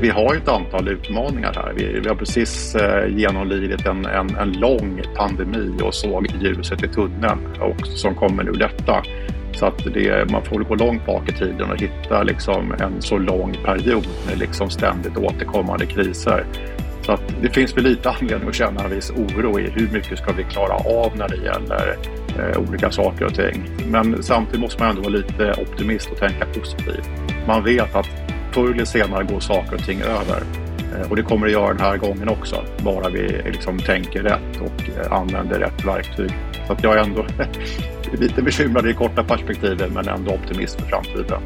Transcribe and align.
Vi 0.00 0.08
har 0.08 0.34
ett 0.34 0.48
antal 0.48 0.88
utmaningar 0.88 1.52
här. 1.54 1.72
Vi, 1.76 2.00
vi 2.00 2.08
har 2.08 2.16
precis 2.16 2.74
eh, 2.74 3.16
genomlidit 3.16 3.86
en, 3.86 4.06
en, 4.06 4.36
en, 4.36 4.52
lång 4.52 5.02
pandemi 5.16 5.72
och 5.82 5.94
såg 5.94 6.26
ljuset 6.40 6.84
i 6.84 6.88
tunneln 6.88 7.38
och, 7.60 7.86
som 7.86 8.14
kommer 8.14 8.44
nu 8.44 8.52
detta. 8.52 9.02
Så 9.52 9.66
att 9.66 9.84
det, 9.94 10.30
man 10.30 10.44
får 10.44 10.60
gå 10.60 10.74
långt 10.74 11.06
bak 11.06 11.28
i 11.28 11.32
tiden 11.32 11.70
och 11.70 11.80
hitta 11.80 12.22
liksom 12.22 12.74
en 12.80 13.02
så 13.02 13.18
lång 13.18 13.56
period 13.64 14.06
med 14.26 14.38
liksom 14.38 14.70
ständigt 14.70 15.16
återkommande 15.16 15.86
kriser. 15.86 16.44
Så 17.02 17.12
att 17.12 17.22
det 17.42 17.48
finns 17.54 17.76
väl 17.76 17.84
lite 17.84 18.10
anledning 18.10 18.48
att 18.48 18.54
känna 18.54 18.84
en 18.84 18.90
viss 18.90 19.10
oro 19.10 19.60
i 19.60 19.70
hur 19.70 19.88
mycket 19.92 20.18
ska 20.18 20.32
vi 20.32 20.44
klara 20.44 20.74
av 20.74 21.16
när 21.16 21.28
det 21.28 21.36
gäller 21.36 21.96
eh, 22.38 22.60
olika 22.68 22.90
saker 22.90 23.24
och 23.24 23.34
ting. 23.34 23.62
Men 23.90 24.22
samtidigt 24.22 24.60
måste 24.60 24.82
man 24.82 24.90
ändå 24.90 25.02
vara 25.02 25.12
lite 25.12 25.54
optimist 25.60 26.10
och 26.10 26.18
tänka 26.18 26.44
positivt. 26.44 27.10
Man 27.46 27.64
vet 27.64 27.94
att 27.94 28.08
förr 28.58 28.74
eller 28.74 28.84
senare 28.84 29.24
går 29.24 29.40
saker 29.40 29.74
och 29.74 29.84
ting 29.84 30.00
över. 30.00 30.42
Eh, 30.94 31.10
och 31.10 31.16
det 31.16 31.22
kommer 31.22 31.46
det 31.46 31.52
göra 31.52 31.68
den 31.68 31.80
här 31.80 31.96
gången 31.96 32.28
också, 32.28 32.64
bara 32.78 33.08
vi 33.08 33.42
liksom 33.44 33.78
tänker 33.78 34.22
rätt 34.22 34.60
och 34.60 35.04
eh, 35.04 35.12
använder 35.12 35.58
rätt 35.58 35.84
verktyg. 35.84 36.30
Så 36.66 36.72
att 36.72 36.84
jag 36.84 36.94
är 36.98 37.02
ändå 37.02 37.26
lite 38.20 38.42
bekymrad 38.42 38.84
i 38.84 38.88
det 38.88 38.94
korta 38.94 39.24
perspektivet 39.24 39.92
men 39.92 40.08
ändå 40.08 40.32
optimist 40.32 40.80
för 40.80 40.86
framtiden. 40.86 41.42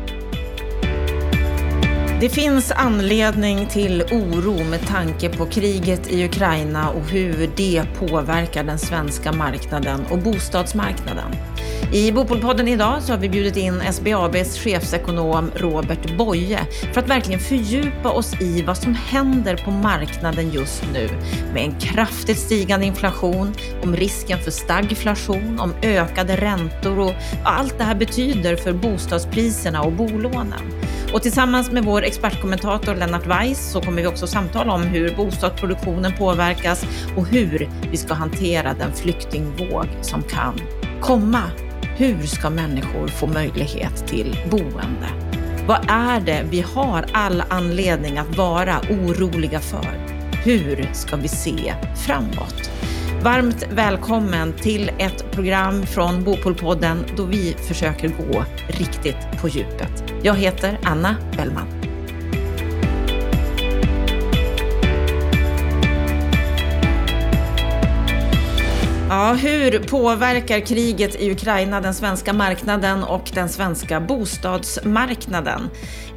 Det 2.20 2.28
finns 2.28 2.72
anledning 2.72 3.66
till 3.66 4.02
oro 4.02 4.64
med 4.70 4.86
tanke 4.86 5.28
på 5.28 5.46
kriget 5.46 6.12
i 6.12 6.24
Ukraina 6.24 6.90
och 6.90 7.02
hur 7.02 7.50
det 7.56 7.82
påverkar 7.98 8.64
den 8.64 8.78
svenska 8.78 9.32
marknaden 9.32 10.00
och 10.10 10.18
bostadsmarknaden. 10.18 11.51
I 11.90 12.12
Bopolpodden 12.12 12.68
idag 12.68 13.02
så 13.02 13.12
har 13.12 13.18
vi 13.18 13.28
bjudit 13.28 13.56
in 13.56 13.82
SBABs 13.92 14.58
chefsekonom 14.58 15.50
Robert 15.56 16.16
Boye 16.16 16.58
för 16.92 17.00
att 17.00 17.10
verkligen 17.10 17.40
fördjupa 17.40 18.10
oss 18.10 18.40
i 18.40 18.62
vad 18.62 18.76
som 18.76 18.94
händer 18.94 19.56
på 19.56 19.70
marknaden 19.70 20.50
just 20.50 20.84
nu 20.92 21.08
med 21.54 21.64
en 21.64 21.80
kraftigt 21.80 22.38
stigande 22.38 22.86
inflation, 22.86 23.54
om 23.82 23.96
risken 23.96 24.38
för 24.38 24.50
stagflation, 24.50 25.60
om 25.60 25.74
ökade 25.82 26.36
räntor 26.36 26.98
och 26.98 27.14
vad 27.44 27.54
allt 27.54 27.78
det 27.78 27.84
här 27.84 27.94
betyder 27.94 28.56
för 28.56 28.72
bostadspriserna 28.72 29.82
och 29.82 29.92
bolånen. 29.92 30.82
Och 31.12 31.22
tillsammans 31.22 31.70
med 31.70 31.84
vår 31.84 32.02
expertkommentator 32.02 32.94
Lennart 32.94 33.26
Weiss 33.26 33.72
så 33.72 33.80
kommer 33.80 34.02
vi 34.02 34.08
också 34.08 34.26
samtala 34.26 34.72
om 34.72 34.82
hur 34.82 35.16
bostadsproduktionen 35.16 36.12
påverkas 36.18 36.86
och 37.16 37.26
hur 37.26 37.68
vi 37.90 37.96
ska 37.96 38.14
hantera 38.14 38.74
den 38.74 38.92
flyktingvåg 38.92 39.86
som 40.02 40.22
kan 40.22 40.60
komma. 41.00 41.42
Hur 41.96 42.26
ska 42.26 42.50
människor 42.50 43.08
få 43.08 43.26
möjlighet 43.26 44.06
till 44.06 44.38
boende? 44.50 45.08
Vad 45.66 45.86
är 45.88 46.20
det 46.20 46.44
vi 46.50 46.60
har 46.60 47.04
all 47.12 47.42
anledning 47.48 48.18
att 48.18 48.36
vara 48.36 48.80
oroliga 48.90 49.60
för? 49.60 50.08
Hur 50.44 50.90
ska 50.92 51.16
vi 51.16 51.28
se 51.28 51.74
framåt? 52.06 52.70
Varmt 53.22 53.66
välkommen 53.72 54.52
till 54.52 54.90
ett 54.98 55.30
program 55.32 55.86
från 55.86 56.24
Bopolpodden 56.24 57.04
då 57.16 57.24
vi 57.24 57.56
försöker 57.68 58.08
gå 58.08 58.44
riktigt 58.66 59.40
på 59.40 59.48
djupet. 59.48 60.04
Jag 60.22 60.34
heter 60.34 60.78
Anna 60.82 61.16
Bellman. 61.36 61.81
Ja, 69.12 69.32
hur 69.32 69.78
påverkar 69.78 70.60
kriget 70.60 71.20
i 71.20 71.30
Ukraina 71.30 71.80
den 71.80 71.94
svenska 71.94 72.32
marknaden 72.32 73.04
och 73.04 73.30
den 73.34 73.48
svenska 73.48 74.00
bostadsmarknaden? 74.00 75.60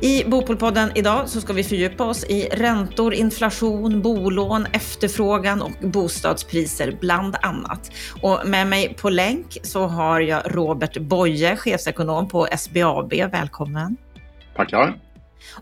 I 0.01 0.23
Bopolpodden 0.23 0.91
idag 0.95 1.29
så 1.29 1.41
ska 1.41 1.53
vi 1.53 1.63
fördjupa 1.63 2.03
oss 2.03 2.23
i 2.23 2.49
räntor, 2.51 3.13
inflation, 3.13 4.01
bolån, 4.01 4.66
efterfrågan 4.71 5.61
och 5.61 5.71
bostadspriser 5.81 6.97
bland 7.01 7.35
annat. 7.41 7.91
Och 8.22 8.39
med 8.45 8.67
mig 8.67 8.94
på 8.94 9.09
länk 9.09 9.57
så 9.63 9.88
har 9.88 10.19
jag 10.19 10.41
Robert 10.45 10.97
Boye, 10.97 11.56
chefsekonom 11.56 12.27
på 12.27 12.47
SBAB. 12.57 13.13
Välkommen! 13.13 13.97
Tackar! 14.56 15.04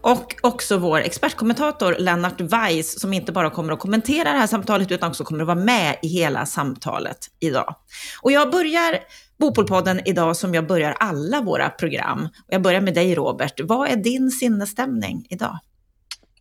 Och 0.02 0.36
också 0.42 0.78
vår 0.78 0.98
expertkommentator 1.00 1.96
Lennart 2.00 2.42
Weiss 2.42 3.00
som 3.00 3.14
inte 3.14 3.32
bara 3.32 3.50
kommer 3.50 3.74
att 3.74 3.80
kommentera 3.80 4.32
det 4.32 4.38
här 4.38 4.48
samtalet 4.48 4.92
utan 4.92 5.10
också 5.10 5.24
kommer 5.24 5.42
att 5.42 5.48
vara 5.48 5.66
med 5.66 5.98
i 6.02 6.08
hela 6.08 6.46
samtalet 6.46 7.18
idag. 7.40 7.76
Och 8.22 8.32
jag 8.32 8.52
börjar 8.52 9.00
Bopolpodden 9.40 10.02
idag 10.06 10.38
som 10.38 10.54
jag 10.54 10.68
börjar 10.68 10.96
alla 11.00 11.42
våra 11.42 11.70
program. 11.70 12.24
Och 12.26 12.54
jag 12.54 12.62
börjar 12.62 12.82
med 12.82 12.94
dig 12.94 13.16
Robert. 13.16 13.62
Vad 13.64 13.90
är 13.90 13.96
din 13.96 14.32
sinnesstämning 14.32 15.26
idag? 15.30 15.60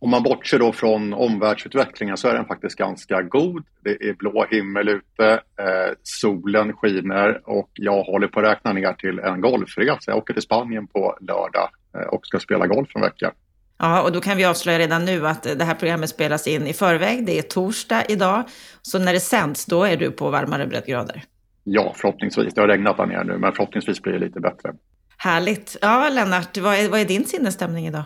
Om 0.03 0.09
man 0.09 0.23
bortser 0.23 0.59
då 0.59 0.71
från 0.71 1.13
omvärldsutvecklingen 1.13 2.17
så 2.17 2.27
är 2.27 2.33
den 2.33 2.45
faktiskt 2.45 2.75
ganska 2.75 3.21
god. 3.21 3.65
Det 3.83 3.89
är 3.89 4.13
blå 4.13 4.45
himmel 4.49 4.89
ute, 4.89 5.31
eh, 5.33 5.93
solen 6.03 6.73
skiner 6.73 7.41
och 7.49 7.69
jag 7.73 8.03
håller 8.03 8.27
på 8.27 8.39
att 8.39 8.45
räkna 8.45 8.73
ner 8.73 8.93
till 8.93 9.19
en 9.19 9.41
golfresa. 9.41 10.11
Jag 10.11 10.17
åker 10.17 10.33
till 10.33 10.43
Spanien 10.43 10.87
på 10.87 11.17
lördag 11.21 11.69
eh, 11.95 12.01
och 12.01 12.25
ska 12.25 12.39
spela 12.39 12.67
golf 12.67 12.89
en 12.95 13.01
vecka. 13.01 13.31
Ja, 13.77 14.01
och 14.01 14.11
då 14.11 14.21
kan 14.21 14.37
vi 14.37 14.45
avslöja 14.45 14.79
redan 14.79 15.05
nu 15.05 15.27
att 15.27 15.43
det 15.43 15.63
här 15.63 15.75
programmet 15.75 16.09
spelas 16.09 16.47
in 16.47 16.67
i 16.67 16.73
förväg. 16.73 17.25
Det 17.25 17.37
är 17.37 17.41
torsdag 17.41 18.03
idag, 18.09 18.43
så 18.81 18.99
när 18.99 19.13
det 19.13 19.19
sänds 19.19 19.65
då 19.65 19.83
är 19.83 19.97
du 19.97 20.11
på 20.11 20.29
varmare 20.29 20.67
breddgrader. 20.67 21.23
Ja, 21.63 21.93
förhoppningsvis. 21.95 22.53
Det 22.53 22.61
har 22.61 22.67
regnat 22.67 22.97
där 22.97 23.05
nere 23.05 23.23
nu, 23.23 23.37
men 23.37 23.53
förhoppningsvis 23.53 24.01
blir 24.01 24.13
det 24.13 24.19
lite 24.19 24.39
bättre. 24.39 24.73
Härligt. 25.17 25.77
Ja, 25.81 26.09
Lennart, 26.09 26.57
vad 26.57 26.75
är, 26.75 26.89
vad 26.89 26.99
är 26.99 27.05
din 27.05 27.25
sinnesstämning 27.25 27.87
idag? 27.87 28.03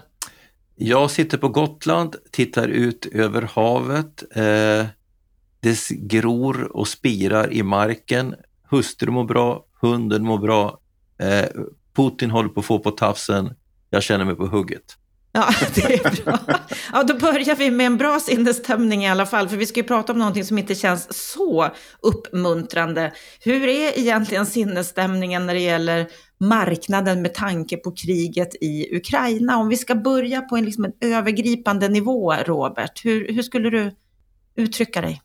Jag 0.80 1.12
sitter 1.12 1.38
på 1.38 1.50
Gotland, 1.50 2.16
tittar 2.32 2.68
ut 2.68 3.06
över 3.06 3.42
havet. 3.42 4.24
Eh, 4.36 4.86
det 5.60 5.90
gror 5.90 6.78
och 6.78 6.88
spirar 6.88 7.54
i 7.54 7.64
marken. 7.64 8.36
Hustrun 8.70 9.14
mår 9.14 9.24
bra, 9.24 9.66
hunden 9.82 10.24
mår 10.24 10.38
bra. 10.38 10.80
Eh, 11.20 11.46
Putin 11.96 12.32
håller 12.32 12.50
på 12.50 12.60
att 12.60 12.66
få 12.66 12.80
på 12.80 12.92
tafsen. 12.92 13.54
Jag 13.90 14.04
känner 14.04 14.26
mig 14.26 14.36
på 14.36 14.46
hugget. 14.46 14.98
Ja, 15.32 15.50
det 15.76 16.06
är 16.06 16.24
bra. 16.24 16.40
Ja, 16.94 17.04
då 17.04 17.14
börjar 17.14 17.56
vi 17.56 17.72
med 17.72 17.86
en 17.86 17.98
bra 17.98 18.20
sinnesstämning 18.20 19.04
i 19.04 19.10
alla 19.10 19.26
fall, 19.26 19.50
för 19.50 19.58
vi 19.58 19.66
ska 19.66 19.80
ju 19.80 19.88
prata 19.88 20.14
om 20.14 20.20
någonting 20.20 20.46
som 20.46 20.58
inte 20.58 20.76
känns 20.76 21.34
så 21.34 21.70
uppmuntrande. 22.00 23.14
Hur 23.40 23.68
är 23.68 24.00
egentligen 24.00 24.46
sinnesstämningen 24.46 25.46
när 25.46 25.54
det 25.54 25.60
gäller 25.60 26.08
marknaden 26.40 27.22
med 27.22 27.34
tanke 27.34 27.78
på 27.78 27.92
kriget 27.92 28.56
i 28.62 28.98
Ukraina? 28.98 29.58
Om 29.58 29.70
vi 29.70 29.75
ska 29.75 29.96
börja 29.96 30.42
på 30.42 30.58
en, 30.58 30.66
liksom 30.66 30.86
en 30.86 30.94
övergripande 31.02 31.90
nivå, 31.90 32.34
Robert, 32.34 33.06
hur, 33.06 33.34
hur 33.34 33.42
skulle 33.42 33.70
du 33.70 33.92
uttrycka 34.56 35.02
dig? 35.02 35.22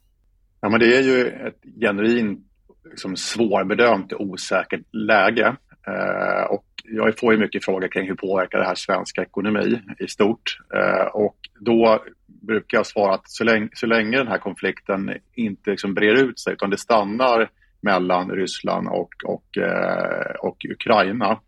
Ja, 0.60 0.68
men 0.68 0.80
det 0.80 0.96
är 0.96 1.02
ju 1.02 1.28
ett 1.28 1.62
genuint 1.80 2.46
liksom, 2.90 3.16
svårbedömt 3.16 4.12
och 4.12 4.20
osäkert 4.20 4.80
läge. 4.92 5.56
Eh, 5.86 6.44
och 6.50 6.64
jag 6.84 7.18
får 7.18 7.32
ju 7.32 7.38
mycket 7.38 7.64
frågor 7.64 7.88
kring 7.88 8.08
hur 8.08 8.14
påverkar 8.14 8.58
det 8.58 8.64
här 8.64 8.74
svensk 8.74 9.18
ekonomi 9.18 9.80
i 9.98 10.08
stort. 10.08 10.58
Eh, 10.74 11.06
och 11.06 11.36
då 11.60 12.04
brukar 12.26 12.78
jag 12.78 12.86
svara 12.86 13.14
att 13.14 13.30
så 13.30 13.44
länge, 13.44 13.68
så 13.74 13.86
länge 13.86 14.18
den 14.18 14.28
här 14.28 14.38
konflikten 14.38 15.12
inte 15.34 15.70
liksom 15.70 15.94
brer 15.94 16.14
ut 16.14 16.40
sig 16.40 16.52
utan 16.52 16.70
det 16.70 16.78
stannar 16.78 17.50
mellan 17.82 18.30
Ryssland 18.30 18.88
och, 18.88 19.12
och, 19.24 19.58
eh, 19.58 20.34
och 20.40 20.56
Ukraina 20.70 21.38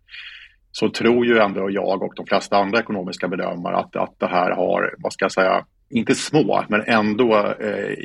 så 0.71 0.89
tror 0.89 1.25
ju 1.25 1.37
ändå 1.37 1.71
jag 1.71 2.03
och 2.03 2.13
de 2.15 2.25
flesta 2.25 2.57
andra 2.57 2.79
ekonomiska 2.79 3.27
bedömare 3.27 3.75
att, 3.75 3.95
att 3.95 4.19
det 4.19 4.27
här 4.27 4.51
har, 4.51 4.95
vad 4.97 5.13
ska 5.13 5.25
jag 5.25 5.31
säga, 5.31 5.65
inte 5.89 6.15
små, 6.15 6.65
men 6.69 6.83
ändå 6.87 7.35
eh, 7.35 7.95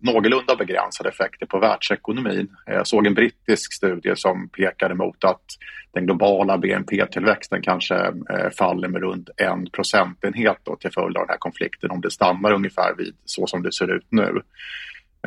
någorlunda 0.00 0.56
begränsade 0.56 1.08
effekter 1.08 1.46
på 1.46 1.58
världsekonomin. 1.58 2.48
Eh, 2.66 2.74
jag 2.74 2.86
såg 2.86 3.06
en 3.06 3.14
brittisk 3.14 3.72
studie 3.72 4.12
som 4.16 4.48
pekade 4.48 4.94
mot 4.94 5.24
att 5.24 5.44
den 5.92 6.06
globala 6.06 6.58
BNP-tillväxten 6.58 7.62
kanske 7.62 7.94
eh, 8.30 8.50
faller 8.58 8.88
med 8.88 9.02
runt 9.02 9.30
en 9.36 9.70
procentenhet 9.70 10.58
då, 10.62 10.76
till 10.76 10.92
följd 10.92 11.16
av 11.16 11.22
den 11.22 11.30
här 11.30 11.38
konflikten 11.38 11.90
om 11.90 12.00
det 12.00 12.10
stannar 12.10 12.52
ungefär 12.52 12.94
vid 12.98 13.14
så 13.24 13.46
som 13.46 13.62
det 13.62 13.72
ser 13.72 13.96
ut 13.96 14.06
nu. 14.10 14.42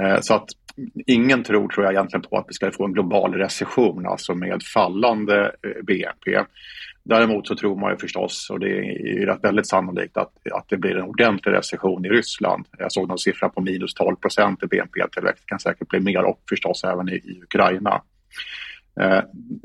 Eh, 0.02 0.18
så 0.22 0.34
att 0.34 0.48
ingen 1.06 1.44
tror, 1.44 1.68
tror 1.68 1.86
jag 1.86 1.94
egentligen 1.94 2.22
på 2.22 2.38
att 2.38 2.46
vi 2.48 2.54
ska 2.54 2.72
få 2.72 2.86
en 2.86 2.94
global 2.94 3.34
recession, 3.34 4.06
alltså 4.06 4.36
med 4.36 4.64
fallande 4.64 5.52
eh, 5.64 5.84
BNP. 5.84 6.44
Däremot 7.04 7.48
så 7.48 7.56
tror 7.56 7.76
man 7.76 7.92
ju 7.92 7.98
förstås, 7.98 8.50
och 8.50 8.60
det 8.60 8.70
är 8.70 9.26
rätt 9.26 9.44
väldigt 9.44 9.68
sannolikt, 9.68 10.18
att, 10.18 10.34
att 10.52 10.66
det 10.70 10.78
blir 10.78 10.98
en 10.98 11.04
ordentlig 11.04 11.54
recession 11.54 12.06
i 12.06 12.10
Ryssland. 12.10 12.66
Jag 12.78 12.92
såg 12.92 13.08
någon 13.08 13.18
siffra 13.18 13.50
på 13.50 13.62
minus 13.62 13.94
12 13.94 14.16
procent 14.16 14.64
i 14.64 14.68
BNP-tillväxt. 14.68 15.44
Det 15.46 15.50
kan 15.50 15.60
säkert 15.60 15.88
bli 15.88 16.00
mer 16.00 16.24
och 16.24 16.42
förstås 16.50 16.84
även 16.84 17.10
i, 17.10 17.16
i 17.16 17.42
Ukraina. 17.44 18.02
Eh, 19.00 19.18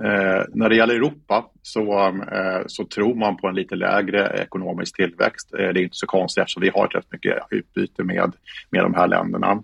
eh, 0.08 0.44
när 0.54 0.68
det 0.68 0.76
gäller 0.76 0.94
Europa 0.94 1.44
så, 1.62 2.06
eh, 2.08 2.62
så 2.66 2.84
tror 2.84 3.14
man 3.14 3.36
på 3.36 3.48
en 3.48 3.54
lite 3.54 3.74
lägre 3.74 4.42
ekonomisk 4.42 4.96
tillväxt. 4.96 5.54
Eh, 5.54 5.58
det 5.58 5.80
är 5.80 5.82
inte 5.82 5.96
så 5.96 6.06
konstigt 6.06 6.42
eftersom 6.42 6.62
vi 6.62 6.68
har 6.74 6.88
rätt 6.88 7.12
mycket 7.12 7.38
utbyte 7.50 8.04
med, 8.04 8.32
med 8.70 8.82
de 8.82 8.94
här 8.94 9.08
länderna. 9.08 9.62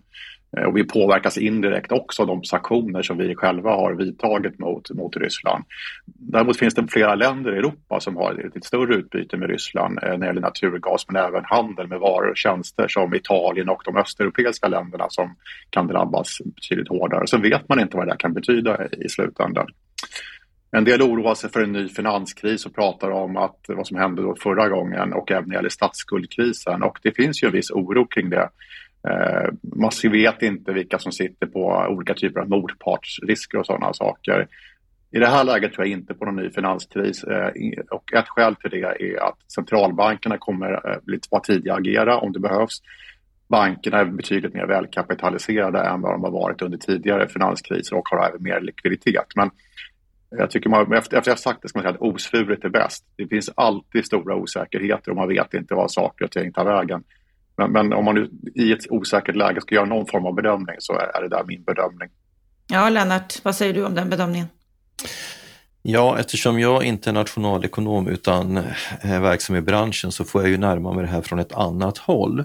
Eh, 0.57 0.65
och 0.65 0.77
vi 0.77 0.85
påverkas 0.85 1.39
indirekt 1.39 1.93
också 1.93 2.23
av 2.23 2.29
de 2.29 2.45
sanktioner 2.45 3.03
som 3.03 3.19
vi 3.19 3.35
själva 3.35 3.71
har 3.71 3.95
vidtagit 3.95 4.59
mot, 4.59 4.91
mot 4.91 5.17
Ryssland. 5.17 5.65
Däremot 6.07 6.59
finns 6.59 6.75
det 6.75 6.87
flera 6.89 7.15
länder 7.15 7.55
i 7.55 7.59
Europa 7.59 8.01
som 8.01 8.17
har 8.17 8.53
ett 8.57 8.65
större 8.65 8.95
utbyte 8.95 9.37
med 9.37 9.51
Ryssland 9.51 9.99
eh, 10.03 10.11
när 10.11 10.19
det 10.19 10.27
gäller 10.27 10.41
naturgas 10.41 11.05
men 11.09 11.23
även 11.25 11.45
handel 11.45 11.87
med 11.87 12.01
varor 12.01 12.31
och 12.31 12.37
tjänster 12.37 12.89
som 12.89 13.15
Italien 13.15 13.69
och 13.69 13.83
de 13.85 13.97
östeuropeiska 13.97 14.69
länderna 14.69 15.07
som 15.09 15.37
kan 15.71 15.87
drabbas 15.87 16.39
betydligt 16.45 16.89
hårdare. 16.89 17.27
Så 17.27 17.39
vet 17.39 17.69
man 17.69 17.81
inte 17.81 17.97
vad 17.97 18.07
det 18.07 18.17
kan 18.19 18.35
betyda 18.35 18.87
i 18.87 19.09
slutändan. 19.09 19.67
En 20.71 20.85
del 20.85 21.03
oroar 21.03 21.35
sig 21.35 21.51
för 21.51 21.63
en 21.63 21.73
ny 21.73 21.89
finanskris 21.89 22.67
och 22.67 22.75
pratar 22.75 23.11
om 23.11 23.37
att 23.37 23.61
vad 23.69 23.87
som 23.87 23.97
hände 23.97 24.23
då 24.23 24.37
förra 24.43 24.69
gången 24.69 25.13
och 25.13 25.31
även 25.31 25.45
när 25.45 25.51
det 25.51 25.55
gäller 25.55 25.69
statsskuldkrisen 25.69 26.83
och 26.83 26.99
det 27.03 27.17
finns 27.17 27.43
ju 27.43 27.47
en 27.47 27.53
viss 27.53 27.71
oro 27.71 28.07
kring 28.07 28.31
det. 28.31 28.49
Eh, 29.09 29.49
man 29.77 29.91
vet 30.03 30.43
inte 30.43 30.73
vilka 30.73 30.99
som 30.99 31.13
sitter 31.13 31.47
på 31.47 31.87
olika 31.89 32.15
typer 32.15 32.41
av 32.41 32.49
motpartsrisker 32.49 33.59
och 33.59 33.67
sådana 33.67 33.93
saker. 33.93 34.49
I 35.11 35.19
det 35.19 35.27
här 35.27 35.45
läget 35.45 35.73
tror 35.73 35.87
jag 35.87 35.93
inte 35.93 36.15
på 36.15 36.25
någon 36.25 36.37
ny 36.37 36.51
finanskris 36.51 37.25
eh, 37.25 37.51
och 37.91 38.13
ett 38.13 38.29
skäl 38.29 38.57
till 38.57 38.71
det 38.71 38.77
är 39.01 39.29
att 39.29 39.53
centralbankerna 39.53 40.39
kommer 40.39 40.73
eh, 40.73 41.19
vara 41.31 41.43
tidiga 41.43 41.73
att 41.73 41.79
agera 41.79 42.19
om 42.19 42.33
det 42.33 42.41
behövs. 42.41 42.83
Bankerna 43.49 43.99
är 43.99 44.05
betydligt 44.05 44.55
mer 44.55 44.67
välkapitaliserade 44.67 45.81
än 45.81 46.01
vad 46.01 46.13
de 46.13 46.25
har 46.25 46.31
varit 46.31 46.63
under 46.63 46.79
tidigare 46.79 47.29
finanskriser 47.29 47.97
och 47.97 48.09
har 48.09 48.29
även 48.29 48.43
mer 48.43 48.61
likviditet. 48.61 49.27
Men 49.37 49.51
jag 50.31 50.51
tycker 50.51 50.71
man, 50.71 50.93
efter, 50.93 51.19
efter 51.19 51.31
jag 51.31 51.39
sagt 51.39 51.63
det 51.63 51.69
ska 51.69 51.79
man 51.79 51.83
säga 51.83 51.95
att 51.95 52.01
osvuret 52.01 52.65
är 52.65 52.69
bäst. 52.69 53.05
Det 53.17 53.27
finns 53.27 53.51
alltid 53.55 54.05
stora 54.05 54.35
osäkerheter 54.37 55.11
och 55.11 55.17
man 55.17 55.29
vet 55.29 55.55
inte 55.55 55.75
vad 55.75 55.91
saker 55.91 56.25
och 56.25 56.31
ting 56.31 56.53
tar 56.53 56.65
vägen. 56.65 57.05
Men, 57.59 57.73
men, 57.73 57.93
om 57.93 58.05
man 58.05 58.15
nu 58.15 58.31
i 58.55 58.73
ett 58.73 58.91
osäkert 58.91 59.37
läge 59.37 59.61
ska 59.61 59.75
göra 59.75 59.87
någon 59.87 60.07
form 60.07 60.27
av 60.27 60.35
bedömning 60.35 60.77
så 60.79 60.93
är 60.93 61.23
det 61.23 61.29
där 61.29 61.45
min 61.47 61.65
bedömning. 61.65 62.09
Ja, 62.69 62.89
Lennart, 62.89 63.45
vad 63.45 63.55
säger 63.55 63.75
du 63.75 63.85
om 63.85 63.95
den 63.95 64.11
bedömningen? 64.11 64.47
Ja, 65.83 66.19
eftersom 66.19 66.61
jag 66.61 66.85
inte 66.85 67.11
är 67.11 67.15
nationalekonom 67.15 68.09
utan 68.09 68.57
är 69.01 69.21
verksam 69.21 69.57
i 69.57 69.61
branschen 69.61 70.13
så 70.13 70.25
får 70.25 70.43
jag 70.43 70.51
ju 70.51 70.59
närma 70.59 70.93
mig 70.93 71.05
det 71.05 71.11
här 71.11 71.23
från 71.23 71.39
ett 71.39 71.53
annat 71.53 71.99
håll. 71.99 72.45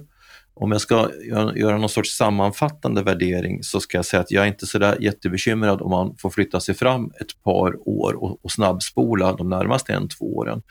Om 0.55 0.71
jag 0.71 0.81
ska 0.81 1.09
göra 1.55 1.77
någon 1.77 1.89
sorts 1.89 2.17
sammanfattande 2.17 3.03
värdering 3.03 3.63
så 3.63 3.79
ska 3.79 3.97
jag 3.97 4.05
säga 4.05 4.21
att 4.21 4.31
jag 4.31 4.43
är 4.43 4.47
inte 4.47 4.65
så 4.65 4.77
där 4.77 5.01
jättebekymrad 5.01 5.81
om 5.81 5.91
man 5.91 6.15
får 6.17 6.29
flytta 6.29 6.59
sig 6.59 6.75
fram 6.75 7.05
ett 7.05 7.43
par 7.43 7.89
år 7.89 8.13
och, 8.23 8.45
och 8.45 8.51
snabbspola 8.51 9.33
de 9.33 9.49
närmaste 9.49 9.93
en, 9.93 10.09
två 10.09 10.35
åren. 10.35 10.61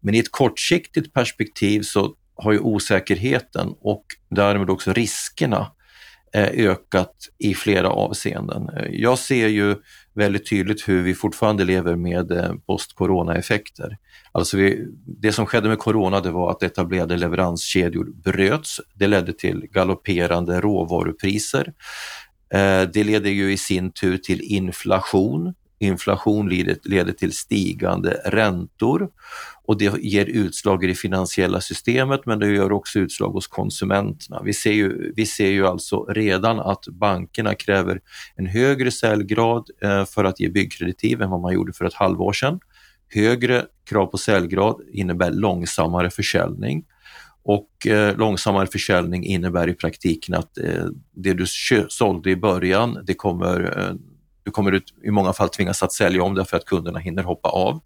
Men 0.00 0.14
i 0.14 0.18
ett 0.18 0.32
kortsiktigt 0.32 1.12
perspektiv 1.12 1.82
så 1.82 2.14
har 2.38 2.52
ju 2.52 2.58
osäkerheten 2.58 3.74
och 3.80 4.04
därmed 4.30 4.70
också 4.70 4.92
riskerna 4.92 5.72
eh, 6.34 6.48
ökat 6.48 7.14
i 7.38 7.54
flera 7.54 7.88
avseenden. 7.88 8.68
Eh, 8.68 8.86
jag 8.90 9.18
ser 9.18 9.48
ju 9.48 9.76
väldigt 10.14 10.48
tydligt 10.48 10.88
hur 10.88 11.02
vi 11.02 11.14
fortfarande 11.14 11.64
lever 11.64 11.96
med 11.96 12.30
eh, 12.30 12.52
post-corona-effekter. 12.66 13.98
Alltså 14.32 14.56
vi, 14.56 14.86
det 15.06 15.32
som 15.32 15.46
skedde 15.46 15.68
med 15.68 15.78
corona 15.78 16.20
det 16.20 16.30
var 16.30 16.50
att 16.50 16.62
etablerade 16.62 17.16
leveranskedjor 17.16 18.06
bröts. 18.24 18.80
Det 18.94 19.06
ledde 19.06 19.32
till 19.32 19.66
galopperande 19.70 20.60
råvarupriser. 20.60 21.72
Det 22.92 23.04
leder 23.04 23.30
ju 23.30 23.52
i 23.52 23.56
sin 23.56 23.92
tur 23.92 24.16
till 24.16 24.40
inflation 24.40 25.54
Inflation 25.78 26.48
leder, 26.48 26.76
leder 26.84 27.12
till 27.12 27.32
stigande 27.32 28.20
räntor 28.24 29.08
och 29.64 29.78
det 29.78 29.98
ger 29.98 30.26
utslag 30.26 30.84
i 30.84 30.86
det 30.86 30.94
finansiella 30.94 31.60
systemet 31.60 32.26
men 32.26 32.38
det 32.38 32.48
gör 32.48 32.72
också 32.72 32.98
utslag 32.98 33.30
hos 33.30 33.46
konsumenterna. 33.46 34.42
Vi 34.44 34.52
ser 34.52 34.72
ju, 34.72 35.12
vi 35.16 35.26
ser 35.26 35.50
ju 35.50 35.66
alltså 35.66 36.04
redan 36.04 36.60
att 36.60 36.88
bankerna 36.88 37.54
kräver 37.54 38.00
en 38.36 38.46
högre 38.46 38.90
säljgrad 38.90 39.70
eh, 39.82 40.04
för 40.04 40.24
att 40.24 40.40
ge 40.40 40.48
byggkreditiv 40.48 41.22
än 41.22 41.30
vad 41.30 41.40
man 41.40 41.54
gjorde 41.54 41.72
för 41.72 41.84
ett 41.84 41.94
halvår 41.94 42.32
sedan. 42.32 42.60
Högre 43.14 43.66
krav 43.84 44.06
på 44.06 44.18
säljgrad 44.18 44.80
innebär 44.92 45.30
långsammare 45.30 46.10
försäljning 46.10 46.84
och 47.48 47.86
eh, 47.86 48.16
långsammare 48.16 48.66
försäljning 48.66 49.24
innebär 49.24 49.68
i 49.68 49.74
praktiken 49.74 50.34
att 50.34 50.58
eh, 50.58 50.84
det 51.14 51.34
du 51.34 51.44
sålde 51.88 52.30
i 52.30 52.36
början, 52.36 52.98
det 53.06 53.14
kommer 53.14 53.78
eh, 53.78 53.94
du 54.48 54.52
kommer 54.52 54.82
i 55.04 55.10
många 55.10 55.32
fall 55.32 55.48
tvingas 55.48 55.82
att 55.82 55.92
sälja 55.92 56.22
om 56.22 56.34
därför 56.34 56.56
att 56.56 56.64
kunderna 56.64 56.98
hinner 56.98 57.22
hoppa 57.22 57.48
av. 57.48 57.80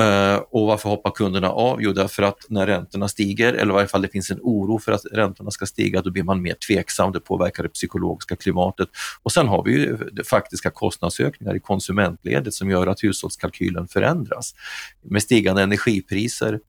Uh, 0.00 0.36
och 0.50 0.66
varför 0.66 0.88
hoppar 0.88 1.10
kunderna 1.10 1.50
av? 1.50 1.82
Jo, 1.82 1.92
därför 1.92 2.22
att 2.22 2.46
när 2.48 2.66
räntorna 2.66 3.08
stiger, 3.08 3.52
eller 3.52 3.72
i 3.72 3.74
varje 3.74 3.86
fall 3.86 4.02
det 4.02 4.08
finns 4.08 4.30
en 4.30 4.38
oro 4.42 4.78
för 4.78 4.92
att 4.92 5.00
räntorna 5.12 5.50
ska 5.50 5.66
stiga, 5.66 6.02
då 6.02 6.10
blir 6.10 6.22
man 6.22 6.42
mer 6.42 6.54
tveksam, 6.68 7.12
det 7.12 7.20
påverkar 7.20 7.62
det 7.62 7.68
psykologiska 7.68 8.36
klimatet. 8.36 8.88
Och 9.22 9.32
sen 9.32 9.48
har 9.48 9.64
vi 9.64 9.72
ju 9.72 9.98
faktiska 10.24 10.70
kostnadsökningar 10.70 11.56
i 11.56 11.60
konsumentledet 11.60 12.54
som 12.54 12.70
gör 12.70 12.86
att 12.86 13.04
hushållskalkylen 13.04 13.88
förändras. 13.88 14.54
Med 15.02 15.22
stigande 15.22 15.62
energipriser 15.62 16.60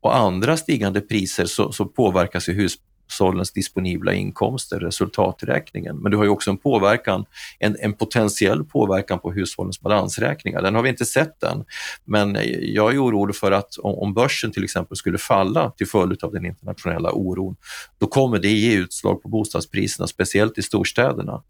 och 0.00 0.16
andra 0.16 0.56
stigande 0.56 1.00
priser 1.00 1.46
så, 1.46 1.72
så 1.72 1.84
påverkas 1.84 2.48
ju 2.48 2.52
hus, 2.52 2.74
hushållens 3.10 3.52
disponibla 3.52 4.12
inkomster, 4.14 4.80
resultaträkningen. 4.80 5.96
Men 5.96 6.10
du 6.12 6.16
har 6.16 6.24
ju 6.24 6.30
också 6.30 6.50
en 6.50 6.56
påverkan, 6.56 7.24
en, 7.58 7.76
en 7.80 7.92
potentiell 7.92 8.64
påverkan 8.64 9.18
på 9.18 9.32
hushållens 9.32 9.80
balansräkningar. 9.80 10.62
Den 10.62 10.74
har 10.74 10.82
vi 10.82 10.88
inte 10.88 11.04
sett 11.04 11.42
än, 11.42 11.64
men 12.04 12.38
jag 12.60 12.94
är 12.94 13.04
orolig 13.04 13.36
för 13.36 13.52
att 13.52 13.78
om, 13.78 13.94
om 13.94 14.14
börsen 14.14 14.52
till 14.52 14.64
exempel 14.64 14.96
skulle 14.96 15.18
falla 15.18 15.70
till 15.70 15.88
följd 15.88 16.24
av 16.24 16.32
den 16.32 16.46
internationella 16.46 17.12
oron, 17.12 17.56
då 17.98 18.06
kommer 18.06 18.38
det 18.38 18.48
ge 18.48 18.74
utslag 18.74 19.22
på 19.22 19.28
bostadspriserna, 19.28 20.06
speciellt 20.06 20.58
i 20.58 20.62
storstäderna. 20.62 21.42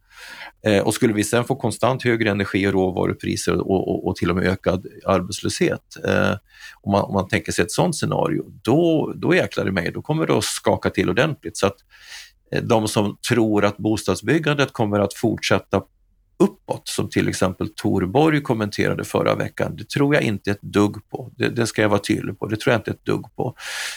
Eh, 0.66 0.82
och 0.82 0.94
skulle 0.94 1.12
vi 1.12 1.24
sen 1.24 1.44
få 1.44 1.56
konstant 1.56 2.04
högre 2.04 2.30
energi 2.30 2.66
och 2.66 2.72
råvarupriser 2.72 3.56
och, 3.56 3.88
och, 3.88 4.06
och 4.06 4.16
till 4.16 4.30
och 4.30 4.36
med 4.36 4.46
ökad 4.46 4.86
arbetslöshet, 5.06 5.96
eh, 6.04 6.32
om, 6.82 6.92
man, 6.92 7.02
om 7.02 7.14
man 7.14 7.28
tänker 7.28 7.52
sig 7.52 7.64
ett 7.64 7.72
sådant 7.72 7.96
scenario, 7.96 8.44
då, 8.62 9.12
då 9.16 9.34
jäklar 9.34 9.64
det 9.64 9.72
mig, 9.72 9.92
då 9.94 10.02
kommer 10.02 10.26
det 10.26 10.38
att 10.38 10.44
skaka 10.44 10.90
till 10.90 11.10
ordentligt. 11.10 11.56
Så 11.56 11.66
att 11.66 11.76
eh, 12.52 12.62
de 12.62 12.88
som 12.88 13.16
tror 13.28 13.64
att 13.64 13.76
bostadsbyggandet 13.76 14.72
kommer 14.72 15.00
att 15.00 15.14
fortsätta 15.14 15.82
uppåt, 16.40 16.88
som 16.88 17.10
till 17.10 17.28
exempel 17.28 17.68
Torborg 17.68 18.40
kommenterade 18.40 19.04
förra 19.04 19.34
veckan, 19.34 19.76
det 19.76 19.88
tror 19.88 20.14
jag 20.14 20.22
inte 20.22 20.50
ett 20.50 20.62
dugg 20.62 21.08
på. 21.10 21.32
Det, 21.36 21.48
det, 21.48 21.66
ska 21.66 21.82
jag 21.82 21.88
vara 21.88 22.00
tydlig 22.00 22.38
på. 22.38 22.46
Det 22.46 22.56
tror 22.56 22.72
jag 22.72 22.78
inte 22.78 22.90
ett 22.90 23.04
dugg 23.04 23.36
på. 23.36 23.54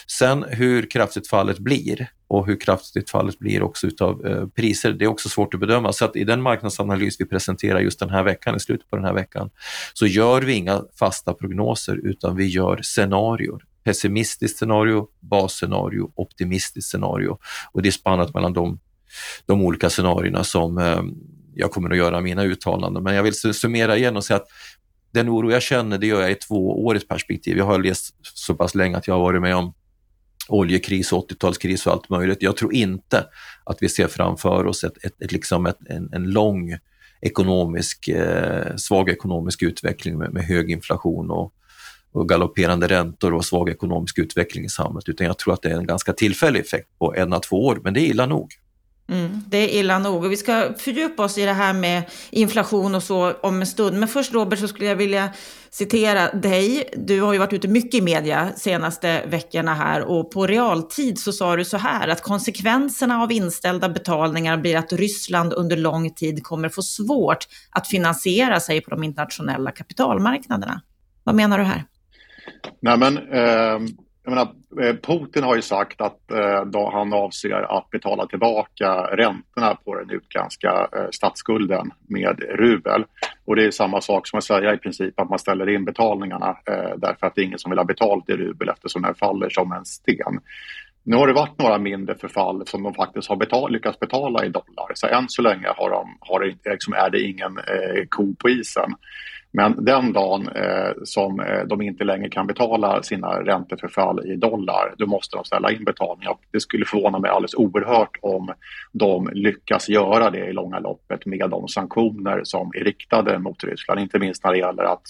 Sen 0.08 0.46
hur 0.50 0.90
kraftigt 0.90 1.28
fallet 1.28 1.60
blir 1.60 2.08
och 2.28 2.48
hur 2.48 2.60
kraftigt 2.60 3.10
fallet 3.10 3.40
blir 3.40 3.64
också 3.64 3.88
utav 3.88 4.26
eh, 4.26 4.48
priser, 4.48 4.92
det 4.92 5.06
är 5.06 5.10
också 5.10 5.30
svårt 5.30 5.54
att 5.54 5.60
bedöma. 5.60 5.94
Så 5.94 6.06
att 6.06 6.16
i 6.16 6.24
den 6.24 6.42
marknadsanalys 6.42 7.22
vi 7.22 7.26
presenterar 7.26 7.80
just 7.80 8.00
den 8.00 8.10
här 8.10 8.24
veckan, 8.24 8.56
i 8.56 8.60
slutet 8.60 8.90
på 8.90 8.96
den 8.96 9.06
här 9.06 9.14
veckan, 9.14 9.50
så 9.94 10.08
gör 10.08 10.42
vi 10.42 10.54
inga 10.54 10.82
fasta 11.00 11.34
prognoser 11.34 12.00
utan 12.04 12.36
vi 12.36 12.48
gör 12.48 12.80
scenarier 12.82 13.60
pessimistiskt 13.84 14.58
scenario, 14.58 15.08
basscenario, 15.20 16.12
optimistiskt 16.16 16.90
scenario. 16.90 17.38
Och 17.72 17.82
det 17.82 17.90
är 17.90 17.92
spannat 17.92 18.34
mellan 18.34 18.54
de, 18.54 18.80
de 19.46 19.62
olika 19.62 19.90
scenarierna 19.90 20.44
som 20.44 20.78
eh, 20.78 21.02
jag 21.56 21.72
kommer 21.72 21.90
att 21.90 21.98
göra 21.98 22.22
mina 22.22 22.44
uttalanden. 22.44 23.04
Men 23.04 23.16
jag 23.16 23.24
vill 23.24 23.34
summera 23.34 23.98
igen 23.98 24.18
och 24.18 24.24
säga 24.24 24.38
att 24.38 24.48
den 25.12 25.30
oro 25.30 25.52
jag 25.52 25.62
känner, 25.62 25.98
det 25.98 26.08
gör 26.08 26.22
jag 26.22 26.32
i 26.32 26.36
tvåårigt 26.36 27.08
perspektiv. 27.08 27.58
Jag 27.58 27.66
har 27.66 27.80
läst 27.80 28.16
så 28.22 28.56
pass 28.56 28.76
länge 28.76 28.98
att 28.98 29.08
jag 29.08 29.16
har 29.16 29.22
varit 29.22 29.42
med 29.42 29.56
om 29.56 29.74
oljekris, 30.48 31.12
80-talskris 31.12 31.88
och 31.88 31.94
allt 31.94 32.10
möjligt. 32.10 32.42
Jag 32.42 32.58
tror 32.58 32.74
inte 32.74 33.26
att 33.64 33.78
vi 33.80 33.90
ser 33.90 34.08
framför 34.08 34.66
oss 34.66 34.84
ett, 34.84 35.06
ett, 35.06 35.22
ett 35.22 35.32
liksom 35.32 35.66
ett, 35.66 35.78
en, 35.90 36.10
en 36.14 36.32
lång 36.32 36.78
ekonomisk, 37.22 38.08
eh, 38.08 38.76
svag 38.76 39.10
ekonomisk 39.10 39.64
utveckling 39.64 40.18
med, 40.18 40.34
med 40.34 40.44
hög 40.44 40.72
inflation 40.72 41.32
och, 41.32 41.54
och 42.12 42.30
galopperande 42.30 42.88
räntor 42.88 43.34
och 43.34 43.46
svag 43.46 43.70
ekonomisk 43.70 44.20
utveckling 44.20 44.66
i 44.66 44.70
samhället, 44.70 45.10
utan 45.10 45.28
jag 45.28 45.38
tror 45.38 45.54
att 45.54 45.62
det 45.62 45.70
är 45.70 45.78
en 45.78 45.88
ganska 45.88 46.14
tillfällig 46.14 46.60
effekt 46.60 46.90
på 47.00 47.16
en, 47.16 47.42
två 47.42 47.66
år, 47.66 47.80
men 47.84 47.94
det 47.94 48.02
är 48.02 48.06
illa 48.06 48.26
nog. 48.26 48.52
Mm, 49.10 49.42
det 49.48 49.58
är 49.58 49.80
illa 49.80 50.00
nog. 50.00 50.24
Och 50.24 50.32
vi 50.32 50.38
ska 50.38 50.74
fördjupa 50.78 51.24
oss 51.24 51.38
i 51.38 51.46
det 51.46 51.54
här 51.54 51.74
med 51.74 52.04
inflation 52.32 52.96
och 52.96 53.04
så 53.04 53.34
om 53.34 53.60
en 53.60 53.68
stund. 53.68 54.00
Men 54.00 54.08
först 54.08 54.34
Robert 54.34 54.60
så 54.60 54.68
skulle 54.68 54.90
jag 54.90 54.96
vilja 54.96 55.30
citera 55.70 56.32
dig. 56.32 56.90
Du 56.98 57.22
har 57.22 57.34
ju 57.34 57.40
varit 57.40 57.54
ute 57.54 57.68
mycket 57.68 57.94
i 57.94 58.02
media 58.02 58.50
senaste 58.56 59.26
veckorna 59.26 59.74
här 59.74 60.02
och 60.02 60.32
på 60.32 60.48
realtid 60.48 61.20
så 61.20 61.32
sa 61.32 61.56
du 61.56 61.66
så 61.66 61.78
här 61.78 62.08
att 62.08 62.22
konsekvenserna 62.22 63.22
av 63.24 63.32
inställda 63.32 63.90
betalningar 63.90 64.58
blir 64.58 64.78
att 64.78 64.94
Ryssland 64.94 65.54
under 65.54 65.78
lång 65.78 66.14
tid 66.14 66.44
kommer 66.44 66.70
få 66.70 66.82
svårt 66.82 67.48
att 67.72 67.88
finansiera 67.88 68.60
sig 68.60 68.82
på 68.82 68.90
de 68.90 69.04
internationella 69.04 69.72
kapitalmarknaderna. 69.72 70.82
Vad 71.24 71.36
menar 71.36 71.58
du 71.58 71.64
här? 71.64 71.86
Nej 72.82 72.98
men 72.98 73.18
eh 73.18 73.80
jag 74.24 74.32
menar, 74.32 74.54
eh, 74.82 74.96
Putin 74.96 75.44
har 75.44 75.56
ju 75.56 75.62
sagt 75.62 76.02
att 76.02 76.32
eh, 76.32 76.92
han 76.92 77.14
avser 77.14 77.78
att 77.78 77.90
betala 77.90 78.28
tillbaka 78.28 78.92
räntorna 79.12 79.76
på 79.76 79.96
den 79.96 80.10
utländska 80.10 80.88
eh, 80.96 81.08
statsskulden 81.12 81.92
med 82.08 82.40
rubel. 82.40 83.06
Och 83.46 83.56
det 83.56 83.66
är 83.66 83.72
samma 83.72 84.02
sak 84.02 84.28
som 84.28 84.38
att 84.38 84.44
säga 84.44 84.74
i 84.74 84.78
princip 84.78 85.20
att 85.20 85.30
man 85.30 85.40
ställer 85.40 85.70
in 85.70 85.86
betalningarna 85.86 86.58
eh, 86.66 86.98
därför 86.98 87.28
att 87.28 87.36
det 87.36 87.42
är 87.42 87.46
ingen 87.46 87.60
som 87.60 87.70
vill 87.72 87.80
ha 87.80 87.86
betalt 87.86 88.30
i 88.30 88.34
rubel 88.34 88.70
eftersom 88.70 89.02
den 89.02 89.16
faller 89.16 89.50
som 89.50 89.72
en 89.72 89.86
sten. 89.86 90.40
Nu 91.06 91.18
har 91.18 91.28
det 91.28 91.34
varit 91.34 91.60
några 91.60 91.78
mindre 91.78 92.16
förfall 92.16 92.68
som 92.68 92.84
de 92.84 92.94
faktiskt 92.94 93.30
har 93.30 93.36
betal, 93.36 93.72
lyckats 93.72 94.00
betala 94.00 94.46
i 94.46 94.50
dollar. 94.50 94.92
Så 94.94 95.08
än 95.08 95.30
så 95.30 95.42
länge 95.42 95.68
har 95.78 95.90
de, 95.90 96.18
har 96.20 96.40
det, 96.40 96.72
liksom 96.72 96.94
är 96.94 97.10
det 97.10 97.22
ingen 97.22 97.58
eh, 97.58 98.06
ko 98.10 98.36
på 98.36 98.50
isen. 98.50 98.96
Men 99.52 99.86
den 99.86 100.14
dagen 100.14 100.48
eh, 100.48 100.92
som 101.04 101.40
eh, 101.40 101.64
de 101.68 101.82
inte 101.82 102.04
längre 102.04 102.30
kan 102.30 102.48
betala 102.48 103.04
sina 103.04 103.28
ränteförfall 103.28 104.32
i 104.32 104.36
dollar, 104.36 104.94
då 104.98 105.08
måste 105.08 105.38
de 105.38 105.46
ställa 105.46 105.72
in 105.72 105.84
betalningar. 105.84 106.36
Det 106.52 106.60
skulle 106.60 106.86
förvåna 106.86 107.20
mig 107.20 107.32
alldeles 107.32 107.56
oerhört 107.56 108.18
om 108.22 108.54
de 108.92 109.30
lyckas 109.34 109.90
göra 109.90 110.30
det 110.30 110.46
i 110.46 110.54
långa 110.54 110.80
loppet 110.80 111.26
med 111.26 111.50
de 111.50 111.68
sanktioner 111.68 112.42
som 112.44 112.72
är 112.76 112.84
riktade 112.84 113.40
mot 113.40 113.64
Ryssland. 113.64 114.00
Inte 114.00 114.20
minst 114.20 114.44
när 114.44 114.52
det 114.52 114.58
gäller 114.58 114.84
att 114.84 115.04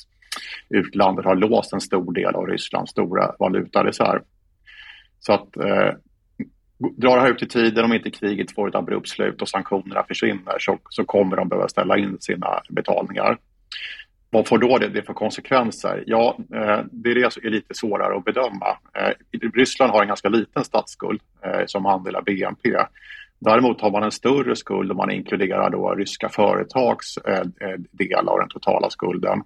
utlandet 0.69 1.25
har 1.25 1.35
låst 1.35 1.73
en 1.73 1.81
stor 1.81 2.13
del 2.13 2.35
av 2.35 2.47
Rysslands 2.47 2.91
stora 2.91 3.35
valutareserv. 3.39 4.21
Så 5.25 5.33
att 5.33 5.57
eh, 5.57 5.91
drar 6.97 7.15
det 7.15 7.21
här 7.21 7.31
ut 7.31 7.43
i 7.43 7.47
tiden, 7.47 7.85
om 7.85 7.93
inte 7.93 8.09
kriget 8.09 8.51
får 8.51 8.67
ett 8.69 8.75
abrupt 8.75 9.09
slut 9.09 9.41
och 9.41 9.49
sanktionerna 9.49 10.03
försvinner 10.07 10.55
så, 10.59 10.79
så 10.89 11.05
kommer 11.05 11.37
de 11.37 11.49
behöva 11.49 11.67
ställa 11.67 11.97
in 11.97 12.17
sina 12.19 12.61
betalningar. 12.69 13.37
Vad 14.29 14.47
får 14.47 14.57
då 14.57 14.77
det, 14.77 14.87
det 14.87 15.03
för 15.03 15.13
konsekvenser? 15.13 16.03
Ja, 16.07 16.37
eh, 16.53 16.79
det 16.91 17.11
är 17.11 17.15
det 17.15 17.33
som 17.33 17.45
är 17.45 17.49
lite 17.49 17.73
svårare 17.73 18.17
att 18.17 18.25
bedöma. 18.25 18.77
Eh, 18.93 19.39
Ryssland 19.53 19.91
har 19.91 20.01
en 20.01 20.07
ganska 20.07 20.29
liten 20.29 20.63
statsskuld 20.63 21.21
eh, 21.45 21.61
som 21.65 21.85
andel 21.85 22.15
av 22.15 22.23
BNP. 22.23 22.69
Däremot 23.39 23.81
har 23.81 23.91
man 23.91 24.03
en 24.03 24.11
större 24.11 24.55
skuld 24.55 24.91
om 24.91 24.97
man 24.97 25.11
inkluderar 25.11 25.69
då 25.69 25.95
ryska 25.95 26.29
företags 26.29 27.17
eh, 27.17 27.39
eh, 27.39 27.79
del 27.91 28.27
av 28.27 28.39
den 28.39 28.49
totala 28.49 28.89
skulden. 28.89 29.37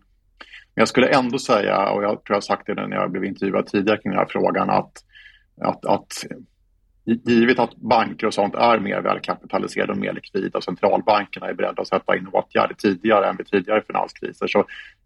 Men 0.76 0.82
jag 0.82 0.88
skulle 0.88 1.08
ändå 1.08 1.40
säga, 1.40 1.90
och 1.90 2.04
jag 2.04 2.10
tror 2.10 2.22
jag 2.28 2.36
har 2.36 2.42
sagt 2.42 2.68
det 2.68 2.88
när 2.88 2.96
jag 2.96 3.12
blev 3.12 3.26
intervjuad 3.26 3.68
tidigare 3.68 3.98
kring 3.98 4.12
den 4.12 4.20
här 4.20 4.28
frågan, 4.30 4.70
att, 4.70 4.92
att, 5.62 5.86
att 5.86 6.26
givet 7.06 7.60
att 7.60 7.76
banker 7.76 8.28
och 8.28 8.34
sånt 8.34 8.56
är 8.56 8.80
mer 8.80 9.02
välkapitaliserade 9.02 9.92
och 9.92 9.98
mer 9.98 10.14
likvida 10.14 10.58
och 10.58 10.64
centralbankerna 10.64 11.48
är 11.48 11.54
beredda 11.54 11.82
att 11.82 11.88
sätta 11.88 12.18
in 12.18 12.28
åtgärder 12.28 12.76
tidigare 12.76 13.30
än 13.30 13.38
vid 13.38 13.48
tidigare 13.48 13.84
finanskriser. 13.88 14.48
Så 14.48 14.66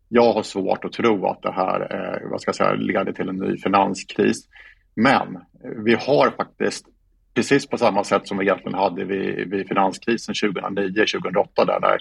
jag 0.10 0.34
har 0.34 0.44
svårt 0.44 0.86
att 0.86 0.92
tro 0.92 1.28
att 1.28 1.42
det 1.42 1.52
här 1.52 1.80
eh, 1.82 2.30
vad 2.30 2.42
ska 2.42 2.50
jag 2.50 2.56
säga, 2.56 2.74
leder 2.74 3.12
till 3.12 3.30
en 3.30 3.36
ny 3.36 3.58
finanskris. 3.58 4.48
Men 4.96 5.38
vi 5.86 5.94
har 5.94 6.32
faktiskt, 6.38 6.86
precis 7.34 7.68
på 7.68 7.78
samma 7.78 8.04
sätt 8.04 8.28
som 8.28 8.38
vi 8.38 8.46
egentligen 8.46 8.78
hade 8.78 9.06
vid, 9.06 9.50
vid 9.50 9.68
finanskrisen 9.68 10.36
2009-2008 10.36 11.48
där, 11.56 11.80
där 11.80 11.98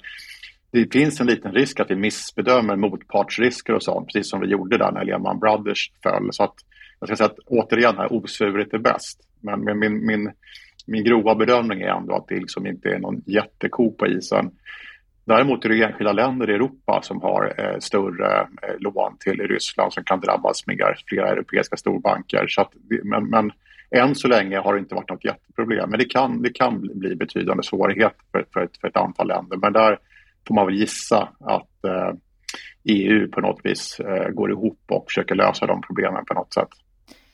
det 0.71 0.92
finns 0.92 1.21
en 1.21 1.26
liten 1.26 1.52
risk 1.52 1.80
att 1.80 1.90
vi 1.90 1.97
missbedömer 1.97 2.76
motpartsrisker 2.76 3.75
och 3.75 3.83
sånt, 3.83 4.07
precis 4.07 4.30
som 4.30 4.40
vi 4.40 4.47
gjorde 4.47 4.78
där 4.78 4.92
när 4.92 5.04
Lehman 5.04 5.38
Brothers 5.38 5.92
föll. 6.02 6.28
Så 6.33 6.45
att, 6.45 6.54
jag 7.00 7.09
ska 7.09 7.16
säga 7.16 7.26
att 7.26 7.38
återigen, 7.47 7.97
här, 7.97 8.12
osvuret 8.12 8.75
är 8.75 8.78
bäst. 8.78 9.21
Men, 9.40 9.61
men 9.61 9.78
min, 9.78 10.07
min, 10.07 10.33
min 10.87 11.04
grova 11.04 11.35
bedömning 11.35 11.80
är 11.80 11.88
ändå 11.88 12.14
att 12.14 12.28
det 12.28 12.35
liksom 12.35 12.66
inte 12.66 12.88
är 12.88 12.99
någon 12.99 13.23
jätteko 13.26 13.92
på 13.92 14.07
isen. 14.07 14.50
Däremot 15.25 15.64
är 15.64 15.69
det 15.69 15.83
enskilda 15.83 16.12
länder 16.12 16.50
i 16.50 16.54
Europa 16.54 17.00
som 17.02 17.23
har 17.23 17.54
eh, 17.59 17.78
större 17.78 18.40
eh, 18.40 18.78
lån 18.78 19.16
till 19.21 19.40
Ryssland 19.40 19.92
som 19.92 20.04
kan 20.04 20.21
drabbas 20.21 20.66
mer, 20.66 20.97
flera 21.07 21.28
europeiska 21.28 21.76
storbanker. 21.76 22.47
Så 22.49 22.61
att, 22.61 22.73
men, 23.04 23.30
men 23.30 23.52
än 23.90 24.14
så 24.14 24.28
länge 24.28 24.59
har 24.59 24.75
det 24.75 24.80
inte 24.80 24.95
varit 24.95 25.11
något 25.11 25.25
jätteproblem. 25.25 25.90
Men 25.90 25.99
det 25.99 26.04
kan, 26.04 26.42
det 26.42 26.50
kan 26.50 26.80
bli 26.80 27.16
betydande 27.16 27.62
svårigheter 27.62 28.25
för, 28.33 28.45
för, 28.52 28.61
ett, 28.61 28.76
för 28.80 28.88
ett 28.88 28.97
antal 28.97 29.28
länder. 29.28 29.57
Men 29.57 29.73
där 29.73 29.99
får 30.49 30.54
man 30.54 30.66
väl 30.66 30.75
gissa 30.75 31.28
att 31.40 31.85
eh, 31.85 32.12
EU 32.85 33.30
på 33.30 33.40
något 33.40 33.61
vis 33.64 34.00
eh, 34.00 34.28
går 34.28 34.50
ihop 34.50 34.80
och 34.88 35.04
försöker 35.09 35.35
lösa 35.35 35.66
de 35.66 35.80
problemen 35.80 36.25
på 36.25 36.35
något 36.35 36.54
sätt. 36.54 36.69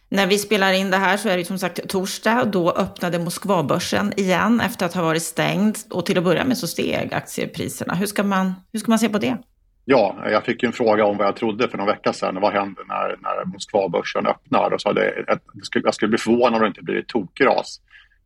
När 0.09 0.27
vi 0.27 0.39
spelar 0.39 0.73
in 0.73 0.91
det 0.91 0.97
här 0.97 1.17
så 1.17 1.29
är 1.29 1.37
det 1.37 1.45
som 1.45 1.59
sagt 1.59 1.89
torsdag. 1.89 2.45
Då 2.45 2.71
öppnade 2.71 3.19
Moskvabörsen 3.19 4.13
igen 4.17 4.61
efter 4.61 4.87
att 4.87 4.95
ha 4.95 5.03
varit 5.03 5.23
stängd. 5.23 5.77
Och 5.91 6.07
till 6.07 6.19
att 6.19 6.25
börja 6.25 6.45
med 6.45 6.59
så 6.59 6.67
steg 6.67 7.15
aktiepriserna. 7.15 7.95
Hur 7.95 8.07
ska 8.07 8.23
man, 8.23 8.55
hur 8.73 8.81
ska 8.81 8.91
man 8.91 8.99
se 8.99 9.09
på 9.09 9.19
det? 9.19 9.37
Ja, 9.85 10.17
jag 10.31 10.45
fick 10.45 10.63
en 10.63 10.73
fråga 10.73 11.05
om 11.05 11.17
vad 11.17 11.27
jag 11.27 11.37
trodde 11.37 11.69
för 11.69 11.79
några 11.79 11.93
vecka 11.93 12.13
sedan. 12.13 12.41
Vad 12.41 12.53
händer 12.53 12.85
när, 12.89 13.09
när 13.09 13.45
Moskvabörsen 13.45 14.27
öppnar? 14.27 14.71
Och 14.75 14.81
så 14.81 14.93
det, 14.93 15.25
jag 15.73 15.95
skulle 15.95 16.09
bli 16.09 16.19
förvånad 16.19 16.55
om 16.55 16.61
det 16.61 16.67
inte 16.67 16.83
blir 16.83 16.97
ett 16.97 17.07
tokras. 17.07 17.81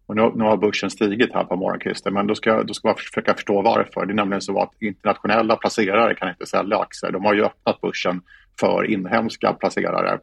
Och 0.07 0.17
nu, 0.17 0.33
nu 0.35 0.45
har 0.45 0.57
börsen 0.57 0.91
stigit 0.91 1.35
här 1.35 1.45
på 1.45 1.57
morgonkvisten, 1.57 2.15
men 2.15 2.27
då 2.27 2.35
ska, 2.35 2.63
då 2.63 2.75
ska 2.75 2.89
man 2.89 2.97
försöka 2.97 3.35
förstå 3.35 3.63
varför. 3.63 4.07
Det 4.07 4.13
är 4.13 4.15
nämligen 4.15 4.41
så 4.41 4.63
att 4.63 4.83
internationella 4.83 5.57
placerare 5.57 6.15
kan 6.15 6.29
inte 6.29 6.47
sälja 6.47 6.79
aktier. 6.79 7.13
De 7.13 7.25
har 7.25 7.35
ju 7.35 7.45
öppnat 7.45 7.81
börsen 7.81 8.23
för 8.61 8.91
inhemska 8.91 9.53
placerare. 9.53 10.19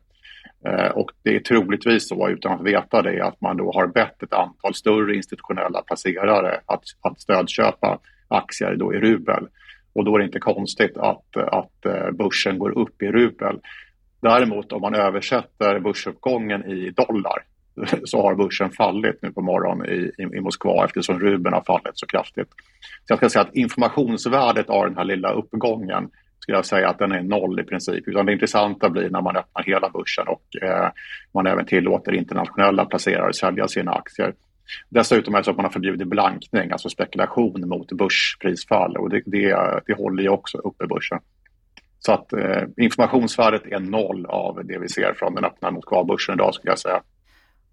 Eh, 0.65 0.91
och 0.91 1.11
det 1.23 1.35
är 1.35 1.39
troligtvis 1.39 2.07
så, 2.07 2.29
utan 2.29 2.51
att 2.53 2.65
veta 2.65 3.01
det, 3.01 3.21
att 3.21 3.41
man 3.41 3.57
då 3.57 3.71
har 3.71 3.87
bett 3.87 4.23
ett 4.23 4.33
antal 4.33 4.73
större 4.73 5.15
institutionella 5.15 5.81
placerare 5.81 6.59
att, 6.65 6.83
att 7.01 7.21
stödköpa 7.21 7.99
aktier 8.27 8.75
då 8.75 8.93
i 8.93 8.99
rubel. 8.99 9.47
Och 9.93 10.05
då 10.05 10.15
är 10.15 10.19
det 10.19 10.25
inte 10.25 10.39
konstigt 10.39 10.97
att, 10.97 11.37
att 11.37 11.85
eh, 11.85 12.11
börsen 12.11 12.59
går 12.59 12.77
upp 12.77 13.01
i 13.01 13.07
rubel. 13.07 13.59
Däremot 14.21 14.71
om 14.71 14.81
man 14.81 14.95
översätter 14.95 15.79
börsuppgången 15.79 16.65
i 16.65 16.89
dollar 16.89 17.43
så 18.03 18.21
har 18.21 18.35
börsen 18.35 18.71
fallit 18.71 19.19
nu 19.21 19.31
på 19.31 19.41
morgonen 19.41 19.89
i, 19.89 20.11
i, 20.17 20.37
i 20.37 20.41
Moskva 20.41 20.85
eftersom 20.85 21.19
rubeln 21.19 21.53
har 21.53 21.63
fallit 21.63 21.97
så 21.97 22.05
kraftigt. 22.05 22.49
Så 23.05 23.11
jag 23.11 23.17
ska 23.17 23.29
säga 23.29 23.43
att 23.43 23.55
informationsvärdet 23.55 24.69
av 24.69 24.85
den 24.85 24.97
här 24.97 25.05
lilla 25.05 25.31
uppgången 25.31 26.09
skulle 26.47 26.57
jag 26.57 26.65
säga 26.65 26.89
att 26.89 26.99
den 26.99 27.11
är 27.11 27.21
noll 27.21 27.59
i 27.59 27.63
princip. 27.63 28.07
Utan 28.07 28.25
det 28.25 28.33
intressanta 28.33 28.89
blir 28.89 29.09
när 29.09 29.21
man 29.21 29.35
öppnar 29.35 29.63
hela 29.63 29.89
börsen 29.89 30.27
och 30.27 30.63
eh, 30.63 30.89
man 31.33 31.47
även 31.47 31.65
tillåter 31.65 32.11
internationella 32.11 32.85
placerare 32.85 33.33
sälja 33.33 33.67
sina 33.67 33.91
aktier. 33.91 34.33
Dessutom 34.89 35.33
är 35.33 35.37
det 35.37 35.43
så 35.43 35.51
att 35.51 35.57
man 35.57 35.65
har 35.65 35.71
förbjudit 35.71 36.07
blankning, 36.07 36.71
alltså 36.71 36.89
spekulation 36.89 37.69
mot 37.69 37.91
börsprisfall 37.91 38.97
och 38.97 39.09
det, 39.09 39.21
det, 39.25 39.81
det 39.85 39.93
håller 39.93 40.23
ju 40.23 40.29
också 40.29 40.57
uppe 40.57 40.87
börsen. 40.87 41.19
Så 41.99 42.11
att 42.11 42.33
eh, 42.33 42.63
informationsvärdet 42.77 43.65
är 43.65 43.79
noll 43.79 44.25
av 44.25 44.65
det 44.65 44.79
vi 44.79 44.89
ser 44.89 45.13
från 45.13 45.35
den 45.35 45.45
öppna 45.45 45.71
Moskvabörsen 45.71 46.35
idag 46.35 46.53
skulle 46.53 46.71
jag 46.71 46.79
säga. 46.79 47.01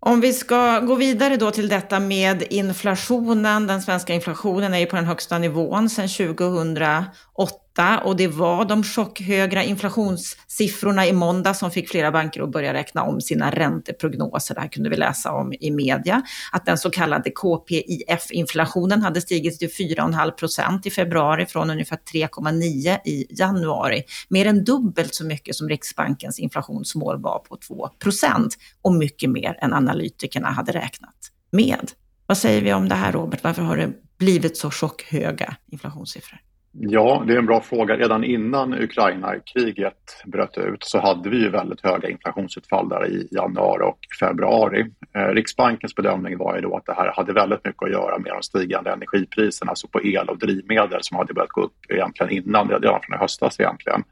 Om 0.01 0.21
vi 0.21 0.33
ska 0.33 0.81
gå 0.81 0.95
vidare 0.95 1.37
då 1.37 1.51
till 1.51 1.69
detta 1.69 2.01
med 2.01 2.43
inflationen. 2.51 3.67
Den 3.67 3.83
svenska 3.83 4.15
inflationen 4.15 4.75
är 4.75 4.79
ju 4.79 4.87
på 4.87 4.97
den 4.97 5.05
högsta 5.05 5.39
nivån 5.39 5.89
sedan 5.89 6.09
2008 6.09 7.64
och 8.05 8.17
det 8.17 8.29
var 8.29 8.65
de 8.65 8.83
chockhöga 8.83 9.63
inflationssiffrorna 9.63 11.07
i 11.07 11.13
måndag 11.13 11.55
som 11.55 11.71
fick 11.71 11.89
flera 11.91 12.11
banker 12.11 12.43
att 12.43 12.53
börja 12.53 12.75
räkna 12.75 13.03
om 13.03 13.21
sina 13.21 13.51
ränteprognoser. 13.51 14.55
Det 14.55 14.61
här 14.61 14.69
kunde 14.69 14.91
vi 14.91 14.97
läsa 14.97 15.33
om 15.33 15.53
i 15.61 15.71
media. 15.71 16.23
Att 16.53 16.67
den 16.67 16.79
så 16.79 16.91
kallade 16.91 17.31
KPIF-inflationen 17.31 19.03
hade 19.03 19.21
stigit 19.21 19.59
till 19.59 19.69
4,5 19.69 20.31
procent 20.31 20.87
i 20.87 20.91
februari 20.91 21.47
från 21.47 21.71
ungefär 21.71 21.99
3,9 22.13 22.99
i 23.05 23.27
januari. 23.31 24.03
Mer 24.29 24.47
än 24.47 24.65
dubbelt 24.65 25.15
så 25.15 25.25
mycket 25.25 25.57
som 25.57 25.69
Riksbankens 25.69 26.39
inflationsmål 26.39 27.23
var 27.23 27.39
på 27.39 27.57
2 27.57 27.89
procent 27.99 28.57
och 28.83 28.95
mycket 28.95 29.31
mer 29.31 29.59
än 29.61 29.73
analytikerna 29.73 30.51
hade 30.51 30.73
räknat 30.73 31.17
med. 31.51 31.91
Vad 32.27 32.39
säger 32.39 32.63
vi 32.63 32.73
om 32.73 32.89
det 32.89 32.95
här 32.95 33.13
Robert? 33.13 33.43
Varför 33.43 33.63
har 33.63 33.77
det 33.77 33.93
blivit 34.19 34.57
så 34.57 34.71
chockhöga 34.71 35.57
inflationssiffror? 35.71 36.41
Ja, 36.81 37.25
det 37.27 37.35
är 37.35 37.39
en 37.39 37.47
bra 37.47 37.61
fråga. 37.61 37.97
Redan 37.97 38.25
innan 38.25 38.75
Ukraina-kriget 38.75 40.23
bröt 40.25 40.59
ut 40.59 40.85
så 40.85 41.01
hade 41.01 41.31
vi 41.31 41.37
ju 41.37 41.51
väldigt 41.51 41.81
höga 41.81 42.09
inflationsutfall 42.09 42.89
där 42.89 43.07
i 43.07 43.29
januari 43.31 43.83
och 43.85 43.99
februari. 44.21 44.87
Eh, 45.15 45.21
Riksbankens 45.21 45.95
bedömning 45.95 46.39
var 46.39 46.55
ju 46.55 46.61
då 46.61 46.77
att 46.77 46.87
det 46.87 46.95
här 46.95 47.13
hade 47.17 47.33
väldigt 47.33 47.65
mycket 47.65 47.83
att 47.83 47.91
göra 47.91 48.19
med 48.19 48.33
de 48.33 48.43
stigande 48.43 48.93
energipriserna, 48.93 49.71
alltså 49.71 49.89
på 49.89 50.03
el 50.05 50.29
och 50.29 50.39
drivmedel 50.39 50.99
som 51.03 51.17
hade 51.17 51.35
börjat 51.35 51.51
gå 51.51 51.63
upp 51.63 51.77
egentligen 51.89 52.33
innan, 52.33 52.69
redan 52.69 53.01
från 53.03 53.17
i 53.17 53.21
höstas 53.21 53.61
egentligen. 53.61 54.03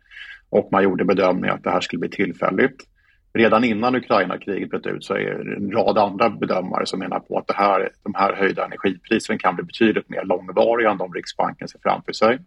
Och 0.50 0.68
man 0.72 0.82
gjorde 0.82 1.04
bedömningen 1.04 1.56
att 1.56 1.64
det 1.64 1.70
här 1.70 1.80
skulle 1.80 2.00
bli 2.00 2.08
tillfälligt 2.08 2.76
redan 3.34 3.64
innan 3.64 3.94
Ukraina-kriget 3.94 4.70
bröt 4.70 4.86
ut 4.86 5.04
så 5.04 5.14
är 5.14 5.44
det 5.44 5.56
en 5.56 5.72
rad 5.72 5.98
andra 5.98 6.30
bedömare 6.30 6.86
som 6.86 6.98
menar 6.98 7.20
på 7.20 7.38
att 7.38 7.46
det 7.46 7.54
här, 7.54 7.90
de 8.02 8.14
här 8.14 8.34
höjda 8.34 8.64
energipriserna 8.64 9.38
kan 9.38 9.54
bli 9.54 9.64
betydligt 9.64 10.08
mer 10.08 10.24
långvariga 10.24 10.90
än 10.90 10.98
de 10.98 11.12
Riksbanken 11.12 11.68
ser 11.68 11.78
framför 11.82 12.12
sig. 12.12 12.38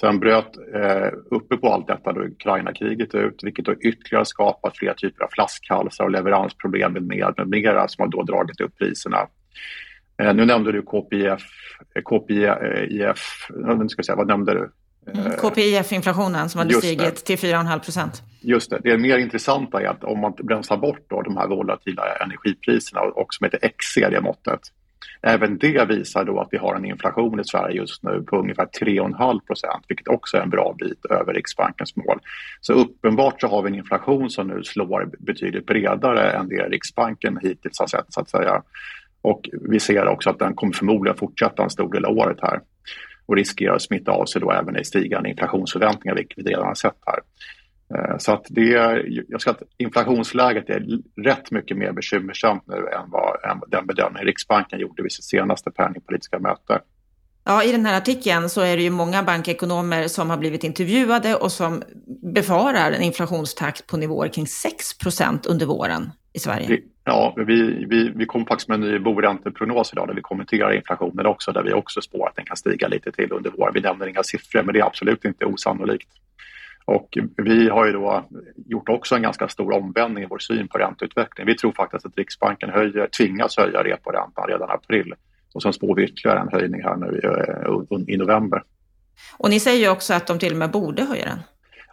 Sen 0.00 0.18
bröt 0.18 0.56
eh, 0.74 1.08
uppe 1.30 1.56
på 1.56 1.68
allt 1.68 1.86
detta 1.86 2.12
då 2.12 2.20
Ukraina-kriget 2.20 3.14
ut 3.14 3.40
vilket 3.42 3.64
då 3.64 3.74
ytterligare 3.74 4.24
skapat 4.24 4.78
flera 4.78 4.94
typer 4.94 5.24
av 5.24 5.28
flaskhalsar 5.32 6.04
och 6.04 6.10
leveransproblem 6.10 6.92
med, 6.92 7.02
med, 7.02 7.34
med 7.36 7.48
mera 7.48 7.88
som 7.88 8.02
har 8.02 8.08
då 8.08 8.22
dragit 8.22 8.60
upp 8.60 8.78
priserna. 8.78 9.28
Eh, 10.22 10.34
nu 10.34 10.44
nämnde 10.44 10.72
du 10.72 10.82
KPIF, 10.82 11.42
KPIF 12.04 13.48
nu 13.78 13.88
ska 13.88 13.98
jag 13.98 14.06
säga, 14.06 14.16
vad 14.16 14.26
nämnde 14.26 14.54
du? 14.54 14.70
Mm, 15.14 15.32
KPIF-inflationen 15.32 16.48
som 16.48 16.58
hade 16.58 16.74
stigit 16.74 17.24
till 17.24 17.38
4,5 17.38 17.78
procent. 17.78 18.22
Just 18.40 18.70
det. 18.70 18.80
Det 18.82 18.98
mer 18.98 19.18
intressanta 19.18 19.80
är 19.80 19.86
att 19.86 20.04
om 20.04 20.20
man 20.20 20.32
bromsar 20.32 20.76
bort 20.76 21.06
då 21.08 21.22
de 21.22 21.36
här 21.36 21.48
volatila 21.48 22.02
energipriserna 22.20 23.00
och 23.00 23.34
som 23.34 23.44
heter 23.44 23.68
XC, 23.68 23.94
det 23.94 24.20
måttet, 24.20 24.60
Även 25.22 25.58
det 25.58 25.84
visar 25.88 26.24
då 26.24 26.40
att 26.40 26.48
vi 26.50 26.58
har 26.58 26.74
en 26.74 26.84
inflation 26.84 27.40
i 27.40 27.44
Sverige 27.44 27.76
just 27.76 28.02
nu 28.02 28.22
på 28.22 28.36
ungefär 28.36 28.66
3,5 28.80 29.40
procent, 29.46 29.84
vilket 29.88 30.08
också 30.08 30.36
är 30.36 30.40
en 30.40 30.50
bra 30.50 30.74
bit 30.78 31.06
över 31.10 31.34
Riksbankens 31.34 31.96
mål. 31.96 32.20
Så 32.60 32.72
uppenbart 32.72 33.40
så 33.40 33.46
har 33.48 33.62
vi 33.62 33.68
en 33.68 33.74
inflation 33.74 34.30
som 34.30 34.46
nu 34.46 34.64
slår 34.64 35.10
betydligt 35.18 35.66
bredare 35.66 36.30
än 36.30 36.48
det 36.48 36.68
Riksbanken 36.68 37.38
hittills 37.42 37.78
har 37.78 37.86
sett 37.86 38.06
så 38.08 38.20
att 38.20 38.30
säga. 38.30 38.62
Och 39.22 39.48
vi 39.52 39.80
ser 39.80 40.08
också 40.08 40.30
att 40.30 40.38
den 40.38 40.54
kommer 40.54 40.72
förmodligen 40.72 41.16
fortsätta 41.16 41.62
en 41.62 41.70
stor 41.70 41.92
del 41.92 42.04
av 42.04 42.18
året 42.18 42.38
här 42.42 42.60
och 43.26 43.36
riskerar 43.36 43.74
att 43.74 43.82
smitta 43.82 44.12
av 44.12 44.24
sig 44.24 44.40
då 44.40 44.52
även 44.52 44.76
i 44.76 44.84
stigande 44.84 45.30
inflationsförväntningar, 45.30 46.16
vilket 46.16 46.38
vi 46.38 46.42
redan 46.42 46.66
har 46.66 46.74
sett 46.74 46.98
här. 47.06 47.20
Eh, 47.94 48.18
så 48.18 48.32
att 48.32 48.46
det 48.48 48.70
jag 49.28 49.40
ska 49.40 49.50
att 49.50 49.62
inflationsläget 49.78 50.70
är 50.70 50.86
rätt 51.22 51.50
mycket 51.50 51.76
mer 51.76 51.92
bekymmersamt 51.92 52.62
nu 52.66 52.74
än, 52.74 53.10
vad, 53.10 53.44
än 53.50 53.60
den 53.68 53.86
bedömning 53.86 54.22
Riksbanken 54.22 54.78
gjorde 54.78 55.02
vid 55.02 55.12
sitt 55.12 55.24
senaste 55.24 55.70
penningpolitiska 55.70 56.38
möte. 56.38 56.80
Ja, 57.44 57.64
i 57.64 57.72
den 57.72 57.86
här 57.86 57.96
artikeln 57.96 58.48
så 58.48 58.60
är 58.60 58.76
det 58.76 58.82
ju 58.82 58.90
många 58.90 59.22
bankekonomer 59.22 60.08
som 60.08 60.30
har 60.30 60.36
blivit 60.36 60.64
intervjuade 60.64 61.34
och 61.34 61.52
som 61.52 61.82
befarar 62.34 62.92
en 62.92 63.02
inflationstakt 63.02 63.86
på 63.86 63.96
nivåer 63.96 64.28
kring 64.28 64.46
6 64.46 64.86
under 65.48 65.66
våren 65.66 66.10
i 66.32 66.38
Sverige. 66.38 66.80
Ja, 67.08 67.34
vi, 67.36 67.84
vi, 67.84 68.12
vi 68.14 68.26
kom 68.26 68.46
faktiskt 68.46 68.68
med 68.68 68.74
en 68.74 68.80
ny 68.80 68.98
boränteprognos 68.98 69.92
idag 69.92 70.08
där 70.08 70.14
vi 70.14 70.22
kommenterar 70.22 70.72
inflationen 70.72 71.26
också, 71.26 71.52
där 71.52 71.62
vi 71.62 71.72
också 71.72 72.00
spår 72.00 72.28
att 72.28 72.36
den 72.36 72.44
kan 72.44 72.56
stiga 72.56 72.88
lite 72.88 73.12
till 73.12 73.32
under 73.32 73.50
våren. 73.50 73.74
Vi 73.74 73.80
nämner 73.80 74.06
inga 74.06 74.22
siffror, 74.22 74.62
men 74.62 74.72
det 74.72 74.80
är 74.80 74.84
absolut 74.84 75.24
inte 75.24 75.44
osannolikt. 75.44 76.08
Och 76.84 77.18
vi 77.36 77.68
har 77.68 77.86
ju 77.86 77.92
då 77.92 78.28
gjort 78.56 78.88
också 78.88 79.14
en 79.14 79.22
ganska 79.22 79.48
stor 79.48 79.72
omvändning 79.72 80.24
i 80.24 80.26
vår 80.26 80.38
syn 80.38 80.68
på 80.68 80.78
ränteutveckling. 80.78 81.46
Vi 81.46 81.54
tror 81.54 81.72
faktiskt 81.72 82.06
att 82.06 82.18
Riksbanken 82.18 82.70
höjer, 82.70 83.08
tvingas 83.18 83.56
höja 83.56 83.84
reporäntan 83.84 84.48
redan 84.48 84.68
i 84.68 84.72
april 84.72 85.14
och 85.54 85.62
sen 85.62 85.72
spår 85.72 85.94
vi 85.94 86.04
ytterligare 86.04 86.40
en 86.40 86.48
höjning 86.52 86.82
här 86.82 86.96
nu 86.96 87.20
eh, 87.24 87.98
i, 87.98 88.14
i 88.14 88.16
november. 88.16 88.62
Och 89.38 89.50
ni 89.50 89.60
säger 89.60 89.80
ju 89.80 89.88
också 89.88 90.14
att 90.14 90.26
de 90.26 90.38
till 90.38 90.52
och 90.52 90.58
med 90.58 90.70
borde 90.70 91.02
höja 91.02 91.24
den. 91.24 91.38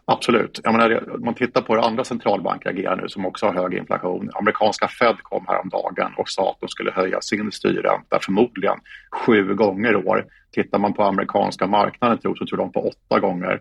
Absolut. 0.06 0.60
Jag 0.64 0.74
menar, 0.74 1.14
om 1.14 1.26
man 1.26 1.34
tittar 1.34 1.62
på 1.62 1.74
hur 1.74 1.82
andra 1.82 2.04
centralbanker 2.04 2.70
agerar 2.70 2.96
nu 2.96 3.10
som 3.10 3.26
också 3.26 3.46
har 3.46 3.54
hög 3.54 3.74
inflation. 3.74 4.30
Amerikanska 4.34 4.88
Fed 4.88 5.16
kom 5.22 5.46
häromdagen 5.48 6.14
och 6.18 6.30
sa 6.30 6.52
att 6.52 6.60
de 6.60 6.70
skulle 6.70 6.92
höja 6.92 7.22
sin 7.22 7.52
styrränta 7.52 8.20
förmodligen 8.22 8.78
sju 9.12 9.56
gånger 9.56 9.92
i 9.92 9.96
år. 9.96 10.26
Tittar 10.52 10.80
man 10.80 10.94
på 10.94 11.04
amerikanska 11.04 11.68
marknaden 11.68 12.18
tror, 12.18 12.36
så 12.36 12.46
tror 12.46 12.58
de 12.58 12.72
på 12.72 12.88
åtta 12.88 13.20
gånger 13.20 13.60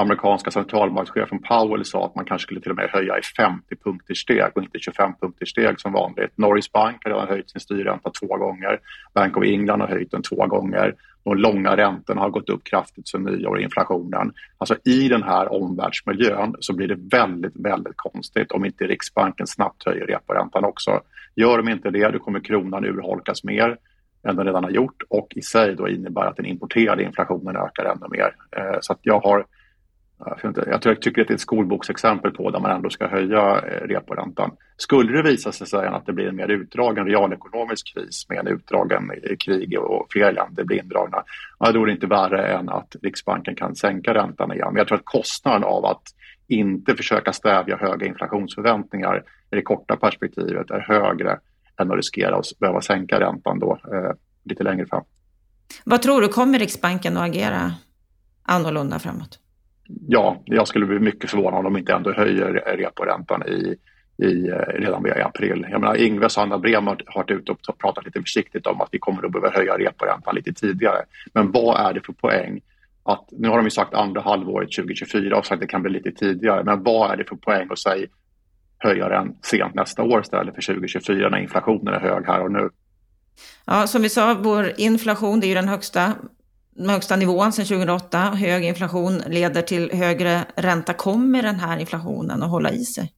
amerikanska 0.00 0.50
centralbankschefen 0.50 1.38
Powell 1.38 1.84
sa 1.84 2.06
att 2.06 2.14
man 2.14 2.24
kanske 2.24 2.46
skulle 2.46 2.60
till 2.60 2.70
och 2.70 2.76
med 2.76 2.90
höja 2.90 3.18
i 3.18 3.22
50 3.22 3.76
punkters 3.84 4.18
steg 4.18 4.50
och 4.54 4.62
inte 4.62 4.78
25 4.78 5.12
punkters 5.20 5.50
steg 5.50 5.80
som 5.80 5.92
vanligt. 5.92 6.32
Norris 6.34 6.72
Bank 6.72 7.04
har 7.04 7.10
redan 7.10 7.28
höjt 7.28 7.50
sin 7.50 7.60
styrränta 7.60 8.10
två 8.10 8.36
gånger. 8.36 8.80
Bank 9.14 9.36
of 9.36 9.44
England 9.44 9.80
har 9.80 9.88
höjt 9.88 10.10
den 10.10 10.22
två 10.22 10.46
gånger. 10.46 10.94
De 11.26 11.36
långa 11.36 11.76
räntorna 11.76 12.20
har 12.20 12.30
gått 12.30 12.48
upp 12.48 12.64
kraftigt 12.64 13.08
sen 13.08 13.22
nyår, 13.22 13.60
inflationen. 13.60 14.32
Alltså 14.58 14.76
i 14.84 15.08
den 15.08 15.22
här 15.22 15.52
omvärldsmiljön 15.52 16.54
så 16.60 16.72
blir 16.72 16.88
det 16.88 17.16
väldigt, 17.16 17.56
väldigt 17.56 17.96
konstigt 17.96 18.52
om 18.52 18.64
inte 18.64 18.84
Riksbanken 18.84 19.46
snabbt 19.46 19.86
höjer 19.86 20.06
reporäntan 20.06 20.64
också. 20.64 21.00
Gör 21.34 21.56
de 21.58 21.68
inte 21.68 21.90
det, 21.90 22.10
då 22.10 22.18
kommer 22.18 22.40
kronan 22.40 22.84
urholkas 22.84 23.44
mer 23.44 23.76
än 24.28 24.36
den 24.36 24.46
redan 24.46 24.64
har 24.64 24.70
gjort 24.70 25.02
och 25.08 25.32
i 25.36 25.42
sig 25.42 25.74
då 25.74 25.88
innebär 25.88 26.26
att 26.26 26.36
den 26.36 26.46
importerade 26.46 27.02
inflationen 27.02 27.56
ökar 27.56 27.84
ännu 27.84 28.06
mer. 28.10 28.34
Eh, 28.56 28.78
så 28.80 28.92
att 28.92 28.98
jag 29.02 29.20
har 29.20 29.46
jag, 30.66 31.00
tycker 31.00 31.22
att 31.22 31.28
det 31.28 31.32
är 31.32 31.34
ett 31.34 31.40
skolboksexempel 31.40 32.30
på 32.30 32.50
där 32.50 32.60
man 32.60 32.70
ändå 32.70 32.90
ska 32.90 33.06
höja 33.06 33.58
eh, 33.58 33.86
reporäntan. 33.88 34.50
Skulle 34.76 35.16
det 35.16 35.30
visa 35.30 35.52
sig 35.52 35.66
sen 35.66 35.94
att 35.94 36.06
det 36.06 36.12
blir 36.12 36.28
en 36.28 36.36
mer 36.36 36.48
utdragen 36.48 37.06
realekonomisk 37.06 37.94
kris 37.94 38.26
med 38.28 38.38
en 38.38 38.46
utdragen 38.46 39.10
eh, 39.10 39.36
krig 39.36 39.78
och 39.80 40.06
fler 40.10 40.32
länder 40.32 40.64
blir 40.64 40.82
indragna, 40.82 41.24
ja, 41.58 41.72
då 41.72 41.82
är 41.82 41.86
det 41.86 41.92
inte 41.92 42.06
värre 42.06 42.46
än 42.46 42.68
att 42.68 42.96
Riksbanken 43.02 43.54
kan 43.54 43.76
sänka 43.76 44.14
räntan 44.14 44.52
igen. 44.52 44.68
Men 44.72 44.76
jag 44.76 44.88
tror 44.88 44.98
att 44.98 45.04
kostnaden 45.04 45.64
av 45.64 45.84
att 45.84 46.02
inte 46.48 46.96
försöka 46.96 47.32
stävja 47.32 47.76
höga 47.76 48.06
inflationsförväntningar 48.06 49.22
i 49.50 49.56
det 49.56 49.62
korta 49.62 49.96
perspektivet 49.96 50.70
är 50.70 50.80
högre 50.80 51.38
än 51.80 51.90
att 51.90 51.96
riskera 51.96 52.36
att 52.36 52.58
behöva 52.58 52.80
sänka 52.80 53.20
räntan 53.20 53.58
då 53.58 53.78
eh, 53.92 54.12
lite 54.44 54.64
längre 54.64 54.86
fram. 54.86 55.04
Vad 55.84 56.02
tror 56.02 56.20
du, 56.20 56.28
kommer 56.28 56.58
Riksbanken 56.58 57.16
att 57.16 57.28
agera 57.28 57.72
annorlunda 58.42 58.98
framåt? 58.98 59.38
Ja, 60.08 60.42
jag 60.44 60.68
skulle 60.68 60.86
bli 60.86 60.98
mycket 60.98 61.30
förvånad 61.30 61.58
om 61.58 61.64
de 61.64 61.76
inte 61.76 61.92
ändå 61.92 62.12
höjer 62.12 62.76
reporäntan 62.78 63.42
i, 63.48 63.76
i, 64.24 64.48
eh, 64.48 64.56
redan 64.74 65.06
i 65.06 65.10
april. 65.10 65.66
Jag 65.70 65.80
menar, 65.80 65.96
Ingves 65.96 66.36
och 66.36 66.42
Anna 66.42 66.58
Bremer 66.58 67.02
har 67.06 67.22
varit 67.22 67.30
ute 67.30 67.52
och 67.52 67.78
pratat 67.78 68.04
lite 68.04 68.20
försiktigt 68.20 68.66
om 68.66 68.80
att 68.80 68.88
vi 68.92 68.98
kommer 68.98 69.26
att 69.26 69.32
behöva 69.32 69.50
höja 69.50 69.78
reporäntan 69.78 70.34
lite 70.34 70.52
tidigare. 70.52 71.04
Men 71.32 71.52
vad 71.52 71.80
är 71.80 71.92
det 71.92 72.00
för 72.06 72.12
poäng? 72.12 72.60
Att, 73.02 73.28
nu 73.30 73.48
har 73.48 73.56
de 73.56 73.66
ju 73.66 73.70
sagt 73.70 73.94
andra 73.94 74.20
halvåret 74.20 74.72
2024 74.72 75.38
och 75.38 75.46
sagt 75.46 75.54
att 75.54 75.60
det 75.60 75.66
kan 75.66 75.82
bli 75.82 75.92
lite 75.92 76.12
tidigare. 76.12 76.64
Men 76.64 76.82
vad 76.82 77.10
är 77.10 77.16
det 77.16 77.24
för 77.24 77.36
poäng 77.36 77.68
att 77.70 77.78
säga 77.78 78.06
höja 78.78 79.08
den 79.08 79.36
sent 79.42 79.74
nästa 79.74 80.02
år 80.02 80.20
istället 80.20 80.54
för 80.54 80.62
2024 80.62 81.28
när 81.28 81.38
inflationen 81.38 81.94
är 81.94 82.00
hög 82.00 82.26
här 82.26 82.42
och 82.42 82.52
nu? 82.52 82.68
Ja, 83.66 83.86
som 83.86 84.02
vi 84.02 84.08
sa, 84.08 84.36
vår 84.40 84.72
inflation 84.76 85.40
det 85.40 85.46
är 85.46 85.48
ju 85.48 85.54
den 85.54 85.68
högsta 85.68 86.12
den 86.76 86.90
högsta 86.90 87.16
nivån 87.16 87.52
sedan 87.52 87.66
2008. 87.66 88.18
Hög 88.18 88.64
inflation 88.64 89.22
leder 89.26 89.62
till 89.62 89.90
högre 89.92 90.40
ränta. 90.56 90.92
Kommer 90.92 91.42
den 91.42 91.60
här 91.60 91.78
inflationen 91.78 92.42
att 92.42 92.50
hålla 92.50 92.70
i 92.70 92.84
sig? 92.84 93.12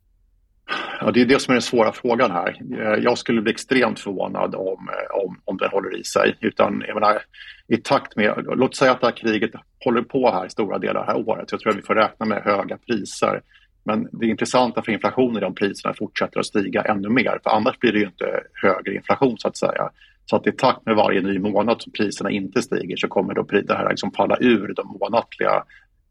Ja, 1.01 1.11
det 1.11 1.21
är 1.21 1.27
det 1.27 1.41
som 1.41 1.53
är 1.53 1.55
den 1.55 1.63
svåra 1.63 1.93
frågan 1.93 2.31
här. 2.31 2.57
Eh, 2.73 3.05
jag 3.05 3.19
skulle 3.19 3.43
bli 3.43 3.53
extremt 3.53 4.01
förvånad 4.01 4.55
om, 4.55 4.89
eh, 4.89 5.25
om, 5.25 5.41
om 5.45 5.57
den 5.57 5.71
håller 5.71 6.01
i 6.01 6.05
sig. 6.05 6.37
Utan, 6.41 6.85
jag 6.87 6.95
menar, 6.95 7.23
i 7.69 7.77
takt 7.77 8.17
med, 8.17 8.45
låt 8.57 8.77
säga 8.77 8.93
att 8.93 9.01
det 9.01 9.07
här 9.07 9.17
kriget 9.17 9.51
håller 9.85 10.03
på 10.03 10.31
här 10.31 10.49
stora 10.49 10.79
delar 10.79 11.01
av 11.01 11.07
det 11.07 11.13
här 11.13 11.29
året. 11.29 11.53
Jag 11.53 11.61
tror 11.61 11.73
att 11.73 11.79
vi 11.79 11.83
får 11.83 11.95
räkna 11.95 12.27
med 12.27 12.43
höga 12.43 12.79
priser. 12.87 13.41
Men 13.85 14.09
det 14.13 14.27
intressanta 14.27 14.83
för 14.83 14.93
inflationen 14.93 15.37
är 15.37 15.47
om 15.47 15.55
priserna 15.55 15.95
fortsätter 15.99 16.41
att 16.41 16.47
stiga 16.47 16.83
ännu 16.83 17.09
mer. 17.09 17.39
För 17.43 17.51
annars 17.51 17.79
blir 17.79 17.93
det 17.93 17.99
ju 17.99 18.07
inte 18.07 18.41
högre 18.53 18.95
inflation 18.95 19.39
så 19.39 19.49
att 19.49 19.57
säga. 19.57 19.91
Så 20.31 20.37
att 20.37 20.47
i 20.47 20.53
takt 20.53 20.87
med 20.87 20.97
varje 20.97 21.21
ny 21.21 21.39
månad 21.39 21.83
som 21.83 21.93
priserna 21.93 22.31
inte 22.31 22.63
stiger 22.63 22.97
så 22.97 23.09
kommer 23.09 23.35
då 23.35 23.43
det 23.43 23.75
här 23.75 23.91
liksom 23.91 24.13
falla 24.13 24.37
ur 24.41 24.75
de 24.75 24.99
månatliga 25.01 25.65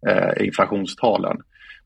eh, 0.07 0.45
inflationstalen. 0.45 1.37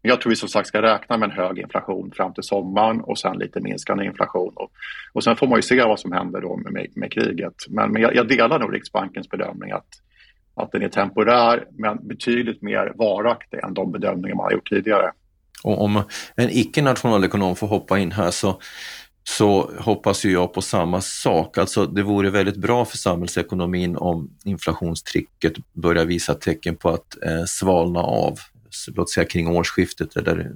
Men 0.02 0.10
jag 0.10 0.22
tror 0.22 0.30
vi 0.30 0.36
som 0.36 0.50
sagt 0.50 0.67
ska 0.67 0.82
räkna 0.82 1.17
med 1.17 1.30
en 1.30 1.36
hög 1.36 1.60
inflation 1.60 2.12
fram 2.12 2.34
till 2.34 2.44
sommaren 2.44 3.02
och 3.02 3.20
sen 3.20 3.38
lite 3.38 3.60
minskande 3.60 4.06
inflation. 4.06 4.54
Och, 4.56 4.72
och 5.13 5.24
sen 5.24 5.36
får 5.36 5.48
man 5.48 5.58
ju 5.58 5.62
se 5.62 5.84
vad 5.84 6.00
som 6.00 6.12
händer 6.12 6.41
då 6.41 6.58
med, 6.58 6.88
med 6.96 7.12
kriget. 7.12 7.54
Men, 7.70 7.91
men 7.91 8.02
jag, 8.02 8.15
jag, 8.15 8.28
delar 8.28 8.60
nog 8.60 8.76
Riksbankens 8.76 9.30
bedömning 9.30 9.72
att, 9.72 9.88
att 10.56 10.72
den 10.72 10.82
är 10.82 10.89
temporär 10.89 11.65
men 11.72 12.08
betydligt 12.08 12.62
mer 12.62 12.94
varaktig 12.96 13.60
än 13.63 13.74
de 13.74 13.91
bedömningar 13.91 14.36
man 14.36 14.44
har 14.44 14.52
gjort 14.52 14.70
tidigare. 14.70 15.12
Och 15.63 15.82
om 15.82 16.04
en 16.36 16.50
icke-nationalekonom 16.50 17.56
får 17.56 17.67
hoppa 17.67 18.00
in 18.00 18.12
här 18.12 18.32
så 18.32 18.60
så 19.23 19.71
hoppas 19.79 20.25
ju 20.25 20.31
jag 20.31 20.53
på 20.53 20.62
samma 20.62 21.01
sak. 21.01 21.57
Alltså 21.57 21.86
det 21.86 22.03
vore 22.03 22.29
väldigt 22.29 22.55
bra 22.55 22.86
för 22.86 22.97
samhällsekonomin 22.97 23.95
om 23.95 24.29
inflationstricket 24.43 25.53
börjar 25.73 26.05
visa 26.05 26.34
tecken 26.34 26.75
på 26.75 26.89
att 26.89 27.23
eh, 27.23 27.45
svalna 27.47 27.99
av, 27.99 28.39
låt 28.95 29.10
säga 29.10 29.25
kring 29.25 29.47
årsskiftet 29.47 30.17
eller 30.17 30.51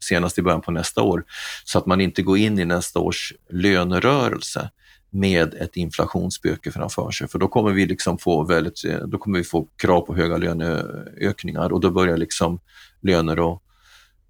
senast 0.00 0.38
i 0.38 0.42
början 0.42 0.60
på 0.60 0.70
nästa 0.70 1.02
år, 1.02 1.24
så 1.64 1.78
att 1.78 1.86
man 1.86 2.00
inte 2.00 2.22
går 2.22 2.38
in 2.38 2.58
i 2.58 2.64
nästa 2.64 3.00
års 3.00 3.32
lönerörelse 3.50 4.70
med 5.10 5.54
ett 5.54 5.76
inflationsspöke 5.76 6.70
framför 6.72 7.10
sig. 7.10 7.28
För 7.28 7.38
då 7.38 7.48
kommer 7.48 7.70
vi 7.70 7.86
liksom 7.86 8.18
få 8.18 8.44
väldigt, 8.44 8.84
eh, 8.84 8.98
då 8.98 9.18
kommer 9.18 9.38
vi 9.38 9.44
få 9.44 9.68
krav 9.76 10.00
på 10.00 10.14
höga 10.14 10.36
löneökningar 10.36 11.72
och 11.72 11.80
då 11.80 11.90
börjar 11.90 12.16
liksom 12.16 12.60
löner 13.02 13.40
och 13.40 13.62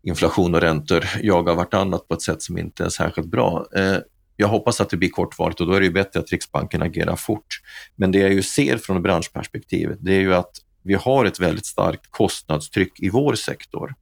inflation 0.03 0.55
och 0.55 0.61
räntor 0.61 1.05
jagar 1.23 1.55
vartannat 1.55 2.09
på 2.09 2.15
ett 2.15 2.23
sätt 2.23 2.43
som 2.43 2.59
inte 2.59 2.85
är 2.85 2.89
särskilt 2.89 3.29
bra. 3.29 3.67
Eh, 3.77 3.97
jag 4.37 4.49
hoppas 4.49 4.81
att 4.81 4.91
det 4.91 4.97
blir 4.97 5.09
kortvarigt 5.09 5.61
och 5.61 5.67
då 5.67 5.73
är 5.73 5.81
det 5.81 5.91
bättre 5.91 6.21
att 6.21 6.31
Riksbanken 6.31 6.83
agerar 6.83 7.17
fort. 7.17 7.61
Men 7.97 8.13
det 8.13 8.19
jag 8.19 8.33
ju 8.33 8.43
ser 8.43 8.77
från 8.77 9.03
branschperspektivet, 9.03 9.99
det 10.01 10.15
är 10.15 10.21
ju 10.21 10.35
att 10.35 10.51
vi 10.83 10.95
har 10.95 11.25
ett 11.25 11.41
väldigt 11.41 11.67
starkt 11.67 12.11
kostnadstryck 12.11 13.01
i 13.01 13.09
vår 13.09 13.35
sektor 13.35 13.95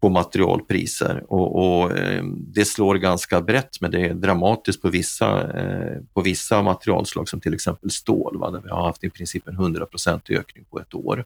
på 0.00 0.08
materialpriser 0.08 1.24
och, 1.28 1.56
och 1.56 1.98
eh, 1.98 2.24
det 2.24 2.64
slår 2.64 2.94
ganska 2.94 3.40
brett 3.40 3.80
men 3.80 3.90
det 3.90 4.00
är 4.00 4.14
dramatiskt 4.14 4.82
på 4.82 4.88
vissa, 4.88 5.58
eh, 5.60 6.00
på 6.14 6.20
vissa 6.20 6.62
materialslag 6.62 7.28
som 7.28 7.40
till 7.40 7.54
exempel 7.54 7.90
stål, 7.90 8.38
va, 8.38 8.50
där 8.50 8.60
vi 8.60 8.68
har 8.68 8.86
haft 8.86 9.04
i 9.04 9.10
princip 9.10 9.48
en 9.48 9.58
100% 9.58 10.38
ökning 10.38 10.64
på 10.70 10.80
ett 10.80 10.94
år. 10.94 11.24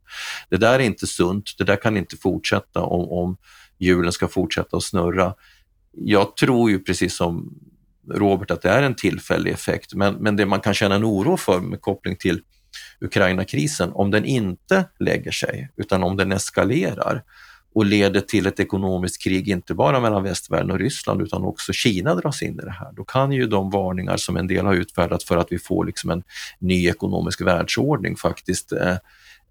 Det 0.48 0.56
där 0.56 0.74
är 0.74 0.84
inte 0.84 1.06
sunt, 1.06 1.50
det 1.58 1.64
där 1.64 1.76
kan 1.76 1.96
inte 1.96 2.16
fortsätta 2.16 2.82
om, 2.82 3.08
om 3.10 3.36
hjulen 3.78 4.12
ska 4.12 4.28
fortsätta 4.28 4.76
att 4.76 4.82
snurra. 4.82 5.34
Jag 5.92 6.36
tror 6.36 6.70
ju 6.70 6.78
precis 6.78 7.16
som 7.16 7.54
Robert 8.14 8.50
att 8.50 8.62
det 8.62 8.70
är 8.70 8.82
en 8.82 8.94
tillfällig 8.94 9.52
effekt, 9.52 9.94
men, 9.94 10.14
men 10.14 10.36
det 10.36 10.46
man 10.46 10.60
kan 10.60 10.74
känna 10.74 10.94
en 10.94 11.04
oro 11.04 11.36
för 11.36 11.60
med 11.60 11.80
koppling 11.80 12.16
till 12.16 12.40
Ukraina-krisen, 13.00 13.92
om 13.92 14.10
den 14.10 14.24
inte 14.24 14.84
lägger 14.98 15.30
sig 15.30 15.70
utan 15.76 16.02
om 16.02 16.16
den 16.16 16.32
eskalerar 16.32 17.22
och 17.74 17.84
leder 17.84 18.20
till 18.20 18.46
ett 18.46 18.60
ekonomiskt 18.60 19.22
krig, 19.22 19.48
inte 19.48 19.74
bara 19.74 20.00
mellan 20.00 20.22
västvärlden 20.22 20.70
och 20.70 20.78
Ryssland 20.78 21.22
utan 21.22 21.44
också 21.44 21.72
Kina 21.72 22.14
dras 22.14 22.42
in 22.42 22.60
i 22.60 22.62
det 22.62 22.70
här, 22.70 22.92
då 22.92 23.04
kan 23.04 23.32
ju 23.32 23.46
de 23.46 23.70
varningar 23.70 24.16
som 24.16 24.36
en 24.36 24.46
del 24.46 24.66
har 24.66 24.74
utfärdat 24.74 25.22
för 25.22 25.36
att 25.36 25.52
vi 25.52 25.58
får 25.58 25.84
liksom 25.84 26.10
en 26.10 26.22
ny 26.58 26.88
ekonomisk 26.88 27.40
världsordning 27.40 28.16
faktiskt 28.16 28.72
eh, 28.72 28.96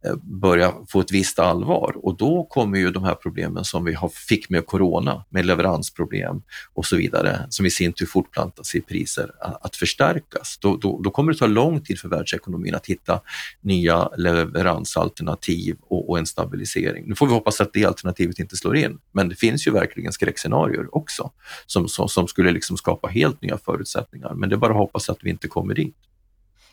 Eh, 0.05 0.15
börja 0.15 0.73
få 0.88 0.99
ett 0.99 1.12
visst 1.12 1.39
allvar 1.39 1.93
och 1.95 2.17
då 2.17 2.43
kommer 2.43 2.79
ju 2.79 2.91
de 2.91 3.03
här 3.03 3.15
problemen 3.15 3.63
som 3.63 3.86
vi 3.86 3.93
har, 3.93 4.10
fick 4.10 4.49
med 4.49 4.65
corona, 4.65 5.25
med 5.29 5.45
leveransproblem 5.45 6.41
och 6.73 6.86
så 6.86 6.95
vidare, 6.95 7.45
som 7.49 7.65
i 7.65 7.69
sin 7.69 7.93
tur 7.93 8.05
fortplantas 8.05 8.75
i 8.75 8.81
priser, 8.81 9.31
att 9.62 9.75
förstärkas. 9.75 10.57
Då, 10.62 10.77
då, 10.77 11.01
då, 11.01 11.12
kommer 11.12 11.31
det 11.31 11.38
ta 11.38 11.47
lång 11.47 11.81
tid 11.81 11.99
för 11.99 12.10
världsekonomin 12.10 12.75
att 12.75 12.86
hitta 12.86 13.21
nya 13.62 14.10
leveransalternativ 14.17 15.77
och, 15.81 16.10
och, 16.10 16.19
en 16.19 16.25
stabilisering. 16.25 17.03
Nu 17.07 17.15
får 17.15 17.27
vi 17.27 17.33
hoppas 17.33 17.62
att 17.62 17.73
det 17.73 17.86
alternativet 17.86 18.39
inte 18.39 18.57
slår 18.57 18.77
in, 18.77 18.99
men 19.12 19.29
det 19.29 19.36
finns 19.36 19.67
ju 19.67 19.71
verkligen 19.71 20.13
skräckscenarier 20.13 20.95
också 20.97 21.31
som, 21.65 21.88
som, 21.88 22.10
som 22.10 22.27
skulle 22.27 22.51
liksom 22.51 22.77
skapa 22.77 23.07
helt 23.07 23.41
nya 23.41 23.57
förutsättningar, 23.57 24.33
men 24.33 24.49
det 24.49 24.55
är 24.55 24.57
bara 24.57 24.73
att 24.73 24.79
hoppas 24.79 25.10
att 25.10 25.19
vi 25.21 25.29
inte 25.29 25.47
kommer 25.47 25.73
dit. 25.73 26.06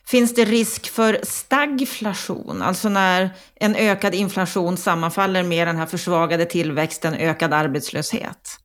Finns 0.06 0.34
det 0.34 0.44
risk 0.44 0.90
för 0.90 1.18
stagflation, 1.22 2.62
alltså 2.62 2.88
när 2.88 3.30
en 3.54 3.74
ökad 3.76 4.14
inflation 4.14 4.76
sammanfaller 4.76 5.42
med 5.42 5.68
den 5.68 5.76
här 5.76 5.86
försvagade 5.86 6.44
tillväxten, 6.44 7.14
ökad 7.14 7.52
arbetslöshet? 7.52 8.58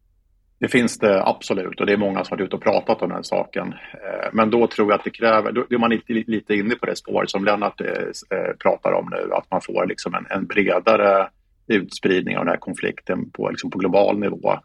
Det 0.60 0.68
finns 0.68 0.98
det 0.98 1.24
absolut 1.24 1.80
och 1.80 1.86
det 1.86 1.94
är 1.94 1.98
många 1.98 2.24
som 2.26 2.32
har 2.32 2.38
varit 2.38 2.48
ute 2.48 2.56
och 2.56 2.62
pratat 2.62 3.02
om 3.02 3.10
den 3.10 3.24
saken. 3.24 3.68
Eh, 3.74 4.30
men 4.34 4.50
då 4.50 4.68
tror 4.68 4.92
jag 4.92 4.98
att 4.98 5.04
det 5.04 5.10
kräver, 5.10 5.52
då 5.52 5.66
är 5.70 5.78
man 5.78 5.90
lite, 5.90 6.14
lite 6.14 6.54
inne 6.54 6.76
på 6.76 6.86
det 6.86 6.96
spåret 6.96 7.30
som 7.30 7.46
Lennart 7.46 7.82
eh, 7.82 7.88
eh, 7.88 8.56
pratar 8.64 8.92
om 8.92 9.10
nu, 9.12 9.34
att 9.34 9.52
man 9.52 9.62
får 9.62 9.86
liksom 9.88 10.14
en, 10.14 10.26
en 10.30 10.46
bredare 10.46 11.30
utspridning 11.68 12.38
av 12.38 12.46
den 12.46 12.52
här 12.52 12.60
konflikten 12.60 13.32
på, 13.32 13.50
liksom 13.50 13.72
på 13.72 13.78
global 13.78 14.20
nivå. 14.20 14.60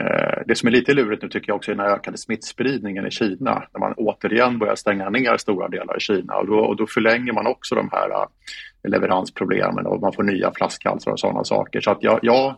Eh, 0.00 0.42
det 0.46 0.54
som 0.54 0.66
är 0.66 0.70
lite 0.70 0.94
lurigt 0.94 1.22
nu 1.22 1.28
tycker 1.28 1.48
jag 1.48 1.56
också 1.56 1.70
är 1.70 1.76
den 1.76 1.86
ökade 1.86 2.18
smittspridningen 2.18 3.06
i 3.06 3.10
Kina, 3.10 3.64
när 3.72 3.80
man 3.80 3.94
återigen 3.96 4.58
börjar 4.58 4.74
stänga 4.74 5.10
ner 5.10 5.36
stora 5.36 5.68
delar 5.68 5.96
i 5.96 6.00
Kina 6.00 6.36
och 6.36 6.46
då, 6.46 6.58
och 6.58 6.76
då 6.76 6.86
förlänger 6.86 7.32
man 7.32 7.46
också 7.46 7.74
de 7.74 7.88
här 7.92 8.10
eh, 8.10 8.26
leveransproblemen 8.90 9.86
och 9.86 10.00
man 10.00 10.12
får 10.12 10.22
nya 10.22 10.52
flaskhalsar 10.54 11.10
och 11.10 11.20
sådana 11.20 11.44
saker. 11.44 11.80
Så 11.80 11.90
att 11.90 11.98
ja, 12.00 12.18
ja, 12.22 12.56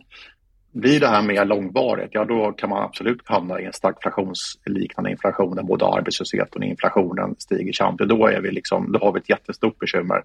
blir 0.71 0.99
det 0.99 1.07
här 1.07 1.21
mer 1.21 1.45
långvarigt, 1.45 2.09
ja 2.11 2.25
då 2.25 2.51
kan 2.51 2.69
man 2.69 2.83
absolut 2.83 3.21
hamna 3.25 3.61
i 3.61 3.65
en 3.65 3.73
stagflationsliknande 3.73 5.11
inflation 5.11 5.55
där 5.55 5.63
både 5.63 5.85
arbetslösheten 5.85 6.61
och 6.61 6.67
inflationen 6.67 7.35
stiger 7.37 7.73
samtidigt. 7.73 8.09
Då, 8.09 8.27
är 8.27 8.41
vi 8.41 8.51
liksom, 8.51 8.91
då 8.91 8.99
har 8.99 9.13
vi 9.13 9.19
ett 9.19 9.29
jättestort 9.29 9.79
bekymmer. 9.79 10.23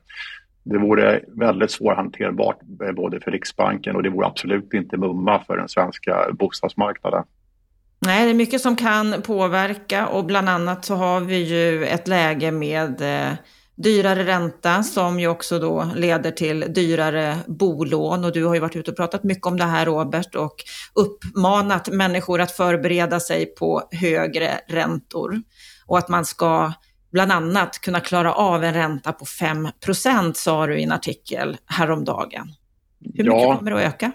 Det 0.64 0.78
vore 0.78 1.20
väldigt 1.28 1.70
svårhanterbart 1.70 2.58
eh, 2.84 2.92
både 2.92 3.20
för 3.20 3.30
Riksbanken 3.30 3.96
och 3.96 4.02
det 4.02 4.10
vore 4.10 4.26
absolut 4.26 4.74
inte 4.74 4.96
mumma 4.96 5.44
för 5.46 5.56
den 5.56 5.68
svenska 5.68 6.26
bostadsmarknaden. 6.32 7.24
Nej, 8.06 8.24
det 8.24 8.30
är 8.30 8.34
mycket 8.34 8.60
som 8.60 8.76
kan 8.76 9.22
påverka 9.22 10.06
och 10.06 10.24
bland 10.24 10.48
annat 10.48 10.84
så 10.84 10.94
har 10.94 11.20
vi 11.20 11.36
ju 11.36 11.84
ett 11.84 12.08
läge 12.08 12.50
med 12.50 13.00
eh, 13.00 13.32
dyrare 13.76 14.24
ränta 14.24 14.82
som 14.82 15.20
ju 15.20 15.28
också 15.28 15.58
då 15.58 15.90
leder 15.96 16.30
till 16.30 16.60
dyrare 16.68 17.36
bolån 17.46 18.24
och 18.24 18.32
du 18.32 18.44
har 18.44 18.54
ju 18.54 18.60
varit 18.60 18.76
ute 18.76 18.90
och 18.90 18.96
pratat 18.96 19.24
mycket 19.24 19.46
om 19.46 19.56
det 19.56 19.64
här 19.64 19.86
Robert 19.86 20.34
och 20.34 20.54
uppmanat 20.94 21.88
människor 21.88 22.40
att 22.40 22.52
förbereda 22.52 23.20
sig 23.20 23.46
på 23.46 23.82
högre 23.90 24.60
räntor 24.68 25.42
och 25.86 25.98
att 25.98 26.08
man 26.08 26.24
ska 26.24 26.72
bland 27.12 27.32
annat 27.32 27.78
kunna 27.78 28.00
klara 28.00 28.32
av 28.32 28.64
en 28.64 28.74
ränta 28.74 29.12
på 29.12 29.24
5% 29.24 30.32
sa 30.34 30.66
du 30.66 30.78
i 30.78 30.82
en 30.82 30.92
artikel 30.92 31.56
häromdagen. 31.66 32.48
Hur 33.00 33.24
mycket 33.24 33.40
ja. 33.40 33.56
kommer 33.56 33.70
det 33.70 33.76
att 33.76 33.94
öka? 33.94 34.12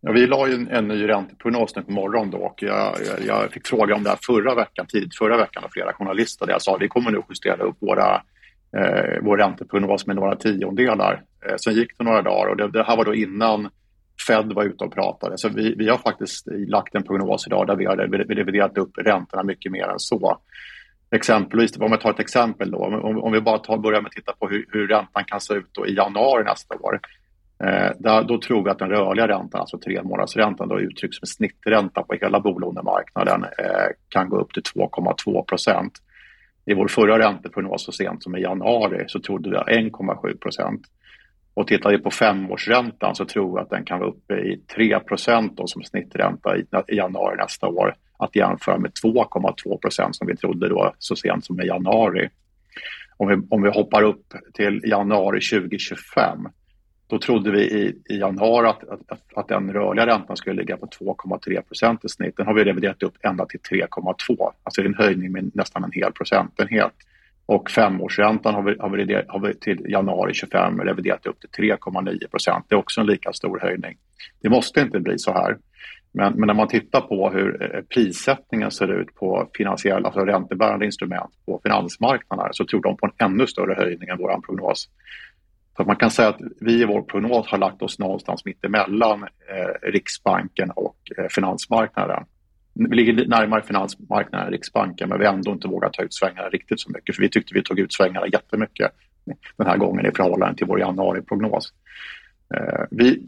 Ja, 0.00 0.12
vi 0.12 0.26
la 0.26 0.48
ju 0.48 0.54
en, 0.54 0.68
en 0.68 0.88
ny 0.88 1.08
ränteprognos 1.08 1.76
nu 1.76 1.82
på 1.82 1.92
morgonen 1.92 2.30
då 2.30 2.38
och 2.38 2.62
jag, 2.62 2.96
jag, 3.06 3.26
jag, 3.26 3.52
fick 3.52 3.66
fråga 3.66 3.94
om 3.94 4.02
det 4.02 4.10
här 4.10 4.18
förra 4.26 4.54
veckan, 4.54 4.86
tid 4.86 5.12
förra 5.18 5.36
veckan 5.36 5.64
av 5.64 5.68
flera 5.68 5.92
journalister 5.92 6.46
där 6.46 6.52
jag 6.52 6.62
sa 6.62 6.74
att 6.74 6.82
vi 6.82 6.88
kommer 6.88 7.10
nu 7.10 7.22
justera 7.28 7.62
upp 7.62 7.76
våra, 7.80 8.14
eh, 8.76 9.22
vår 9.22 9.36
ränteprognos 9.36 10.06
med 10.06 10.16
några 10.16 10.36
tiondelar. 10.36 11.22
Eh, 11.46 11.54
sen 11.56 11.74
gick 11.74 11.98
det 11.98 12.04
några 12.04 12.22
dagar 12.22 12.50
och 12.50 12.56
det, 12.56 12.68
det, 12.68 12.84
här 12.84 12.96
var 12.96 13.04
då 13.04 13.14
innan 13.14 13.70
Fed 14.26 14.52
var 14.52 14.64
ute 14.64 14.84
och 14.84 14.94
pratade. 14.94 15.38
Så 15.38 15.48
vi, 15.48 15.74
vi 15.74 15.88
har 15.88 15.98
faktiskt 15.98 16.46
lagt 16.68 16.94
en 16.94 17.02
prognos 17.02 17.46
idag 17.46 17.66
där 17.66 17.76
vi 17.76 17.84
har 17.84 17.96
reviderat 18.34 18.78
upp 18.78 18.98
räntorna 18.98 19.42
mycket 19.42 19.72
mer 19.72 19.88
än 19.88 19.98
så. 19.98 20.40
Exempelvis, 21.10 21.76
om 21.78 21.92
jag 21.92 22.00
tar 22.00 22.10
ett 22.10 22.20
exempel 22.20 22.70
då, 22.70 22.78
om, 22.78 23.22
om 23.22 23.32
vi 23.32 23.40
bara 23.40 23.58
tar, 23.58 23.78
börjar 23.78 24.00
med 24.00 24.06
att 24.06 24.12
titta 24.12 24.32
på 24.32 24.48
hur, 24.48 24.66
hur 24.72 24.88
räntan 24.88 25.24
kan 25.24 25.40
se 25.40 25.54
ut 25.54 25.78
i 25.88 25.94
januari 25.94 26.44
nästa 26.44 26.74
år. 26.74 27.00
Eh, 27.64 27.90
där, 27.98 28.22
då 28.22 28.40
tror 28.40 28.64
vi 28.64 28.70
att 28.70 28.78
den 28.78 28.88
rörliga 28.88 29.28
räntan, 29.28 29.60
alltså 29.60 29.78
tre 29.78 30.02
månadersräntan, 30.02 30.68
då 30.68 30.80
uttrycks 30.80 31.16
som 31.16 31.26
snittränta 31.26 32.02
på 32.02 32.14
hela 32.20 32.40
bolånemarknaden, 32.40 33.44
eh, 33.44 33.88
kan 34.08 34.28
gå 34.28 34.40
upp 34.40 34.52
till 34.52 34.62
2,2 34.62 35.44
procent. 35.44 35.92
I 36.64 36.74
vår 36.74 36.88
förra 36.88 37.18
ränteprognos 37.18 37.84
så 37.84 37.92
sent 37.92 38.22
som 38.22 38.36
i 38.36 38.40
januari 38.40 39.04
så 39.06 39.20
trodde 39.20 39.50
vi 39.50 39.56
1,7 39.56 40.36
procent. 40.38 40.82
Och 41.54 41.66
tittar 41.66 41.90
vi 41.90 41.98
på 41.98 42.10
femårsräntan 42.10 43.14
så 43.14 43.24
tror 43.24 43.56
vi 43.56 43.62
att 43.62 43.70
den 43.70 43.84
kan 43.84 43.98
vara 43.98 44.10
uppe 44.10 44.34
i 44.34 44.60
3 44.74 45.00
procent 45.00 45.60
som 45.64 45.82
snittränta 45.82 46.56
i, 46.56 46.64
i 46.88 46.96
januari 46.96 47.36
nästa 47.36 47.68
år 47.68 47.94
att 48.20 48.36
jämföra 48.36 48.78
med 48.78 48.90
2,2 49.04 49.78
procent 49.78 50.16
som 50.16 50.26
vi 50.26 50.36
trodde 50.36 50.68
då 50.68 50.94
så 50.98 51.16
sent 51.16 51.44
som 51.44 51.60
i 51.60 51.66
januari. 51.66 52.28
Om 53.16 53.28
vi, 53.28 53.36
om 53.50 53.62
vi 53.62 53.70
hoppar 53.70 54.02
upp 54.02 54.34
till 54.54 54.80
januari 54.84 55.40
2025 55.40 56.48
då 57.10 57.18
trodde 57.18 57.50
vi 57.50 57.62
i, 57.62 58.02
i 58.14 58.18
januari 58.18 58.66
att, 58.68 58.88
att, 58.88 59.20
att 59.34 59.48
den 59.48 59.72
rörliga 59.72 60.06
räntan 60.06 60.36
skulle 60.36 60.60
ligga 60.60 60.76
på 60.76 60.86
2,3 60.86 61.62
procent 61.62 62.04
i 62.04 62.08
snitt. 62.08 62.36
Den 62.36 62.46
har 62.46 62.54
vi 62.54 62.64
reviderat 62.64 63.02
upp 63.02 63.14
ända 63.22 63.46
till 63.46 63.60
3,2, 63.60 64.52
alltså 64.62 64.82
en 64.82 64.94
höjning 64.94 65.32
med 65.32 65.50
nästan 65.54 65.84
en 65.84 65.92
hel 65.92 66.12
procentenhet. 66.12 66.92
Och 67.46 67.70
femårsräntan 67.70 68.54
har 68.54 68.62
vi, 68.62 68.76
har 68.78 68.90
vi, 68.90 69.22
har 69.28 69.40
vi 69.48 69.54
till 69.54 69.86
januari 69.88 70.34
25 70.34 70.80
reviderat 70.80 71.26
upp 71.26 71.40
till 71.40 71.70
3,9 71.70 72.30
procent. 72.30 72.64
Det 72.68 72.74
är 72.74 72.78
också 72.78 73.00
en 73.00 73.06
lika 73.06 73.32
stor 73.32 73.60
höjning. 73.60 73.96
Det 74.42 74.48
måste 74.48 74.80
inte 74.80 75.00
bli 75.00 75.18
så 75.18 75.32
här. 75.32 75.58
Men, 76.12 76.32
men, 76.32 76.46
när 76.46 76.54
man 76.54 76.68
tittar 76.68 77.00
på 77.00 77.30
hur 77.30 77.62
eh, 77.62 77.82
prissättningen 77.82 78.70
ser 78.70 79.00
ut 79.00 79.14
på 79.14 79.50
finansiella, 79.54 80.06
alltså 80.06 80.20
räntebärande 80.20 80.84
instrument 80.84 81.30
på 81.46 81.60
finansmarknaderna 81.62 82.48
så 82.52 82.64
tror 82.64 82.82
de 82.82 82.96
på 82.96 83.06
en 83.06 83.26
ännu 83.26 83.46
större 83.46 83.74
höjning 83.74 84.08
än 84.08 84.18
vår 84.18 84.40
prognos. 84.40 84.88
Så 85.76 85.84
man 85.84 85.96
kan 85.96 86.10
säga 86.10 86.28
att 86.28 86.40
vi 86.60 86.82
i 86.82 86.84
vår 86.84 87.02
prognos 87.02 87.46
har 87.46 87.58
lagt 87.58 87.82
oss 87.82 87.98
någonstans 87.98 88.44
mittemellan 88.44 89.22
eh, 89.22 89.88
Riksbanken 89.88 90.70
och 90.70 90.96
eh, 91.18 91.26
finansmarknaden. 91.30 92.24
Vi 92.74 92.96
ligger 92.96 93.26
närmare 93.26 93.62
finansmarknaden 93.62 94.46
än 94.46 94.52
Riksbanken 94.52 95.08
men 95.08 95.18
vi 95.18 95.26
har 95.26 95.34
ändå 95.34 95.52
inte 95.52 95.68
vågat 95.68 95.92
ta 95.92 96.02
ut 96.02 96.14
svängarna 96.14 96.48
riktigt 96.48 96.80
så 96.80 96.90
mycket 96.90 97.16
för 97.16 97.22
vi 97.22 97.28
tyckte 97.28 97.54
vi 97.54 97.62
tog 97.62 97.78
ut 97.78 97.92
svängarna 97.92 98.26
jättemycket 98.26 98.90
den 99.56 99.66
här 99.66 99.76
gången 99.76 100.06
i 100.06 100.10
förhållande 100.10 100.56
till 100.56 100.66
vår 100.66 100.80
januariprognos. 100.80 101.72
Eh, 102.54 102.84
vi, 102.90 103.22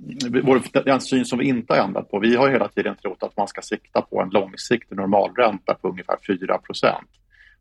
vår, 0.44 0.84
den 0.84 1.00
syn 1.00 1.24
som 1.24 1.38
vi 1.38 1.44
inte 1.44 1.74
har 1.74 1.84
ändrat 1.84 2.10
på, 2.10 2.18
vi 2.18 2.36
har 2.36 2.50
hela 2.50 2.68
tiden 2.68 2.96
trott 3.02 3.22
att 3.22 3.36
man 3.36 3.48
ska 3.48 3.62
sikta 3.62 4.02
på 4.02 4.20
en 4.20 4.28
långsiktig 4.28 4.96
normalränta 4.96 5.74
på 5.74 5.88
ungefär 5.88 6.16
4% 6.28 6.92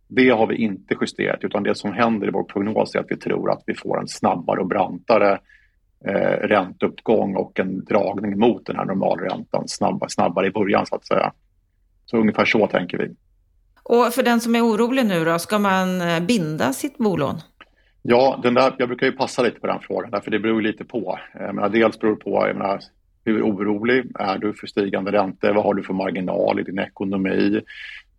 Det 0.08 0.30
har 0.30 0.48
vi 0.48 0.56
inte 0.56 0.96
justerat 1.02 1.44
utan 1.44 1.64
det 1.64 1.76
som 1.76 1.94
händer 1.94 2.28
i 2.28 2.32
vår 2.32 2.44
prognos 2.44 2.96
är 2.96 3.00
att 3.00 3.06
vi 3.12 3.18
tror 3.18 3.52
att 3.52 3.64
vi 3.66 3.76
får 3.76 4.00
en 4.00 4.08
snabbare 4.08 4.60
och 4.60 4.68
brantare 4.68 5.40
eh, 6.06 6.48
ränteuppgång 6.48 7.36
och 7.36 7.60
en 7.60 7.86
dragning 7.86 8.40
mot 8.40 8.66
den 8.66 8.76
här 8.76 8.86
normalräntan 8.86 9.68
snabbare, 9.68 10.10
snabbare 10.10 10.48
i 10.48 10.52
början 10.52 10.86
så 10.86 10.96
att 10.96 11.08
säga. 11.08 11.34
Så 12.06 12.18
ungefär 12.18 12.46
så 12.46 12.68
tänker 12.68 12.98
vi. 12.98 13.16
Och 13.84 14.14
för 14.14 14.24
den 14.24 14.42
som 14.42 14.56
är 14.56 14.66
orolig 14.66 15.06
nu 15.06 15.26
då, 15.26 15.40
ska 15.40 15.60
man 15.60 16.02
eh, 16.02 16.20
binda 16.20 16.74
sitt 16.74 16.98
bolån? 16.98 17.42
Ja, 18.04 18.40
den 18.44 18.54
där, 18.54 18.76
jag 18.78 18.88
brukar 18.88 19.08
ju 19.08 19.12
passa 19.12 19.42
lite 19.42 19.60
på 19.60 19.68
den 19.68 19.80
frågan, 19.80 20.22
för 20.22 20.32
det 20.32 20.40
beror 20.40 20.62
lite 20.62 20.86
på. 20.86 21.20
Eh, 21.34 21.46
jag 21.46 21.56
menar, 21.56 21.70
dels 21.70 22.00
beror 22.00 22.16
det 22.16 22.24
på 22.24 22.48
jag 22.48 22.58
menar, 22.58 22.80
hur 23.26 23.44
orolig 23.44 24.06
är 24.20 24.38
du 24.38 24.54
för 24.54 24.68
stigande 24.68 25.12
räntor? 25.12 25.54
Vad 25.54 25.64
har 25.64 25.74
du 25.74 25.84
för 25.84 25.94
marginal 25.94 26.60
i 26.60 26.64
din 26.64 26.80
ekonomi? 26.80 27.62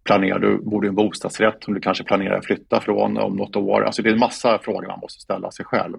Planerar 0.05 0.39
du, 0.39 0.59
bor 0.59 0.81
du 0.81 0.87
i 0.87 0.89
en 0.89 0.95
bostadsrätt 0.95 1.65
som 1.65 1.75
du 1.75 1.81
kanske 1.81 2.05
planerar 2.05 2.39
att 2.39 2.45
flytta 2.45 2.81
från 2.81 3.17
om 3.17 3.37
något 3.37 3.57
år? 3.57 3.85
Alltså 3.85 4.03
det 4.03 4.09
är 4.09 4.13
en 4.13 4.19
massa 4.19 4.59
frågor 4.59 4.87
man 4.87 5.01
måste 5.01 5.21
ställa 5.21 5.51
sig 5.51 5.65
själv. 5.65 5.99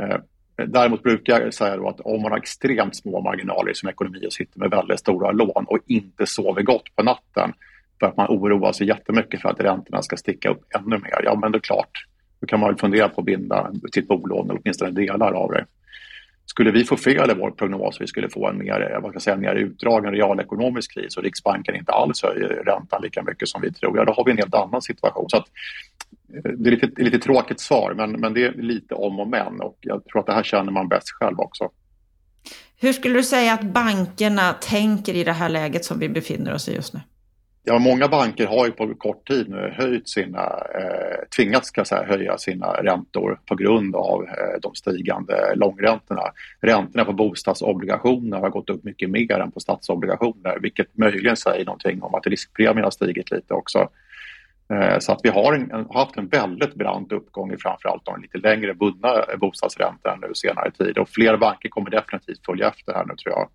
Eh, 0.00 0.16
däremot 0.66 1.02
brukar 1.02 1.40
jag 1.40 1.54
säga 1.54 1.88
att 1.88 2.00
om 2.00 2.22
man 2.22 2.30
har 2.30 2.38
extremt 2.38 2.96
små 2.96 3.20
marginaler 3.20 3.70
i 3.70 3.74
sin 3.74 3.88
ekonomi 3.88 4.26
och 4.26 4.32
sitter 4.32 4.58
med 4.60 4.70
väldigt 4.70 5.00
stora 5.00 5.32
lån 5.32 5.64
och 5.68 5.78
inte 5.86 6.26
sover 6.26 6.62
gott 6.62 6.96
på 6.96 7.02
natten 7.02 7.52
för 8.00 8.06
att 8.06 8.16
man 8.16 8.26
oroar 8.28 8.72
sig 8.72 8.86
jättemycket 8.86 9.42
för 9.42 9.48
att 9.48 9.60
räntorna 9.60 10.02
ska 10.02 10.16
sticka 10.16 10.50
upp 10.50 10.62
ännu 10.74 10.98
mer, 10.98 11.20
ja 11.24 11.34
men 11.34 11.52
det 11.52 11.58
är 11.58 11.60
klart, 11.60 12.06
då 12.40 12.46
kan 12.46 12.60
man 12.60 12.76
fundera 12.76 13.08
på 13.08 13.20
att 13.20 13.24
binda 13.24 13.70
sitt 13.94 14.08
bolån, 14.08 14.50
åtminstone 14.50 14.90
delar 14.90 15.32
av 15.32 15.52
det. 15.52 15.66
Skulle 16.46 16.70
vi 16.70 16.84
få 16.84 16.96
fel 16.96 17.30
i 17.30 17.34
vår 17.34 17.50
prognos 17.50 18.00
vi 18.00 18.06
skulle 18.06 18.28
få 18.30 18.48
en 18.48 18.58
mer, 18.58 18.92
eh, 18.92 19.00
vad 19.00 19.10
ska 19.10 19.20
säga, 19.20 19.36
mer 19.36 19.54
utdragen 19.54 20.12
realekonomisk 20.12 20.94
kris 20.94 21.16
och 21.16 21.22
Riksbanken 21.22 21.74
inte 21.74 21.92
alls 21.92 22.22
höjer 22.22 22.48
räntan 22.48 23.02
lika 23.02 23.22
mycket 23.22 23.48
som 23.48 23.60
vi 23.60 23.72
tror, 23.72 23.98
ja 23.98 24.04
då 24.04 24.12
har 24.12 24.24
vi 24.24 24.30
en 24.30 24.38
helt 24.38 24.54
annan 24.54 24.82
situation. 24.82 25.30
Så 25.30 25.36
att, 25.36 25.46
eh, 26.34 26.52
det 26.52 26.68
är 26.68 26.70
lite, 26.70 27.02
lite 27.02 27.18
tråkigt 27.18 27.60
svar, 27.60 27.94
men, 27.94 28.12
men 28.12 28.34
det 28.34 28.44
är 28.44 28.52
lite 28.52 28.94
om 28.94 29.20
och 29.20 29.28
men 29.28 29.60
och 29.60 29.76
jag 29.80 30.04
tror 30.04 30.20
att 30.20 30.26
det 30.26 30.32
här 30.32 30.42
känner 30.42 30.72
man 30.72 30.88
bäst 30.88 31.10
själv 31.10 31.40
också. 31.40 31.70
Hur 32.80 32.92
skulle 32.92 33.14
du 33.14 33.22
säga 33.22 33.52
att 33.52 33.62
bankerna 33.62 34.52
tänker 34.52 35.14
i 35.14 35.24
det 35.24 35.32
här 35.32 35.48
läget 35.48 35.84
som 35.84 35.98
vi 35.98 36.08
befinner 36.08 36.54
oss 36.54 36.68
i 36.68 36.74
just 36.74 36.94
nu? 36.94 37.00
Ja, 37.64 37.78
många 37.78 38.08
banker 38.08 38.46
har 38.46 38.66
ju 38.66 38.72
på 38.72 38.94
kort 38.94 39.28
tid 39.28 39.48
nu 39.48 39.74
höjt 39.76 40.08
sina, 40.08 40.40
eh, 40.74 41.28
tvingats 41.36 41.68
ska 41.68 41.84
säga, 41.84 42.04
höja 42.04 42.38
sina 42.38 42.66
räntor 42.66 43.40
på 43.46 43.54
grund 43.54 43.96
av 43.96 44.22
eh, 44.22 44.60
de 44.62 44.74
stigande 44.74 45.54
långräntorna. 45.54 46.22
Räntorna 46.60 47.04
på 47.04 47.12
bostadsobligationer 47.12 48.38
har 48.38 48.50
gått 48.50 48.70
upp 48.70 48.84
mycket 48.84 49.10
mer 49.10 49.40
än 49.40 49.50
på 49.50 49.60
statsobligationer 49.60 50.58
vilket 50.60 50.98
möjligen 50.98 51.36
säger 51.36 51.64
någonting 51.64 52.02
om 52.02 52.14
att 52.14 52.26
riskpremien 52.26 52.84
har 52.84 52.90
stigit 52.90 53.30
lite 53.30 53.54
också. 53.54 53.88
Eh, 54.72 54.98
så 54.98 55.12
att 55.12 55.20
vi 55.22 55.28
har 55.28 55.52
en, 55.52 55.86
haft 55.90 56.16
en 56.16 56.28
väldigt 56.28 56.74
brant 56.74 57.12
uppgång 57.12 57.52
i 57.52 57.56
framförallt 57.56 58.04
de 58.04 58.22
lite 58.22 58.38
längre 58.38 58.74
bundna 58.74 59.08
eh, 59.08 59.38
bostadsräntorna 59.38 60.16
nu 60.16 60.34
senare 60.34 60.70
tid 60.70 60.98
och 60.98 61.08
fler 61.08 61.36
banker 61.36 61.68
kommer 61.68 61.90
definitivt 61.90 62.46
följa 62.46 62.68
efter 62.68 62.94
här 62.94 63.04
nu 63.06 63.14
tror 63.14 63.34
jag. 63.34 63.48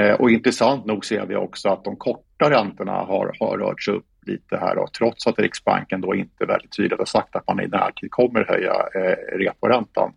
Eh, 0.00 0.14
och 0.14 0.30
intressant 0.30 0.86
nog 0.86 1.04
ser 1.04 1.26
vi 1.26 1.36
också 1.36 1.68
att 1.68 1.84
de 1.84 1.96
korta 2.40 2.50
räntorna 2.50 2.92
har, 2.92 3.36
har 3.40 3.58
rört 3.58 3.82
sig 3.82 3.94
upp 3.94 4.06
lite 4.26 4.56
här 4.56 4.74
då, 4.74 4.86
trots 4.98 5.26
att 5.26 5.38
Riksbanken 5.38 6.00
då 6.00 6.14
inte 6.14 6.44
väldigt 6.46 6.76
tydligt 6.76 6.98
har 6.98 7.06
sagt 7.06 7.36
att 7.36 7.46
man 7.46 7.60
i 7.60 7.66
närtid 7.66 8.10
kommer 8.10 8.44
höja 8.44 8.74
eh, 8.94 9.38
reporäntan. 9.38 10.12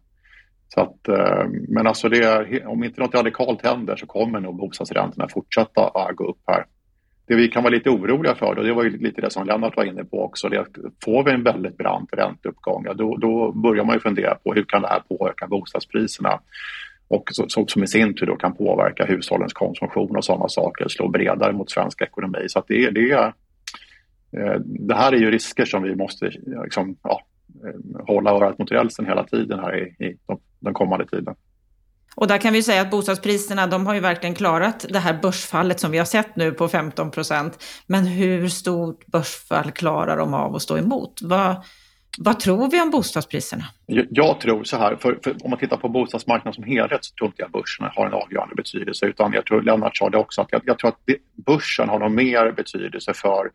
Så 0.68 0.82
att, 0.82 1.08
eh, 1.08 1.46
men 1.68 1.88
alltså 1.88 2.10
det, 2.10 2.66
om 2.66 2.84
inte 2.84 3.02
något 3.02 3.16
radikalt 3.16 3.66
händer 3.66 3.96
så 3.96 4.06
kommer 4.06 4.40
nog 4.40 4.56
bostadsräntorna 4.56 5.28
fortsätta 5.30 5.88
att 5.88 6.16
gå 6.16 6.24
upp 6.30 6.42
här. 6.48 6.66
Det 7.28 7.36
vi 7.36 7.48
kan 7.48 7.64
vara 7.64 7.74
lite 7.74 7.90
oroliga 7.90 8.36
för, 8.36 8.58
och 8.58 8.64
det 8.64 8.74
var 8.74 8.84
ju 8.84 8.98
lite 8.98 9.22
det 9.22 9.32
som 9.32 9.48
Lennart 9.48 9.78
var 9.78 9.84
inne 9.84 10.04
på 10.04 10.24
också, 10.24 10.50
det 10.50 10.58
är 10.58 10.62
att 10.62 10.78
får 11.04 11.24
vi 11.24 11.32
en 11.32 11.44
väldigt 11.44 11.78
brant 11.78 12.10
ränteuppgång, 12.14 12.84
ja, 12.86 12.94
då, 12.94 13.18
då 13.18 13.52
börjar 13.52 13.84
man 13.84 13.96
ju 13.96 14.00
fundera 14.00 14.36
på 14.36 14.54
hur 14.54 14.64
kan 14.64 14.82
det 14.82 14.88
här 14.88 15.00
påverka 15.00 15.48
bostadspriserna? 15.48 16.40
Och 17.14 17.30
så, 17.32 17.68
som 17.68 17.84
i 17.84 17.88
sin 17.88 18.16
tur 18.16 18.26
då 18.26 18.36
kan 18.36 18.56
påverka 18.56 19.06
hushållens 19.06 19.54
konsumtion 19.54 20.18
och 20.18 20.26
sådana 20.26 20.50
saker, 20.50 20.88
slå 20.88 21.08
bredare 21.08 21.54
mot 21.54 21.72
svensk 21.72 22.02
ekonomi. 22.02 22.46
Så 22.48 22.64
det, 22.68 22.90
det, 22.90 23.12
eh, 23.12 24.60
det 24.66 24.96
här 24.96 25.12
är 25.12 25.18
ju 25.18 25.32
risker 25.32 25.66
som 25.66 25.84
vi 25.84 25.96
måste 25.96 26.32
liksom, 26.64 26.98
ja, 27.04 27.22
eh, 27.66 28.06
hålla 28.08 28.32
örat 28.32 28.60
mot 28.60 28.72
rälsen 28.72 29.06
hela 29.06 29.24
tiden 29.24 29.60
här 29.60 29.78
i, 29.78 30.06
i 30.06 30.18
den 30.60 30.74
kommande 30.74 31.08
tiden. 31.08 31.36
Och 32.16 32.28
där 32.28 32.38
kan 32.38 32.54
vi 32.54 32.64
säga 32.64 32.82
att 32.82 32.92
bostadspriserna, 32.92 33.68
de 33.68 33.88
har 33.88 33.94
ju 33.94 34.00
verkligen 34.00 34.36
klarat 34.36 34.86
det 34.90 35.00
här 35.00 35.20
börsfallet 35.22 35.80
som 35.80 35.92
vi 35.92 35.98
har 35.98 36.06
sett 36.06 36.36
nu 36.36 36.52
på 36.52 36.68
15 36.68 37.12
procent. 37.12 37.64
Men 37.88 38.06
hur 38.06 38.48
stort 38.48 39.06
börsfall 39.06 39.72
klarar 39.72 40.18
de 40.18 40.34
av 40.34 40.56
att 40.56 40.62
stå 40.62 40.78
emot? 40.78 41.20
Vad, 41.22 41.56
vad 42.18 42.40
tror 42.40 42.72
vi 42.72 42.82
om 42.82 42.90
bostadspriserna? 42.90 43.64
Jag, 43.86 44.06
jag 44.10 44.40
tror 44.40 44.64
så 44.64 44.78
här, 44.78 44.96
för, 44.96 45.20
för, 45.24 45.36
om 45.44 45.50
man 45.50 45.60
tittar 45.60 45.78
på 45.78 45.90
bostadsmarknaden 45.90 46.54
som 46.54 46.64
helhet 46.64 47.06
så 47.06 47.16
tror 47.16 47.28
inte 47.28 47.42
jag 47.42 47.52
börsen 47.52 47.88
har 47.96 48.06
en 48.06 48.14
avgörande 48.14 48.56
betydelse 48.56 49.06
utan 49.06 49.34
jag 49.34 49.46
tror, 49.46 49.62
Lennart 49.62 49.98
sa 49.98 50.10
det 50.10 50.18
också, 50.18 50.42
att 50.42 50.52
jag, 50.52 50.62
jag 50.66 50.80
tror 50.80 50.90
att 50.90 51.00
det, 51.06 51.18
börsen 51.46 51.90
har 51.90 52.00
nog 52.00 52.12
mer 52.12 52.52
betydelse 52.52 53.14
för 53.14 53.50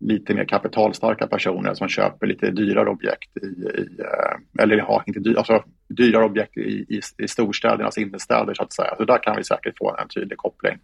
lite 0.00 0.34
mer 0.34 0.44
kapitalstarka 0.44 1.26
personer 1.26 1.74
som 1.74 1.88
köper 1.88 2.26
lite 2.26 2.50
dyrare 2.50 2.88
objekt 2.88 3.36
i, 3.36 3.46
i 3.46 4.00
eh, 4.00 4.62
eller 4.62 4.76
ja, 4.76 5.02
inte 5.06 5.20
dyr, 5.20 5.36
alltså 5.36 5.64
dyrare 5.88 6.24
objekt 6.24 6.56
i, 6.56 6.60
i, 6.60 7.00
i 7.18 7.28
storstädernas 7.28 7.98
innerstäder 7.98 8.54
så 8.54 8.62
att 8.62 8.72
säga. 8.72 8.94
Så 8.96 9.04
där 9.04 9.22
kan 9.22 9.36
vi 9.36 9.44
säkert 9.44 9.78
få 9.78 9.96
en 9.96 10.08
tydlig 10.08 10.38
koppling. 10.38 10.78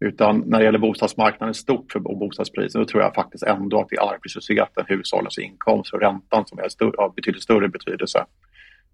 Utan 0.00 0.42
när 0.46 0.58
det 0.58 0.64
gäller 0.64 0.78
bostadsmarknaden 0.78 1.54
stort 1.54 1.92
för 1.92 2.00
bostadspriser 2.00 2.78
då 2.78 2.84
tror 2.84 3.02
jag 3.02 3.14
faktiskt 3.14 3.44
ändå 3.44 3.80
att 3.80 3.88
det 3.88 3.96
är 3.96 4.14
arbetslösheten, 4.14 4.84
hushållens 4.88 5.38
inkomst 5.38 5.94
och 5.94 6.00
räntan 6.00 6.46
som 6.46 6.58
är 6.58 6.68
större, 6.68 6.92
har 6.98 7.12
betydligt 7.16 7.42
större 7.42 7.68
betydelse. 7.68 8.24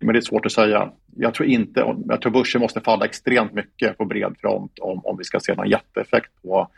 Men 0.01 0.13
det 0.13 0.19
är 0.19 0.21
svårt 0.21 0.47
att 0.47 0.53
säga. 0.53 0.93
Jag 1.17 1.35
tror 1.35 1.49
inte, 1.49 1.97
jag 2.09 2.21
tror 2.21 2.33
börsen 2.33 2.61
måste 2.61 2.81
falla 2.81 3.05
extremt 3.05 3.53
mycket 3.53 3.99
på 3.99 4.05
bred 4.05 4.35
front 4.41 4.79
om, 4.79 5.01
om 5.05 5.17
vi 5.19 5.25
ska 5.25 5.41
se 5.41 5.55
någon 5.55 5.69
jätteeffekt 5.69 6.43
på, 6.43 6.69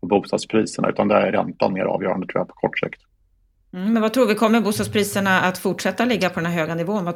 på 0.00 0.06
bostadspriserna 0.06 0.88
utan 0.88 1.08
där 1.08 1.20
är 1.20 1.32
räntan 1.32 1.72
mer 1.72 1.84
avgörande 1.84 2.26
tror 2.26 2.40
jag 2.40 2.48
på 2.48 2.54
kort 2.54 2.78
sikt. 2.78 3.02
Mm, 3.72 3.92
men 3.92 4.02
vad 4.02 4.12
tror 4.12 4.26
vi, 4.26 4.34
kommer 4.34 4.60
bostadspriserna 4.60 5.40
att 5.40 5.58
fortsätta 5.58 6.04
ligga 6.04 6.30
på 6.30 6.40
den 6.40 6.50
här 6.50 6.58
höga 6.58 6.74
nivån? 6.74 7.12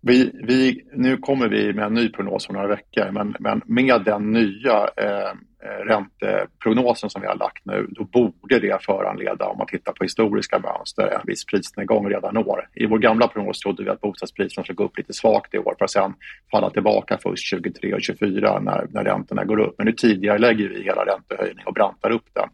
Vi, 0.00 0.30
vi, 0.42 0.84
nu 0.92 1.16
kommer 1.16 1.48
vi 1.48 1.72
med 1.72 1.84
en 1.84 1.94
ny 1.94 2.08
prognos 2.08 2.48
om 2.48 2.54
några 2.54 2.68
veckor 2.68 3.10
men, 3.12 3.36
men 3.38 3.62
med 3.66 4.02
den 4.04 4.32
nya 4.32 4.88
eh, 4.96 5.30
eh, 5.64 5.84
ränteprognosen 5.86 7.10
som 7.10 7.22
vi 7.22 7.28
har 7.28 7.34
lagt 7.34 7.64
nu, 7.64 7.86
då 7.90 8.04
borde 8.04 8.58
det 8.58 8.84
föranleda, 8.84 9.46
om 9.46 9.58
man 9.58 9.66
tittar 9.66 9.92
på 9.92 10.04
historiska 10.04 10.58
mönster, 10.58 11.06
en 11.06 11.20
viss 11.26 11.44
prisnedgång 11.44 12.10
redan 12.10 12.36
i 12.36 12.40
år. 12.40 12.68
I 12.74 12.86
vår 12.86 12.98
gamla 12.98 13.28
prognos 13.28 13.58
trodde 13.58 13.84
vi 13.84 13.90
att 13.90 14.00
bostadspriserna 14.00 14.64
skulle 14.64 14.76
gå 14.76 14.84
upp 14.84 14.98
lite 14.98 15.12
svagt 15.12 15.54
i 15.54 15.58
år 15.58 15.74
för 15.78 15.84
att 15.84 15.90
sen 15.90 16.14
falla 16.50 16.70
tillbaka 16.70 17.18
först 17.22 17.44
23 17.44 17.94
och 17.94 18.02
24 18.02 18.60
när, 18.60 18.86
när 18.90 19.04
räntorna 19.04 19.44
går 19.44 19.60
upp. 19.60 19.74
Men 19.78 19.86
nu 19.86 19.92
tidigare 19.92 20.38
lägger 20.38 20.68
vi 20.68 20.82
hela 20.82 21.04
räntehöjningen 21.04 21.66
och 21.66 21.74
brantar 21.74 22.10
upp 22.10 22.26
den. 22.32 22.48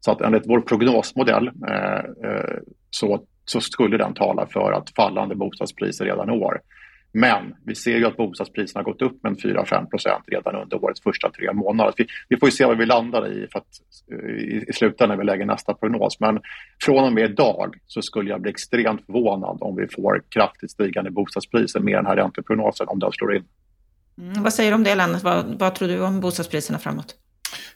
Så 0.00 0.12
att 0.12 0.20
enligt 0.20 0.46
vår 0.46 0.60
prognosmodell 0.60 1.50
eh, 1.68 2.30
eh, 2.30 2.56
så, 2.90 3.24
så 3.44 3.60
skulle 3.60 3.96
den 3.96 4.14
tala 4.14 4.46
för 4.46 4.72
att 4.72 4.90
fallande 4.90 5.34
bostadspriser 5.34 6.04
redan 6.04 6.30
i 6.30 6.32
år. 6.32 6.60
Men 7.16 7.54
vi 7.64 7.74
ser 7.74 7.96
ju 7.96 8.06
att 8.06 8.16
bostadspriserna 8.16 8.78
har 8.78 8.92
gått 8.92 9.02
upp 9.02 9.22
med 9.22 9.32
4-5 9.32 9.86
procent 9.86 10.24
redan 10.26 10.56
under 10.56 10.84
årets 10.84 11.00
första 11.00 11.30
tre 11.30 11.52
månader. 11.52 11.94
Vi, 11.96 12.06
vi, 12.28 12.36
får 12.36 12.48
ju 12.48 12.52
se 12.52 12.64
vad 12.64 12.78
vi 12.78 12.86
landar 12.86 13.32
i, 13.32 13.46
för 13.52 13.58
att, 13.58 13.66
eh, 14.12 14.30
i, 14.30 14.64
i 14.68 14.72
slutändan 14.72 15.08
när 15.08 15.24
vi 15.24 15.24
lägger 15.24 15.46
nästa 15.46 15.74
prognos. 15.74 16.20
Men 16.20 16.40
från 16.82 17.04
och 17.04 17.12
med 17.12 17.30
idag 17.30 17.74
så 17.86 18.02
skulle 18.02 18.30
jag 18.30 18.40
bli 18.40 18.50
extremt 18.50 19.06
förvånad 19.06 19.58
om 19.60 19.76
vi 19.76 19.88
får 19.88 20.22
kraftigt 20.28 20.70
stigande 20.70 21.10
bostadspriser 21.10 21.80
med 21.80 21.94
den 21.94 22.06
här 22.06 22.16
ränteprognosen 22.16 22.88
om 22.88 22.98
den 22.98 23.12
slår 23.12 23.36
in. 23.36 23.44
Mm, 24.18 24.42
vad 24.42 24.52
säger 24.52 24.70
du 24.70 24.74
om 24.74 24.84
det 24.84 24.94
Lennart? 24.94 25.22
Vad, 25.22 25.58
vad 25.58 25.74
tror 25.74 25.88
du 25.88 26.00
om 26.00 26.20
bostadspriserna 26.20 26.78
framåt? 26.78 27.14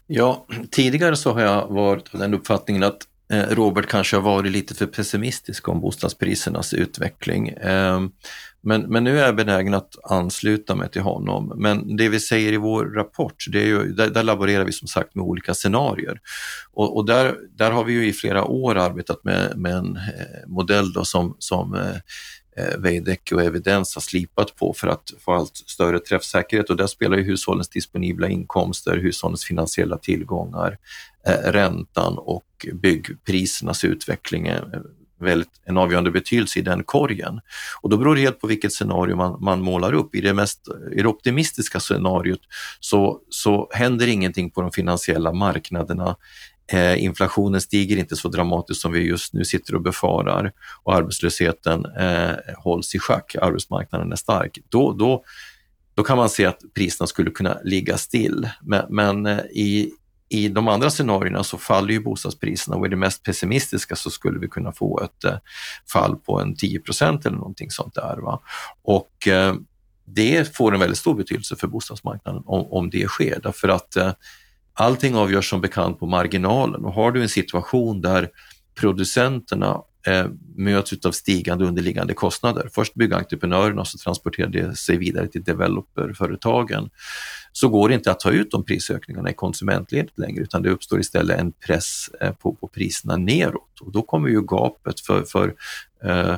Ja, 0.06 0.46
tidigare 0.70 1.16
så 1.16 1.32
har 1.32 1.40
jag 1.40 1.68
varit 1.68 2.14
av 2.14 2.20
den 2.20 2.34
uppfattningen 2.34 2.82
att 2.82 2.98
Eh, 3.30 3.46
Robert 3.50 3.86
kanske 3.86 4.16
har 4.16 4.22
varit 4.22 4.52
lite 4.52 4.74
för 4.74 4.86
pessimistisk 4.86 5.68
om 5.68 5.80
bostadsprisernas 5.80 6.74
utveckling. 6.74 7.48
Ehm, 7.48 8.10
men, 8.62 8.82
men 8.82 9.04
nu 9.04 9.18
är 9.18 9.26
jag 9.26 9.36
benägen 9.36 9.74
att 9.74 9.94
ansluta 10.10 10.74
mig 10.74 10.90
till 10.90 11.02
honom. 11.02 11.52
Men 11.56 11.96
det 11.96 12.08
vi 12.08 12.20
säger 12.20 12.52
i 12.52 12.56
vår 12.56 12.84
rapport, 12.84 13.44
det 13.52 13.62
är 13.62 13.66
ju, 13.66 13.92
där, 13.92 14.10
där 14.10 14.22
laborerar 14.22 14.64
vi 14.64 14.72
som 14.72 14.88
sagt 14.88 15.14
med 15.14 15.24
olika 15.24 15.54
scenarier. 15.54 16.20
Och, 16.72 16.96
och, 16.96 17.06
där, 17.06 17.36
där 17.56 17.70
har 17.70 17.84
vi 17.84 17.92
ju 17.92 18.08
i 18.08 18.12
flera 18.12 18.44
år 18.44 18.78
arbetat 18.78 19.24
med, 19.24 19.52
med 19.56 19.72
en 19.72 19.96
eh, 19.96 20.48
modell 20.48 20.92
då 20.92 21.04
som, 21.04 21.36
som 21.38 21.74
eh, 21.74 21.96
Eh, 22.60 22.78
Veidekke 22.78 23.34
och 23.34 23.42
Evidens 23.42 23.94
har 23.94 24.02
slipat 24.02 24.56
på 24.56 24.74
för 24.76 24.88
att 24.88 25.12
få 25.20 25.32
allt 25.32 25.56
större 25.56 25.98
träffsäkerhet 25.98 26.70
och 26.70 26.76
där 26.76 26.86
spelar 26.86 27.16
ju 27.16 27.22
hushållens 27.22 27.68
disponibla 27.68 28.28
inkomster, 28.28 28.96
hushållens 28.96 29.44
finansiella 29.44 29.98
tillgångar, 29.98 30.78
eh, 31.26 31.52
räntan 31.52 32.18
och 32.18 32.66
byggprisernas 32.72 33.84
utveckling 33.84 34.46
eh, 34.46 34.62
väldigt, 35.20 35.50
en 35.64 35.76
avgörande 35.76 36.10
betydelse 36.10 36.58
i 36.58 36.62
den 36.62 36.84
korgen. 36.84 37.40
Och 37.82 37.90
då 37.90 37.96
beror 37.96 38.14
det 38.14 38.20
helt 38.20 38.40
på 38.40 38.46
vilket 38.46 38.72
scenario 38.72 39.16
man, 39.16 39.38
man 39.40 39.62
målar 39.62 39.92
upp. 39.92 40.14
I 40.14 40.20
det, 40.20 40.34
mest, 40.34 40.60
I 40.92 41.02
det 41.02 41.08
optimistiska 41.08 41.80
scenariot 41.80 42.40
så, 42.80 43.20
så 43.28 43.70
händer 43.72 44.06
ingenting 44.06 44.50
på 44.50 44.60
de 44.60 44.72
finansiella 44.72 45.32
marknaderna. 45.32 46.16
Eh, 46.72 47.04
inflationen 47.04 47.60
stiger 47.60 47.96
inte 47.96 48.16
så 48.16 48.28
dramatiskt 48.28 48.80
som 48.80 48.92
vi 48.92 49.00
just 49.00 49.34
nu 49.34 49.44
sitter 49.44 49.74
och 49.74 49.82
befarar 49.82 50.52
och 50.82 50.94
arbetslösheten 50.94 51.86
eh, 51.86 52.34
hålls 52.56 52.94
i 52.94 52.98
schack, 52.98 53.36
arbetsmarknaden 53.40 54.12
är 54.12 54.16
stark. 54.16 54.58
Då, 54.68 54.92
då, 54.92 55.24
då 55.94 56.02
kan 56.02 56.16
man 56.16 56.28
se 56.28 56.46
att 56.46 56.60
priserna 56.74 57.06
skulle 57.06 57.30
kunna 57.30 57.58
ligga 57.64 57.96
still. 57.98 58.48
Men, 58.62 58.84
men 58.88 59.26
eh, 59.26 59.38
i, 59.38 59.90
i 60.28 60.48
de 60.48 60.68
andra 60.68 60.90
scenarierna 60.90 61.44
så 61.44 61.58
faller 61.58 61.92
ju 61.92 62.00
bostadspriserna 62.00 62.76
och 62.76 62.86
i 62.86 62.88
det 62.88 62.96
mest 62.96 63.22
pessimistiska 63.22 63.96
så 63.96 64.10
skulle 64.10 64.38
vi 64.38 64.48
kunna 64.48 64.72
få 64.72 65.00
ett 65.00 65.24
eh, 65.24 65.38
fall 65.92 66.16
på 66.16 66.40
en 66.40 66.54
10% 66.54 67.26
eller 67.26 67.36
någonting 67.36 67.70
sånt 67.70 67.94
där. 67.94 68.16
Va? 68.16 68.40
Och 68.82 69.28
eh, 69.28 69.54
det 70.04 70.56
får 70.56 70.74
en 70.74 70.80
väldigt 70.80 70.98
stor 70.98 71.14
betydelse 71.14 71.56
för 71.56 71.66
bostadsmarknaden 71.66 72.42
om, 72.46 72.72
om 72.72 72.90
det 72.90 73.08
sker 73.08 73.40
därför 73.42 73.68
att 73.68 73.96
eh, 73.96 74.12
allting 74.80 75.14
avgörs 75.14 75.50
som 75.50 75.60
bekant 75.60 75.98
på 75.98 76.06
marginalen 76.06 76.84
och 76.84 76.92
har 76.92 77.12
du 77.12 77.22
en 77.22 77.28
situation 77.28 78.00
där 78.00 78.28
producenterna 78.74 79.82
eh, 80.06 80.26
möts 80.56 80.92
av 81.06 81.12
stigande 81.12 81.64
underliggande 81.64 82.14
kostnader. 82.14 82.68
Först 82.74 82.94
byggentreprenörerna 82.94 83.80
och 83.80 83.88
så 83.88 83.98
transporterar 83.98 84.48
det 84.48 84.76
sig 84.76 84.96
vidare 84.96 85.28
till 85.28 85.42
developerföretagen. 85.42 86.90
Så 87.52 87.68
går 87.68 87.88
det 87.88 87.94
inte 87.94 88.10
att 88.10 88.20
ta 88.20 88.30
ut 88.30 88.50
de 88.50 88.64
prisökningarna 88.64 89.30
i 89.30 89.34
konsumentledet 89.34 90.18
längre 90.18 90.42
utan 90.42 90.62
det 90.62 90.70
uppstår 90.70 91.00
istället 91.00 91.40
en 91.40 91.52
press 91.52 92.10
eh, 92.20 92.32
på, 92.32 92.54
på 92.54 92.68
priserna 92.68 93.16
neråt 93.16 93.80
och 93.80 93.92
då 93.92 94.02
kommer 94.02 94.28
ju 94.28 94.42
gapet 94.42 95.00
för, 95.00 95.22
för 95.22 95.54
eh, 96.04 96.36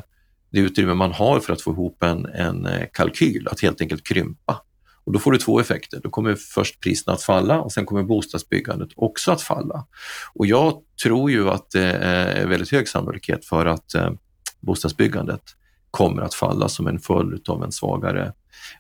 det 0.51 0.61
utrymme 0.61 0.95
man 0.95 1.13
har 1.13 1.41
för 1.41 1.53
att 1.53 1.63
få 1.63 1.73
ihop 1.73 2.03
en, 2.03 2.27
en 2.27 2.67
eh, 2.67 2.87
kalkyl 2.93 3.49
att 3.49 3.61
helt 3.61 3.81
enkelt 3.81 4.07
krympa. 4.07 4.63
Och 5.05 5.13
då 5.13 5.19
får 5.19 5.33
du 5.33 5.39
två 5.39 5.61
effekter. 5.61 6.01
Då 6.03 6.11
kommer 6.11 6.35
först 6.35 6.81
priserna 6.81 7.15
att 7.15 7.23
falla 7.23 7.61
och 7.61 7.73
sen 7.73 7.87
kommer 7.87 8.03
bostadsbyggandet 8.03 8.89
också 8.97 9.33
att 9.33 9.43
falla. 9.43 9.87
Och 10.35 10.47
jag 10.47 10.83
tror 11.03 11.31
ju 11.31 11.49
att 11.49 11.71
det 11.71 11.93
är 11.93 12.47
väldigt 12.47 12.71
hög 12.71 12.89
sannolikhet 12.89 13.45
för 13.45 13.67
att 13.67 13.95
eh, 13.95 14.11
bostadsbyggandet 14.61 15.43
kommer 15.91 16.23
att 16.23 16.35
falla 16.35 16.69
som 16.69 16.87
en 16.87 16.99
följd 16.99 17.49
av 17.49 17.65
en 17.65 17.73
svagare 17.73 18.33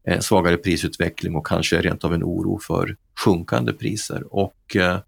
eh, 0.06 0.20
svagare 0.20 0.56
prisutveckling 0.56 1.36
och 1.36 1.46
kanske 1.46 1.80
rent 1.80 2.04
av 2.04 2.14
en 2.14 2.24
oro 2.24 2.58
för 2.58 2.96
sjunkande 3.24 3.72
priser. 3.72 4.34
Och, 4.34 4.76
eh, 4.76 4.98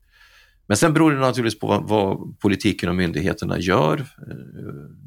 men 0.67 0.77
sen 0.77 0.93
beror 0.95 1.13
det 1.13 1.19
naturligtvis 1.19 1.61
på 1.61 1.67
vad, 1.67 1.89
vad 1.89 2.39
politiken 2.41 2.89
och 2.89 2.95
myndigheterna 2.95 3.59
gör. 3.59 3.99
Eh, 3.99 4.35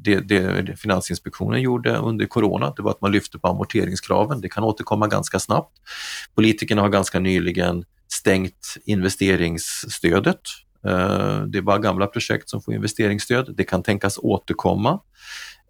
det, 0.04 0.20
det, 0.20 0.76
Finansinspektionen 0.78 1.62
gjorde 1.62 1.96
under 1.96 2.26
corona, 2.26 2.72
det 2.76 2.82
var 2.82 2.90
att 2.90 3.00
man 3.00 3.12
lyfte 3.12 3.38
på 3.38 3.48
amorteringskraven. 3.48 4.40
Det 4.40 4.48
kan 4.48 4.64
återkomma 4.64 5.06
ganska 5.06 5.38
snabbt. 5.38 5.78
Politikerna 6.34 6.82
har 6.82 6.88
ganska 6.88 7.18
nyligen 7.18 7.84
stängt 8.08 8.76
investeringsstödet 8.84 10.40
eh, 10.84 11.42
det 11.42 11.58
är 11.58 11.62
bara 11.62 11.78
gamla 11.78 12.06
projekt 12.06 12.50
som 12.50 12.62
får 12.62 12.74
investeringsstöd. 12.74 13.54
Det 13.56 13.64
kan 13.64 13.82
tänkas 13.82 14.18
återkomma. 14.18 15.00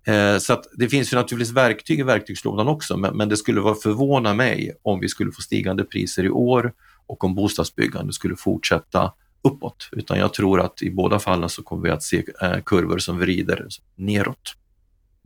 Eh, 0.07 0.39
så 0.39 0.63
det 0.73 0.89
finns 0.89 1.13
ju 1.13 1.17
naturligtvis 1.17 1.57
verktyg 1.57 2.01
i 2.01 2.03
verktygslådan 2.03 2.69
också, 2.69 2.97
men 2.97 3.29
det 3.29 3.37
skulle 3.37 3.61
vara 3.61 3.75
förvåna 3.75 4.35
mig 4.35 4.73
om 4.83 5.01
vi 5.01 5.09
skulle 5.09 5.33
få 5.33 5.43
stigande 5.43 5.85
priser 5.85 6.25
i 6.25 6.31
år 6.31 6.73
och 7.07 7.25
om 7.25 7.35
bostadsbyggandet 7.35 8.15
skulle 8.15 8.37
fortsätta 8.37 9.13
uppåt. 9.43 9.89
Utan 9.93 10.19
jag 10.19 10.35
tror 10.35 10.61
att 10.61 10.83
i 10.83 10.91
båda 10.91 11.19
fallen 11.19 11.49
så 11.49 11.63
kommer 11.63 11.83
vi 11.83 11.91
att 11.91 12.03
se 12.03 12.25
eh, 12.43 12.61
kurvor 12.65 12.99
som 12.99 13.19
vrider 13.19 13.67
neråt. 13.97 14.55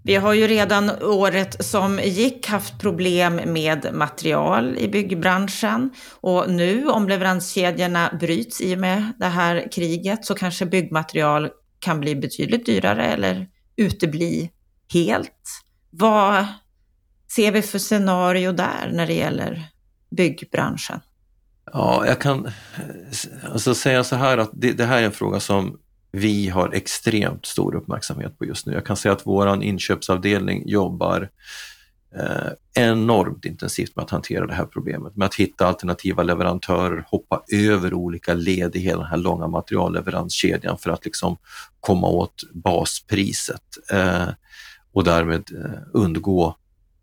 Vi 0.05 0.15
har 0.15 0.33
ju 0.33 0.47
redan 0.47 0.91
året 1.03 1.65
som 1.65 1.99
gick 1.99 2.47
haft 2.47 2.81
problem 2.81 3.41
med 3.47 3.87
material 3.93 4.77
i 4.79 4.89
byggbranschen 4.89 5.91
och 6.21 6.51
nu 6.51 6.89
om 6.89 7.09
leveranskedjorna 7.09 8.17
bryts 8.21 8.61
i 8.61 8.75
och 8.75 8.79
med 8.79 9.13
det 9.19 9.27
här 9.27 9.69
kriget 9.73 10.25
så 10.25 10.35
kanske 10.35 10.67
byggmaterial 10.67 11.51
kan 11.79 12.01
bli 12.01 12.17
betydligt 12.17 12.67
dyrare 12.67 13.07
eller 13.07 13.49
utebli 13.77 14.51
helt. 14.93 15.63
Vad 15.91 16.47
ser 17.35 17.53
vi 17.53 17.63
för 17.63 17.79
scenario 17.79 18.53
där 18.53 18.91
när 18.93 19.07
det 19.07 19.15
gäller 19.15 19.65
byggbranschen? 20.17 21.01
Ja, 21.65 22.07
jag 22.07 22.21
kan 22.21 22.47
eh, 22.47 23.53
alltså 23.53 23.75
säga 23.75 24.05
så 24.05 24.17
här 24.17 24.39
att 24.39 24.51
det, 24.53 24.73
det 24.73 24.85
här 24.85 24.99
är 25.03 25.07
en 25.07 25.13
fråga 25.13 25.41
som 25.41 25.79
vi 26.13 26.49
har 26.49 26.73
extremt 26.73 27.47
stor 27.47 27.75
uppmärksamhet 27.75 28.39
på 28.39 28.45
just 28.45 28.67
nu. 28.67 28.73
Jag 28.73 28.87
kan 28.87 28.97
säga 28.97 29.13
att 29.13 29.27
vår 29.27 29.63
inköpsavdelning 29.63 30.69
jobbar 30.69 31.29
eh, 32.17 32.83
enormt 32.85 33.45
intensivt 33.45 33.97
med 33.97 34.03
att 34.03 34.11
hantera 34.11 34.47
det 34.47 34.55
här 34.55 34.65
problemet, 34.65 35.17
med 35.17 35.27
att 35.27 35.35
hitta 35.35 35.67
alternativa 35.67 36.23
leverantörer, 36.23 37.05
hoppa 37.09 37.43
över 37.53 37.95
olika 37.95 38.35
led 38.35 38.77
i 38.77 38.79
hela 38.79 39.01
den 39.01 39.11
här 39.11 39.17
långa 39.17 39.47
materialleveranskedjan 39.47 40.79
för 40.79 40.91
att 40.91 41.05
liksom 41.05 41.37
komma 41.81 42.09
åt 42.09 42.43
baspriset 42.53 43.63
eh, 43.93 44.29
och 44.93 45.05
därmed 45.05 45.51
eh, 45.65 45.81
undgå 45.93 46.57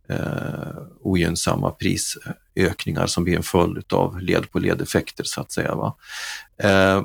eh, 0.10 0.82
ogynnsamma 1.02 1.72
prisökningar 1.72 3.08
som 3.08 3.24
blir 3.24 3.36
en 3.36 3.44
följd 3.44 3.94
av 3.94 4.22
led 4.22 4.52
på 4.52 4.60
led-effekter 4.60 5.24
så 5.24 5.42
att 5.42 5.52
säga. 5.52 5.76
Va? 5.76 5.96
Eh, 6.64 7.04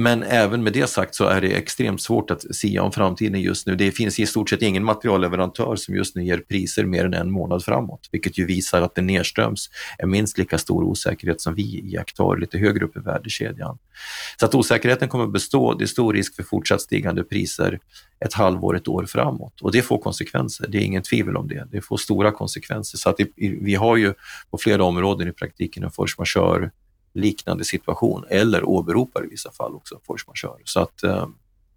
men 0.00 0.22
även 0.22 0.62
med 0.62 0.72
det 0.72 0.86
sagt 0.86 1.14
så 1.14 1.24
är 1.24 1.40
det 1.40 1.52
extremt 1.52 2.02
svårt 2.02 2.30
att 2.30 2.54
sia 2.56 2.82
om 2.82 2.92
framtiden 2.92 3.40
just 3.40 3.66
nu. 3.66 3.76
Det 3.76 3.92
finns 3.92 4.18
i 4.18 4.26
stort 4.26 4.50
sett 4.50 4.62
ingen 4.62 4.84
materialleverantör 4.84 5.76
som 5.76 5.94
just 5.94 6.16
nu 6.16 6.24
ger 6.24 6.38
priser 6.38 6.84
mer 6.84 7.04
än 7.04 7.14
en 7.14 7.30
månad 7.30 7.64
framåt, 7.64 8.08
vilket 8.12 8.38
ju 8.38 8.46
visar 8.46 8.82
att 8.82 8.94
det 8.94 9.02
nedströms 9.02 9.70
är 9.98 10.06
minst 10.06 10.38
lika 10.38 10.58
stor 10.58 10.82
osäkerhet 10.82 11.40
som 11.40 11.54
vi 11.54 11.62
iakttar 11.62 12.36
lite 12.36 12.58
högre 12.58 12.84
upp 12.84 12.96
i 12.96 13.00
värdekedjan. 13.00 13.78
Så 14.40 14.46
att 14.46 14.54
osäkerheten 14.54 15.08
kommer 15.08 15.24
att 15.24 15.32
bestå. 15.32 15.74
Det 15.74 15.84
är 15.84 15.86
stor 15.86 16.12
risk 16.12 16.36
för 16.36 16.42
fortsatt 16.42 16.80
stigande 16.80 17.24
priser 17.24 17.78
ett 18.24 18.34
halvår, 18.34 18.76
ett 18.76 18.88
år 18.88 19.06
framåt 19.06 19.60
och 19.60 19.72
det 19.72 19.82
får 19.82 19.98
konsekvenser. 19.98 20.66
Det 20.68 20.78
är 20.78 20.82
ingen 20.82 21.02
tvivel 21.02 21.36
om 21.36 21.48
det. 21.48 21.68
Det 21.72 21.80
får 21.80 21.96
stora 21.96 22.32
konsekvenser. 22.32 22.98
Så 22.98 23.10
att 23.10 23.20
vi 23.36 23.74
har 23.74 23.96
ju 23.96 24.14
på 24.50 24.58
flera 24.58 24.84
områden 24.84 25.28
i 25.28 25.32
praktiken 25.32 25.84
en 25.84 25.90
force 25.90 26.14
majeure 26.18 26.70
liknande 27.12 27.64
situation 27.64 28.24
eller 28.28 28.64
åberopar 28.64 29.24
i 29.24 29.28
vissa 29.28 29.50
fall 29.50 29.74
också 29.74 30.00
force 30.06 30.24
majeure. 30.26 30.62
Så 30.64 30.80
att 30.80 31.02
eh, 31.02 31.28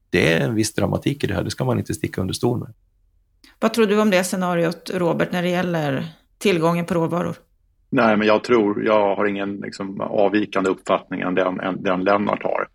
det 0.09 0.33
är 0.33 0.39
en 0.39 0.55
viss 0.55 0.73
dramatik 0.73 1.23
i 1.23 1.27
det 1.27 1.33
här, 1.33 1.43
det 1.43 1.51
ska 1.51 1.65
man 1.65 1.79
inte 1.79 1.93
sticka 1.93 2.21
under 2.21 2.33
stol 2.33 2.59
med. 2.59 2.73
Vad 3.59 3.73
tror 3.73 3.85
du 3.85 4.01
om 4.01 4.09
det 4.09 4.23
scenariot, 4.23 4.91
Robert, 4.93 5.31
när 5.31 5.43
det 5.43 5.49
gäller 5.49 6.05
tillgången 6.37 6.85
på 6.85 6.93
råvaror? 6.93 7.35
Nej, 7.89 8.17
men 8.17 8.27
jag 8.27 8.43
tror, 8.43 8.85
jag 8.85 9.15
har 9.15 9.25
ingen 9.25 9.55
liksom, 9.57 10.01
avvikande 10.01 10.69
uppfattning 10.69 11.21
än 11.21 11.35
den, 11.35 11.59
än 11.59 11.83
den 11.83 12.03
Lennart 12.03 12.43
har. 12.43 12.67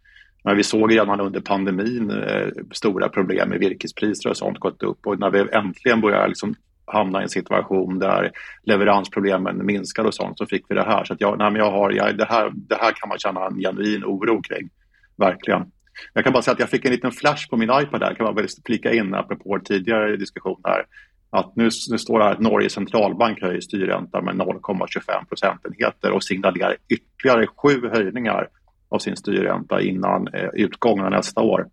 Men 0.44 0.57
vi 0.57 0.62
såg 0.62 0.92
redan 0.92 1.21
under 1.21 1.40
pandemin 1.40 2.11
eh, 2.11 2.49
stora 2.73 3.09
problem 3.09 3.49
med 3.49 3.59
virkespriser 3.59 4.31
och 4.31 4.37
sånt 4.37 4.59
gått 4.59 4.83
upp 4.83 5.07
och 5.07 5.18
när 5.18 5.31
vi 5.31 5.38
äntligen 5.53 6.01
börjar 6.01 6.29
liksom 6.29 6.55
hamna 6.92 7.20
i 7.20 7.22
en 7.22 7.29
situation 7.29 7.98
där 7.98 8.31
leveransproblemen 8.62 9.66
minskar 9.66 10.05
och 10.05 10.14
sånt 10.14 10.38
så 10.38 10.46
fick 10.46 10.64
vi 10.68 10.74
det 10.74 10.85
här. 10.85 11.05
Så 11.05 11.12
att 11.12 11.20
jag, 11.20 11.38
nej, 11.38 11.51
men 11.51 11.61
jag 11.61 11.70
har, 11.70 11.90
jag, 11.90 12.18
det, 12.18 12.24
här, 12.24 12.51
det 12.55 12.74
här 12.81 12.92
kan 12.92 13.09
man 13.09 13.18
känna 13.18 13.46
en 13.46 13.59
genuin 13.59 14.05
oro 14.05 14.42
kring, 14.42 14.68
verkligen. 15.16 15.70
Jag 16.12 16.24
kan 16.24 16.33
bara 16.33 16.42
säga 16.42 16.53
att 16.53 16.61
jag 16.61 16.70
fick 16.70 16.85
en 16.85 16.92
liten 16.92 17.12
flash 17.12 17.48
på 17.51 17.57
min 17.57 17.70
iPad 17.70 18.01
där, 18.01 18.14
kan 18.14 18.27
man 18.27 18.35
väl 18.35 18.46
flika 18.66 18.92
in 18.92 19.14
apropå 19.14 19.59
tidigare 19.64 20.16
diskussion 20.16 20.61
här. 20.64 20.85
Att 21.31 21.57
nu, 21.57 21.68
nu 21.90 21.98
står 21.98 22.18
det 22.18 22.24
här 22.24 22.33
att 22.33 22.40
Norges 22.40 22.72
centralbank 22.72 23.40
höjer 23.42 23.61
styrräntan 23.61 24.24
med 24.24 24.35
0,25 24.35 25.29
procentenheter 25.29 26.11
och 26.11 26.24
signalerar 26.24 26.77
ytterligare 26.88 27.46
sju 27.46 27.88
höjningar 27.88 28.48
av 28.88 28.98
sin 28.98 29.16
styrränta 29.16 29.81
innan 29.81 30.29
eh, 30.29 30.48
utgången 30.53 31.05
av 31.05 31.11
nästa 31.11 31.40
år. 31.40 31.66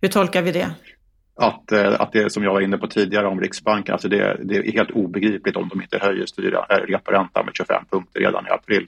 Hur 0.00 0.08
tolkar 0.08 0.42
vi 0.42 0.52
det? 0.52 0.70
Att, 1.38 1.72
eh, 1.72 2.00
att 2.00 2.12
det 2.12 2.32
som 2.32 2.44
jag 2.44 2.52
var 2.52 2.60
inne 2.60 2.78
på 2.78 2.86
tidigare 2.86 3.26
om 3.26 3.40
Riksbanken, 3.40 3.92
alltså 3.92 4.08
det, 4.08 4.40
det 4.44 4.56
är 4.56 4.72
helt 4.72 4.90
obegripligt 4.90 5.56
om 5.56 5.68
de 5.68 5.82
inte 5.82 5.98
höjer 5.98 6.26
styra, 6.26 6.66
äh, 6.70 6.74
reporäntan 6.74 7.44
med 7.44 7.54
25 7.56 7.84
punkter 7.90 8.20
redan 8.20 8.46
i 8.46 8.50
april. 8.50 8.86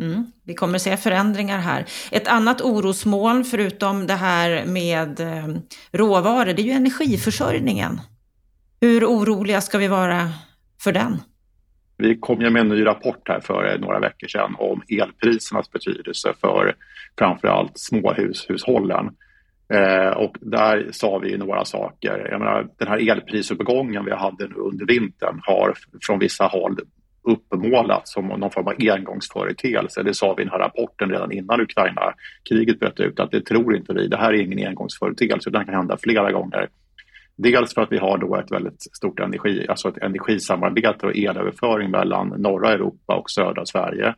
Mm, 0.00 0.32
vi 0.44 0.54
kommer 0.54 0.78
se 0.78 0.96
förändringar 0.96 1.58
här. 1.58 1.84
Ett 2.10 2.28
annat 2.28 2.60
orosmoln 2.60 3.44
förutom 3.44 4.06
det 4.06 4.14
här 4.14 4.66
med 4.66 5.20
eh, 5.20 5.46
råvaror, 5.92 6.44
det 6.44 6.62
är 6.62 6.64
ju 6.64 6.72
energiförsörjningen. 6.72 8.00
Hur 8.80 9.04
oroliga 9.04 9.60
ska 9.60 9.78
vi 9.78 9.88
vara 9.88 10.30
för 10.80 10.92
den? 10.92 11.16
Vi 11.96 12.18
kom 12.18 12.40
ju 12.40 12.50
med 12.50 12.60
en 12.60 12.68
ny 12.68 12.86
rapport 12.86 13.28
här 13.28 13.40
för 13.40 13.78
några 13.78 14.00
veckor 14.00 14.28
sedan 14.28 14.54
om 14.58 14.82
elprisernas 14.88 15.70
betydelse 15.70 16.32
för 16.40 16.74
framförallt 17.18 17.78
småhushushållen. 17.78 19.10
Eh, 19.74 20.10
och 20.10 20.36
där 20.40 20.88
sa 20.92 21.18
vi 21.18 21.36
några 21.36 21.64
saker. 21.64 22.28
Jag 22.30 22.38
menar, 22.40 22.68
den 22.78 22.88
här 22.88 23.10
elprisuppgången 23.10 24.04
vi 24.04 24.12
hade 24.12 24.48
nu 24.48 24.54
under 24.54 24.86
vintern 24.86 25.40
har 25.42 25.74
från 26.02 26.18
vissa 26.18 26.44
håll 26.44 26.76
uppmålats 27.22 28.12
som 28.12 28.26
någon 28.26 28.50
form 28.50 28.66
av 28.66 28.74
engångsföreteelse. 28.78 30.02
Det 30.02 30.14
sa 30.14 30.34
vi 30.34 30.42
i 30.42 30.44
den 30.44 30.52
här 30.52 30.58
rapporten 30.58 31.10
redan 31.10 31.32
innan 31.32 31.60
Ukraina-kriget 31.60 32.80
bröt 32.80 33.00
ut 33.00 33.20
att 33.20 33.30
det 33.30 33.40
tror 33.40 33.76
inte 33.76 33.94
vi. 33.94 34.08
Det 34.08 34.16
här 34.16 34.32
är 34.32 34.42
ingen 34.42 34.68
engångsföreteelse, 34.68 35.50
Det 35.50 35.64
kan 35.64 35.74
hända 35.74 35.96
flera 36.02 36.32
gånger. 36.32 36.68
Dels 37.36 37.74
för 37.74 37.82
att 37.82 37.92
vi 37.92 37.98
har 37.98 38.18
då 38.18 38.36
ett 38.36 38.52
väldigt 38.52 38.82
stort 38.96 39.20
energi, 39.20 39.66
alltså 39.68 39.88
ett 39.88 40.02
energisamarbete 40.02 41.06
och 41.06 41.16
elöverföring 41.16 41.90
mellan 41.90 42.28
norra 42.28 42.72
Europa 42.72 43.16
och 43.16 43.30
södra 43.30 43.66
Sverige. 43.66 44.14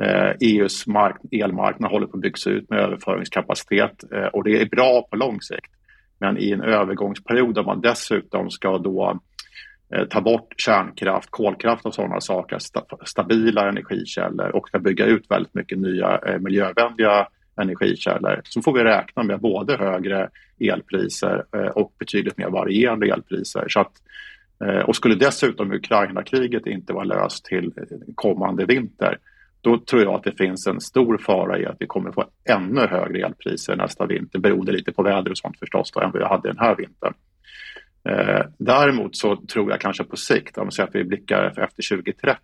Eh, 0.00 0.30
e 0.30 0.36
EUs 0.40 0.86
mark 0.86 1.16
elmarknad 1.30 1.90
håller 1.90 2.06
på 2.06 2.16
att 2.16 2.22
byggas 2.22 2.46
ut 2.46 2.70
med 2.70 2.78
överföringskapacitet 2.78 4.12
eh, 4.12 4.24
och 4.24 4.44
det 4.44 4.62
är 4.62 4.66
bra 4.66 5.06
på 5.10 5.16
lång 5.16 5.40
sikt. 5.40 5.72
Men 6.18 6.38
i 6.38 6.50
en 6.50 6.60
övergångsperiod 6.60 7.54
där 7.54 7.62
man 7.62 7.80
dessutom 7.80 8.50
ska 8.50 8.78
då 8.78 9.20
eh, 9.94 10.04
ta 10.04 10.20
bort 10.20 10.54
kärnkraft, 10.56 11.30
kolkraft 11.30 11.86
och 11.86 11.94
sådana 11.94 12.20
saker, 12.20 12.58
stabila 13.04 13.68
energikällor 13.68 14.48
och 14.48 14.68
ska 14.68 14.78
bygga 14.78 15.04
ut 15.04 15.30
väldigt 15.30 15.54
mycket 15.54 15.78
nya 15.78 16.18
eh, 16.26 16.38
miljövänliga 16.38 17.28
energikällor 17.56 18.40
så 18.44 18.62
får 18.62 18.72
vi 18.72 18.84
räkna 18.84 19.22
med 19.22 19.40
både 19.40 19.76
högre 19.76 20.28
elpriser 20.60 21.44
och 21.74 21.92
betydligt 21.98 22.38
mer 22.38 22.50
varierande 22.50 23.06
elpriser. 23.06 23.64
Så 23.68 23.80
att, 23.80 23.92
och 24.86 24.96
skulle 24.96 25.14
dessutom 25.14 25.72
Ukraina-kriget 25.72 26.66
inte 26.66 26.92
vara 26.92 27.04
löst 27.04 27.44
till 27.44 27.72
kommande 28.14 28.64
vinter 28.64 29.18
då 29.60 29.78
tror 29.78 30.02
jag 30.02 30.14
att 30.14 30.24
det 30.24 30.36
finns 30.38 30.66
en 30.66 30.80
stor 30.80 31.18
fara 31.18 31.58
i 31.58 31.66
att 31.66 31.76
vi 31.78 31.86
kommer 31.86 32.12
få 32.12 32.24
ännu 32.44 32.80
högre 32.80 33.26
elpriser 33.26 33.76
nästa 33.76 34.06
vinter 34.06 34.38
beroende 34.38 34.72
lite 34.72 34.92
på 34.92 35.02
väder 35.02 35.30
och 35.30 35.38
sånt 35.38 35.58
förstås 35.58 35.90
då, 35.92 36.00
än 36.00 36.12
vi 36.12 36.24
hade 36.24 36.48
den 36.48 36.58
här 36.58 36.76
vintern. 36.76 37.14
Eh, 38.08 38.46
däremot 38.58 39.16
så 39.16 39.36
tror 39.36 39.70
jag 39.70 39.80
kanske 39.80 40.04
på 40.04 40.16
sikt, 40.16 40.58
om 40.58 40.66
vi 40.66 40.72
säger 40.72 40.88
att 40.88 40.94
vi 40.94 41.04
blickar 41.04 41.46
efter 41.46 41.96
2030, 41.96 42.40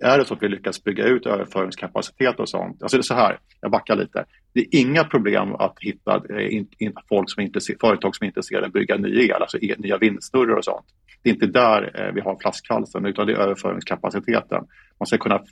är 0.00 0.18
det 0.18 0.24
så 0.24 0.34
att 0.34 0.42
vi 0.42 0.48
lyckas 0.48 0.84
bygga 0.84 1.04
ut 1.04 1.26
överföringskapacitet 1.26 2.40
och 2.40 2.48
sånt, 2.48 2.82
alltså 2.82 2.96
det 2.96 3.00
är 3.00 3.02
så 3.02 3.14
här, 3.14 3.38
jag 3.60 3.70
backar 3.70 3.96
lite, 3.96 4.24
det 4.52 4.60
är 4.60 4.80
inga 4.80 5.04
problem 5.04 5.54
att 5.54 5.76
hitta 5.80 6.22
eh, 6.30 6.54
in, 6.54 6.68
in, 6.78 6.92
folk 7.08 7.30
som 7.30 7.42
är 7.42 7.80
företag 7.80 8.16
som 8.16 8.24
är 8.24 8.28
intresserade 8.28 8.64
av 8.64 8.68
att 8.68 8.72
bygga 8.72 8.96
ny 8.96 9.24
el, 9.24 9.32
alltså 9.32 9.58
e, 9.58 9.74
nya 9.78 9.98
vindsnurror 9.98 10.56
och 10.56 10.64
sånt. 10.64 10.86
Det 11.22 11.30
är 11.30 11.34
inte 11.34 11.46
där 11.46 11.90
eh, 11.94 12.14
vi 12.14 12.20
har 12.20 12.38
flaskhalsen 12.40 13.06
utan 13.06 13.26
det 13.26 13.32
är 13.32 13.36
överföringskapaciteten. 13.36 14.64
Man 14.98 15.06
ska 15.06 15.18
kunna 15.18 15.42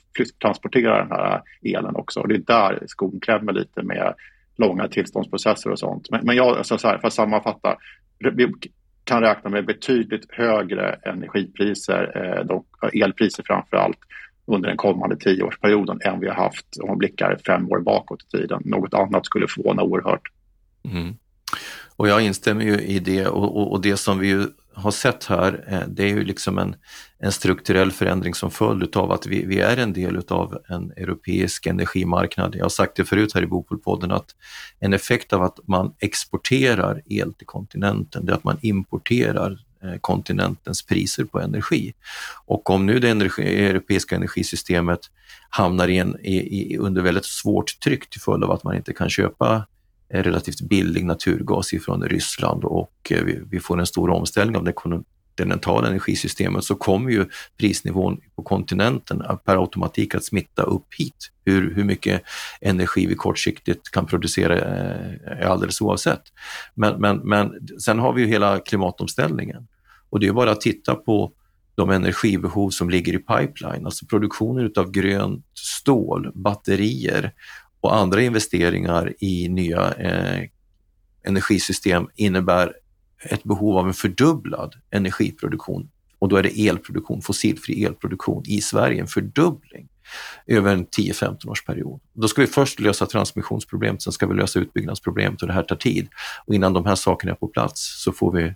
transportera 0.41 0.97
den 0.97 1.11
här 1.11 1.41
elen 1.61 1.95
också 1.95 2.19
och 2.19 2.27
det 2.27 2.35
är 2.35 2.39
där 2.39 2.83
skon 2.87 3.19
klämmer 3.19 3.53
lite 3.53 3.83
med 3.83 4.13
långa 4.57 4.87
tillståndsprocesser 4.87 5.71
och 5.71 5.79
sånt. 5.79 6.09
Men, 6.11 6.25
men 6.25 6.35
jag, 6.35 6.57
alltså 6.57 6.77
så 6.77 6.87
här, 6.87 6.97
för 6.97 7.07
att 7.07 7.13
sammanfatta, 7.13 7.77
Vi 8.19 8.51
kan 9.03 9.21
räkna 9.21 9.49
med 9.49 9.65
betydligt 9.65 10.25
högre 10.29 10.93
energipriser, 10.93 12.11
eh, 12.15 12.57
eh 12.89 13.03
elpriser 13.03 13.43
framför 13.47 13.77
allt, 13.77 13.99
under 14.45 14.69
den 14.69 14.77
kommande 14.77 15.17
tioårsperioden 15.17 15.99
än 16.01 16.19
vi 16.19 16.27
har 16.27 16.35
haft 16.35 16.77
om 16.81 16.87
man 16.87 16.97
blickar 16.97 17.39
fem 17.45 17.71
år 17.71 17.79
bakåt 17.79 18.23
i 18.23 18.37
tiden. 18.37 18.61
Något 18.65 18.93
annat 18.93 19.25
skulle 19.25 19.47
förvåna 19.47 19.83
oerhört. 19.83 20.21
Mm. 20.85 21.15
Och 21.95 22.07
jag 22.07 22.21
instämmer 22.21 22.65
ju 22.65 22.79
i 22.79 22.99
det 22.99 23.27
och, 23.27 23.57
och, 23.57 23.71
och 23.71 23.81
det 23.81 23.97
som 23.97 24.19
vi 24.19 24.47
har 24.73 24.91
sett 24.91 25.25
här, 25.25 25.65
eh, 25.67 25.87
det 25.87 26.03
är 26.03 26.07
ju 26.07 26.23
liksom 26.23 26.57
en, 26.57 26.75
en 27.19 27.31
strukturell 27.31 27.91
förändring 27.91 28.33
som 28.33 28.51
följd 28.51 28.97
av 28.97 29.11
att 29.11 29.25
vi, 29.25 29.45
vi 29.45 29.59
är 29.59 29.77
en 29.77 29.93
del 29.93 30.21
av 30.27 30.57
en 30.69 30.91
europeisk 30.91 31.65
energimarknad. 31.65 32.55
Jag 32.55 32.63
har 32.63 32.69
sagt 32.69 32.95
det 32.95 33.05
förut 33.05 33.33
här 33.35 33.41
i 33.41 33.47
Bopolpodden 33.47 34.11
att 34.11 34.35
en 34.79 34.93
effekt 34.93 35.33
av 35.33 35.43
att 35.43 35.59
man 35.67 35.93
exporterar 35.99 37.01
el 37.05 37.33
till 37.33 37.47
kontinenten, 37.47 38.25
det 38.25 38.31
är 38.31 38.35
att 38.35 38.43
man 38.43 38.59
importerar 38.61 39.59
Eh, 39.83 39.97
kontinentens 40.01 40.83
priser 40.83 41.23
på 41.23 41.39
energi. 41.39 41.93
Och 42.45 42.69
om 42.69 42.85
nu 42.85 42.99
det 42.99 43.09
energi, 43.09 43.65
europeiska 43.65 44.15
energisystemet 44.15 44.99
hamnar 45.49 45.87
i 45.87 45.97
en, 45.97 46.17
i, 46.19 46.35
i, 46.35 46.77
under 46.77 47.01
väldigt 47.01 47.25
svårt 47.25 47.79
tryck 47.79 48.09
till 48.09 48.21
följd 48.21 48.43
av 48.43 48.51
att 48.51 48.63
man 48.63 48.75
inte 48.75 48.93
kan 48.93 49.09
köpa 49.09 49.65
eh, 50.09 50.23
relativt 50.23 50.61
billig 50.61 51.05
naturgas 51.05 51.73
ifrån 51.73 52.03
Ryssland 52.03 52.63
och 52.63 52.93
eh, 53.09 53.23
vi, 53.23 53.41
vi 53.49 53.59
får 53.59 53.79
en 53.79 53.85
stor 53.85 54.09
omställning 54.09 54.57
av 54.57 54.63
det 54.63 54.73
kontinentala 54.73 55.87
energisystemet 55.87 56.63
så 56.63 56.75
kommer 56.75 57.11
ju 57.11 57.25
prisnivån 57.57 58.19
på 58.35 58.43
kontinenten 58.43 59.23
per 59.45 59.61
automatik 59.61 60.15
att 60.15 60.23
smitta 60.23 60.63
upp 60.63 60.93
hit. 60.97 61.29
Hur, 61.45 61.75
hur 61.75 61.83
mycket 61.83 62.23
energi 62.61 63.05
vi 63.05 63.15
kortsiktigt 63.15 63.91
kan 63.91 64.05
producera 64.05 64.59
är 64.59 65.45
alldeles 65.45 65.81
oavsett. 65.81 66.21
Men, 66.73 67.01
men, 67.01 67.17
men 67.17 67.67
sen 67.79 67.99
har 67.99 68.13
vi 68.13 68.21
ju 68.21 68.27
hela 68.27 68.59
klimatomställningen 68.59 69.67
och 70.13 70.19
det 70.19 70.27
är 70.27 70.33
bara 70.33 70.51
att 70.51 70.61
titta 70.61 70.95
på 70.95 71.31
de 71.75 71.89
energibehov 71.89 72.69
som 72.69 72.89
ligger 72.89 73.13
i 73.13 73.17
pipeline, 73.17 73.85
alltså 73.85 74.05
produktionen 74.05 74.71
av 74.77 74.91
grönt 74.91 75.45
stål, 75.53 76.31
batterier 76.35 77.33
och 77.81 77.95
andra 77.95 78.21
investeringar 78.21 79.13
i 79.19 79.49
nya 79.49 79.93
eh, 79.93 80.49
energisystem 81.23 82.07
innebär 82.15 82.73
ett 83.23 83.43
behov 83.43 83.77
av 83.77 83.87
en 83.87 83.93
fördubblad 83.93 84.75
energiproduktion 84.91 85.89
och 86.19 86.29
då 86.29 86.35
är 86.35 86.43
det 86.43 86.67
elproduktion, 86.67 87.21
fossilfri 87.21 87.83
elproduktion 87.83 88.43
i 88.45 88.61
Sverige, 88.61 89.01
en 89.01 89.07
fördubbling 89.07 89.89
över 90.47 90.73
en 90.73 90.85
10-15 90.85 91.47
års 91.49 91.65
period. 91.65 92.01
Då 92.13 92.27
ska 92.27 92.41
vi 92.41 92.47
först 92.47 92.79
lösa 92.79 93.05
transmissionsproblemet, 93.05 94.01
sen 94.01 94.13
ska 94.13 94.27
vi 94.27 94.35
lösa 94.35 94.59
utbyggnadsproblemet 94.59 95.41
och 95.41 95.47
det 95.47 95.53
här 95.53 95.63
tar 95.63 95.75
tid. 95.75 96.07
Och 96.45 96.55
innan 96.55 96.73
de 96.73 96.85
här 96.85 96.95
sakerna 96.95 97.31
är 97.31 97.35
på 97.35 97.47
plats 97.47 98.03
så 98.03 98.11
får 98.11 98.31
vi 98.31 98.53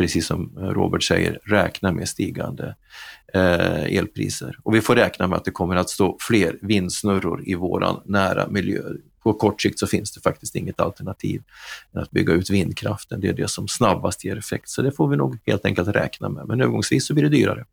precis 0.00 0.26
som 0.26 0.52
Robert 0.58 1.02
säger, 1.02 1.38
räkna 1.44 1.92
med 1.92 2.08
stigande 2.08 2.74
eh, 3.34 3.96
elpriser. 3.96 4.56
Och 4.62 4.74
vi 4.74 4.80
får 4.80 4.96
räkna 4.96 5.26
med 5.26 5.36
att 5.36 5.44
det 5.44 5.50
kommer 5.50 5.76
att 5.76 5.90
stå 5.90 6.16
fler 6.20 6.58
vindsnurror 6.62 7.42
i 7.46 7.54
våran 7.54 8.02
nära 8.04 8.48
miljö. 8.48 8.82
På 9.22 9.32
kort 9.32 9.62
sikt 9.62 9.78
så 9.78 9.86
finns 9.86 10.12
det 10.12 10.20
faktiskt 10.20 10.54
inget 10.54 10.80
alternativ 10.80 11.42
än 11.94 12.02
att 12.02 12.10
bygga 12.10 12.32
ut 12.32 12.50
vindkraften. 12.50 13.20
Det 13.20 13.28
är 13.28 13.32
det 13.32 13.50
som 13.50 13.68
snabbast 13.68 14.24
ger 14.24 14.36
effekt, 14.36 14.68
så 14.68 14.82
det 14.82 14.92
får 14.92 15.08
vi 15.08 15.16
nog 15.16 15.38
helt 15.46 15.64
enkelt 15.64 15.88
räkna 15.88 16.28
med. 16.28 16.46
Men 16.46 16.60
övergångsvis 16.60 17.06
så 17.06 17.14
blir 17.14 17.24
det 17.24 17.36
dyrare. 17.36 17.64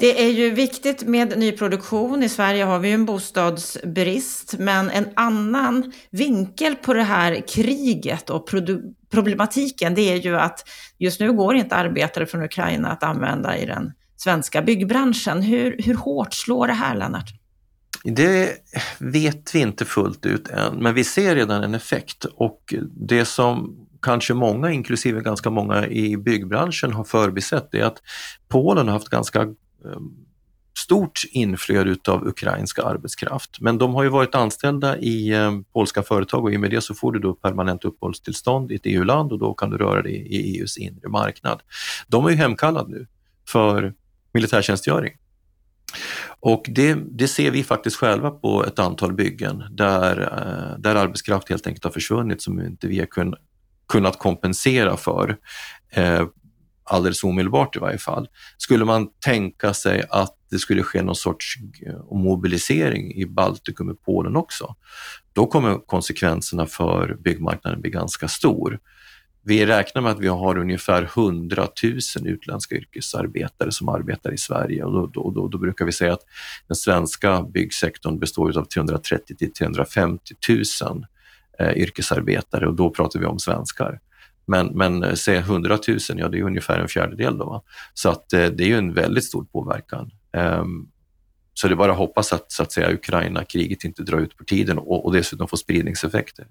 Det 0.00 0.24
är 0.24 0.30
ju 0.30 0.50
viktigt 0.50 1.02
med 1.02 1.38
nyproduktion. 1.38 2.22
I 2.22 2.28
Sverige 2.28 2.64
har 2.64 2.78
vi 2.78 2.88
ju 2.88 2.94
en 2.94 3.04
bostadsbrist, 3.04 4.54
men 4.58 4.90
en 4.90 5.08
annan 5.16 5.92
vinkel 6.10 6.74
på 6.74 6.94
det 6.94 7.02
här 7.02 7.42
kriget 7.48 8.30
och 8.30 8.48
problematiken, 9.10 9.94
det 9.94 10.12
är 10.12 10.16
ju 10.16 10.36
att 10.36 10.68
just 10.98 11.20
nu 11.20 11.32
går 11.32 11.56
inte 11.56 11.74
arbetare 11.74 12.26
från 12.26 12.42
Ukraina 12.42 12.88
att 12.88 13.02
använda 13.02 13.58
i 13.58 13.66
den 13.66 13.92
svenska 14.16 14.62
byggbranschen. 14.62 15.42
Hur, 15.42 15.76
hur 15.82 15.94
hårt 15.94 16.34
slår 16.34 16.66
det 16.66 16.72
här, 16.72 16.96
Lennart? 16.96 17.28
Det 18.04 18.52
vet 18.98 19.54
vi 19.54 19.58
inte 19.58 19.84
fullt 19.84 20.26
ut 20.26 20.48
än, 20.48 20.74
men 20.74 20.94
vi 20.94 21.04
ser 21.04 21.34
redan 21.34 21.64
en 21.64 21.74
effekt 21.74 22.24
och 22.24 22.74
det 23.08 23.24
som 23.24 23.76
kanske 24.02 24.34
många, 24.34 24.70
inklusive 24.70 25.20
ganska 25.20 25.50
många 25.50 25.86
i 25.86 26.16
byggbranschen, 26.16 26.92
har 26.92 27.04
förbisett 27.04 27.74
är 27.74 27.82
att 27.82 27.98
Polen 28.48 28.86
har 28.86 28.92
haft 28.92 29.08
ganska 29.08 29.46
Eh, 29.84 30.00
stort 30.78 31.22
inflöde 31.30 31.96
av 32.08 32.26
ukrainska 32.26 32.82
arbetskraft. 32.82 33.60
Men 33.60 33.78
de 33.78 33.94
har 33.94 34.02
ju 34.02 34.08
varit 34.08 34.34
anställda 34.34 34.98
i 34.98 35.32
eh, 35.32 35.52
polska 35.72 36.02
företag 36.02 36.44
och 36.44 36.52
i 36.52 36.56
och 36.56 36.60
med 36.60 36.70
det 36.70 36.80
så 36.80 36.94
får 36.94 37.12
du 37.12 37.18
då 37.18 37.34
permanent 37.34 37.84
uppehållstillstånd 37.84 38.72
i 38.72 38.74
ett 38.74 38.82
EU-land 38.84 39.32
och 39.32 39.38
då 39.38 39.54
kan 39.54 39.70
du 39.70 39.76
röra 39.76 40.02
dig 40.02 40.12
i 40.12 40.58
EUs 40.58 40.78
inre 40.78 41.08
marknad. 41.08 41.62
De 42.08 42.26
är 42.26 42.30
ju 42.30 42.36
hemkallade 42.36 42.90
nu 42.90 43.06
för 43.48 43.94
militärtjänstgöring. 44.32 45.12
Och 46.40 46.66
det, 46.68 46.94
det, 46.94 47.28
ser 47.28 47.50
vi 47.50 47.64
faktiskt 47.64 47.96
själva 47.96 48.30
på 48.30 48.64
ett 48.64 48.78
antal 48.78 49.12
byggen 49.12 49.64
där, 49.70 50.20
eh, 50.20 50.78
där 50.78 50.94
arbetskraft 50.94 51.48
helt 51.48 51.66
enkelt 51.66 51.84
har 51.84 51.90
försvunnit 51.90 52.42
som 52.42 52.60
inte 52.60 52.86
vi 52.86 52.98
har 52.98 53.06
kun, 53.06 53.34
kunnat 53.88 54.18
kompensera 54.18 54.96
för 54.96 55.36
eh, 55.90 56.26
alldeles 56.88 57.24
omedelbart 57.24 57.76
i 57.76 57.78
varje 57.78 57.98
fall. 57.98 58.28
Skulle 58.56 58.84
man 58.84 59.08
tänka 59.24 59.74
sig 59.74 60.04
att 60.10 60.34
det 60.50 60.58
skulle 60.58 60.82
ske 60.82 61.02
någon 61.02 61.14
sorts 61.14 61.54
eh, 61.86 62.16
mobilisering 62.16 63.14
i 63.14 63.26
Baltikum 63.26 63.88
och 63.88 64.02
Polen 64.04 64.36
också, 64.36 64.74
då 65.32 65.46
kommer 65.46 65.86
konsekvenserna 65.86 66.66
för 66.66 67.16
byggmarknaden 67.20 67.80
bli 67.80 67.90
ganska 67.90 68.28
stor. 68.28 68.78
Vi 69.42 69.66
räknar 69.66 70.02
med 70.02 70.12
att 70.12 70.20
vi 70.20 70.28
har 70.28 70.58
ungefär 70.58 71.02
100 71.02 71.68
000 71.82 72.26
utländska 72.26 72.74
yrkesarbetare 72.74 73.72
som 73.72 73.88
arbetar 73.88 74.34
i 74.34 74.38
Sverige 74.38 74.84
och 74.84 74.92
då, 74.92 75.06
då, 75.06 75.30
då, 75.30 75.48
då 75.48 75.58
brukar 75.58 75.84
vi 75.84 75.92
säga 75.92 76.12
att 76.12 76.24
den 76.68 76.76
svenska 76.76 77.42
byggsektorn 77.42 78.18
består 78.18 78.58
av 78.58 78.64
330 78.64 79.36
till 79.36 79.52
350 79.52 80.34
000 80.82 81.04
eh, 81.58 81.72
yrkesarbetare 81.72 82.66
och 82.66 82.74
då 82.74 82.90
pratar 82.90 83.20
vi 83.20 83.26
om 83.26 83.38
svenskar. 83.38 84.00
Men, 84.48 84.66
men 84.66 85.02
eh, 85.02 85.10
se 85.10 85.16
säg 85.16 85.36
100 85.36 85.78
000, 85.88 85.98
ja 86.08 86.28
det 86.28 86.38
är 86.38 86.42
ungefär 86.42 86.78
en 86.78 86.88
fjärdedel. 86.88 87.38
Då, 87.38 87.44
va? 87.44 87.62
Så 87.94 88.08
att, 88.08 88.32
eh, 88.32 88.46
det 88.46 88.64
är 88.64 88.68
ju 88.68 88.78
en 88.78 88.94
väldigt 88.94 89.24
stor 89.24 89.44
påverkan. 89.44 90.10
Um, 90.32 90.88
så 91.54 91.68
det 91.68 91.74
är 91.74 91.76
bara 91.76 91.92
att 91.92 91.98
hoppas 91.98 92.32
att, 92.32 92.52
så 92.52 92.62
att 92.62 92.72
säga, 92.72 92.92
Ukraina-kriget 92.92 93.84
inte 93.84 94.02
drar 94.02 94.18
ut 94.18 94.36
på 94.36 94.44
tiden 94.44 94.78
och, 94.78 95.04
och 95.04 95.12
dessutom 95.12 95.48
får 95.48 95.56
spridningseffekter. 95.56 96.46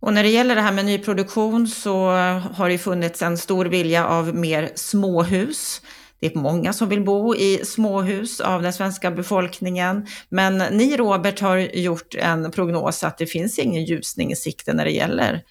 Och 0.00 0.12
när 0.12 0.22
det 0.22 0.28
gäller 0.28 0.54
det 0.54 0.60
här 0.60 0.72
med 0.72 0.84
nyproduktion 0.84 1.68
så 1.68 2.10
har 2.52 2.68
det 2.68 2.78
funnits 2.78 3.22
en 3.22 3.38
stor 3.38 3.64
vilja 3.64 4.06
av 4.06 4.34
mer 4.34 4.70
småhus. 4.74 5.82
Det 6.20 6.34
är 6.34 6.38
många 6.38 6.72
som 6.72 6.88
vill 6.88 7.04
bo 7.04 7.34
i 7.34 7.60
småhus 7.64 8.40
av 8.40 8.62
den 8.62 8.72
svenska 8.72 9.10
befolkningen. 9.10 10.06
Men 10.28 10.58
ni, 10.58 10.96
Robert, 10.96 11.40
har 11.40 11.56
gjort 11.58 12.14
en 12.14 12.50
prognos 12.50 13.04
att 13.04 13.18
det 13.18 13.26
finns 13.26 13.58
ingen 13.58 13.84
ljusning 13.84 14.32
i 14.32 14.36
sikte 14.36 14.72
när 14.72 14.84
det 14.84 14.90
gäller 14.90 15.42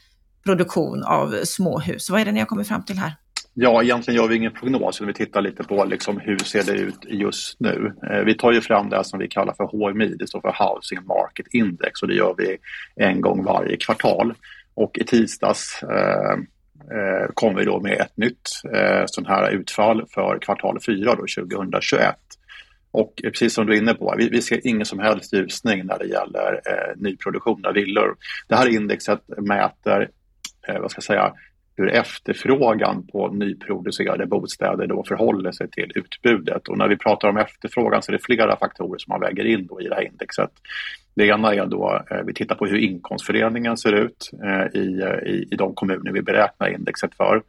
produktion 0.48 1.04
av 1.04 1.36
småhus. 1.44 2.10
Vad 2.10 2.22
är 2.22 2.26
det 2.26 2.32
ni 2.32 2.40
har 2.40 2.48
kommit 2.48 2.68
fram 2.68 2.84
till 2.84 2.98
här? 2.98 3.12
Ja, 3.54 3.84
egentligen 3.84 4.22
gör 4.22 4.28
vi 4.28 4.36
ingen 4.36 4.54
prognos, 4.54 4.98
utan 4.98 5.08
vi 5.08 5.14
tittar 5.14 5.42
lite 5.42 5.64
på 5.64 5.86
liksom 5.86 6.20
hur 6.20 6.38
ser 6.38 6.64
det 6.64 6.72
ut 6.72 7.06
just 7.08 7.60
nu. 7.60 7.94
Eh, 8.12 8.20
vi 8.26 8.34
tar 8.34 8.52
ju 8.52 8.62
fram 8.62 8.90
det 8.90 9.04
som 9.04 9.20
vi 9.20 9.28
kallar 9.28 9.54
för 9.54 9.64
HMI, 9.64 10.16
det 10.20 10.28
står 10.28 10.42
för 10.42 10.56
Housing 10.60 11.00
Market 11.06 11.46
Index 11.52 12.02
och 12.02 12.08
det 12.08 12.14
gör 12.14 12.36
vi 12.38 12.58
en 12.96 13.22
gång 13.22 13.44
varje 13.44 13.78
kvartal. 13.78 14.34
Och 14.74 14.98
i 14.98 15.04
tisdags 15.04 15.84
eh, 15.84 16.34
eh 16.98 17.28
kom 17.34 17.56
vi 17.56 17.66
då 17.66 17.80
med 17.80 18.02
ett 18.02 18.18
nytt 18.18 18.50
eh, 18.74 19.04
sånt 19.06 19.28
här 19.28 19.52
utfall 19.52 20.06
för 20.14 20.40
kvartal 20.42 20.80
4 20.86 21.16
då, 21.16 21.46
2021. 21.46 22.16
Och 22.92 23.14
precis 23.24 23.54
som 23.54 23.66
du 23.66 23.74
är 23.74 23.78
inne 23.78 23.94
på, 23.94 24.16
vi, 24.18 24.30
vi 24.30 24.42
ser 24.42 24.68
ingen 24.68 24.86
som 24.86 25.00
helst 25.00 25.34
ljusning 25.34 25.86
när 25.86 25.98
det 26.00 26.06
gäller 26.06 26.62
eh, 26.66 26.96
nyproduktion 26.96 27.66
av 27.66 27.74
villor. 27.74 28.16
Det 28.48 28.56
här 28.56 28.68
indexet 28.68 29.22
mäter 29.38 30.10
Eh, 30.68 30.80
vad 30.80 30.92
ska 30.92 30.98
jag 30.98 31.04
säga, 31.04 31.34
hur 31.78 31.90
efterfrågan 31.90 33.08
på 33.08 33.28
nyproducerade 33.28 34.26
bostäder 34.26 34.88
då 34.88 35.04
förhåller 35.04 35.52
sig 35.52 35.70
till 35.70 35.92
utbudet. 35.96 36.68
Och 36.68 36.78
när 36.78 36.88
vi 36.88 36.98
pratar 36.98 37.30
om 37.30 37.38
efterfrågan 37.38 38.02
så 38.02 38.12
är 38.12 38.14
det 38.14 38.24
flera 38.24 38.58
faktorer 38.58 38.98
som 38.98 39.12
man 39.12 39.22
väger 39.22 39.46
in 39.46 39.68
då 39.68 39.82
i 39.82 39.88
det 39.88 39.96
här 39.96 40.08
indexet. 40.08 40.52
Det 41.16 41.28
ena 41.28 41.54
är 41.54 41.66
då, 41.66 42.02
eh, 42.12 42.22
vi 42.26 42.34
tittar 42.34 42.56
på 42.56 42.66
hur 42.66 42.78
inkomstfördelningen 42.78 43.78
ser 43.78 43.94
ut 43.94 44.30
eh, 44.44 44.82
i, 44.82 45.02
eh, 45.02 45.32
i, 45.34 45.48
i 45.52 45.56
de 45.56 45.76
kommuner 45.76 46.12
vi 46.12 46.22
beräknar 46.22 46.70
indexet 46.70 47.16
för. 47.16 47.44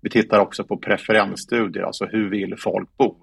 Vi 0.00 0.10
tittar 0.10 0.38
också 0.38 0.64
på 0.64 0.76
preferensstudier, 0.76 1.82
alltså 1.82 2.06
hur 2.06 2.30
vill 2.30 2.54
folk 2.58 2.96
bo? 2.96 3.16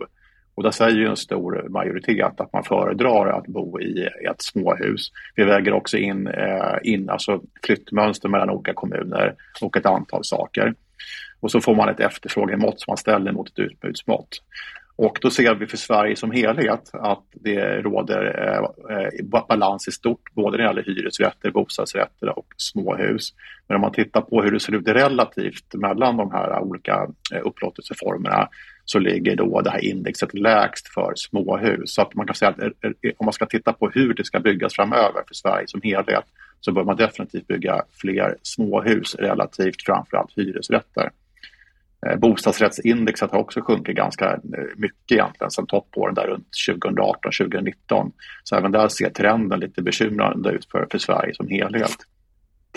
Och 0.58 0.64
där 0.64 0.72
säger 0.72 0.98
ju 0.98 1.08
en 1.08 1.18
stor 1.18 1.70
majoritet 1.70 2.42
att 2.42 2.54
man 2.54 2.64
föredrar 2.64 3.28
att 3.28 3.48
bo 3.48 3.80
i 3.82 4.10
ett 4.30 4.42
småhus. 4.42 5.12
Vi 5.36 5.44
väger 5.44 5.74
också 5.74 5.98
in, 5.98 6.28
eh, 6.28 6.78
in 6.84 7.10
alltså 7.10 7.42
flyttmönster 7.66 8.30
mellan 8.30 8.50
olika 8.50 8.74
kommuner 8.74 9.36
och 9.62 9.78
ett 9.78 9.86
antal 9.86 10.24
saker. 10.24 10.74
Och 11.40 11.52
så 11.52 11.62
får 11.62 11.76
man 11.76 11.90
ett 11.90 12.00
efterfrågemått 12.00 12.82
som 12.82 12.92
man 12.92 12.98
ställer 12.98 13.32
mot 13.32 13.50
ett 13.50 13.60
utbudsmått. 13.60 14.30
Och 14.96 15.20
då 15.22 15.30
ser 15.30 15.56
vi 15.56 15.68
för 15.68 15.78
Sverige 15.78 16.16
som 16.16 16.32
helhet 16.32 16.90
att 16.94 17.26
det 17.34 17.82
råder 17.82 18.24
eh, 18.90 19.26
balans 19.48 19.88
i 19.88 19.92
stort, 19.92 20.34
både 20.34 20.58
när 20.58 20.64
det 20.64 20.70
gäller 20.70 20.84
hyresrätter, 20.84 21.52
bostadsrätter 21.52 22.40
och 22.40 22.48
småhus. 22.58 23.34
Men 23.68 23.76
om 23.76 23.82
man 23.82 23.92
tittar 23.92 24.22
på 24.22 24.42
hur 24.42 24.52
det 24.52 24.60
ser 24.60 24.76
ut 24.76 24.88
relativt 24.88 25.74
mellan 25.74 26.18
de 26.18 26.32
här 26.32 26.60
olika 26.60 27.08
eh, 27.34 27.42
upplåtelseformerna 27.44 28.50
så 28.90 29.00
ligger 29.00 29.36
då 29.36 29.62
det 29.62 29.70
här 29.70 29.86
indexet 29.86 30.34
lägst 30.34 30.88
för 30.88 31.14
småhus. 31.16 31.94
Så 31.94 32.02
att 32.02 32.16
man 32.16 32.26
kan 32.26 32.36
säga 32.36 32.50
att 32.50 32.60
eh, 32.60 32.70
eh, 32.82 33.12
om 33.18 33.26
man 33.26 33.34
ska 33.34 33.46
titta 33.46 33.74
på 33.74 33.90
hur 33.90 34.14
det 34.14 34.26
ska 34.26 34.40
byggas 34.40 34.74
framöver 34.76 35.24
för 35.28 35.34
Sverige 35.34 35.68
som 35.68 35.82
helhet 35.84 36.24
så 36.60 36.72
bör 36.72 36.84
man 36.84 36.96
definitivt 36.96 37.48
bygga 37.48 37.82
fler 38.02 38.36
småhus 38.42 39.16
relativt 39.16 39.82
framförallt 39.86 40.38
hyresrätter. 40.38 41.10
Eh, 42.08 42.16
bostadsrättsindexet 42.16 43.32
har 43.32 43.40
också 43.40 43.62
sjunkit 43.62 43.96
ganska 43.96 44.40
mycket 44.76 45.12
egentligen 45.12 45.52
sen 45.52 45.68
toppåren 45.68 46.16
där 46.16 46.28
runt 46.28 46.50
2018-2019. 46.70 48.12
Så 48.44 48.56
även 48.56 48.72
där 48.72 48.88
ser 48.88 49.10
trenden 49.10 49.60
lite 49.60 49.82
bekymrande 49.82 50.52
ut 50.52 50.66
för, 50.72 50.88
för 50.92 50.98
Sverige 50.98 51.34
som 51.34 51.48
helhet. 51.48 51.98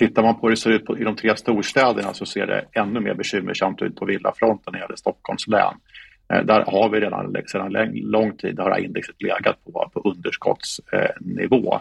Tittar 0.01 0.23
man 0.23 0.41
på 0.41 0.47
hur 0.47 0.51
det 0.51 0.57
ser 0.57 0.71
ut 0.71 0.85
på, 0.85 0.99
i 0.99 1.05
de 1.05 1.17
tre 1.17 1.37
storstäderna 1.37 2.15
så 2.15 2.27
ser 2.27 2.47
det 2.47 2.65
ännu 2.73 3.01
mer 3.01 3.15
bekymmersamt 3.15 3.83
ut 3.83 3.97
på 3.97 4.05
villafronten 4.05 4.73
när 4.73 4.79
det 4.79 4.85
gäller 4.85 4.97
Stockholms 4.97 5.47
län. 5.47 5.75
Eh, 6.33 6.45
där 6.45 6.65
har 6.67 6.91
vi 6.91 7.01
redan 7.01 7.37
sedan 7.47 7.73
lång 7.95 8.37
tid 8.37 8.59
har 8.59 8.79
indexet 8.79 9.23
legat 9.23 9.65
på, 9.65 9.91
på 9.95 10.01
underskottsnivå. 10.01 11.81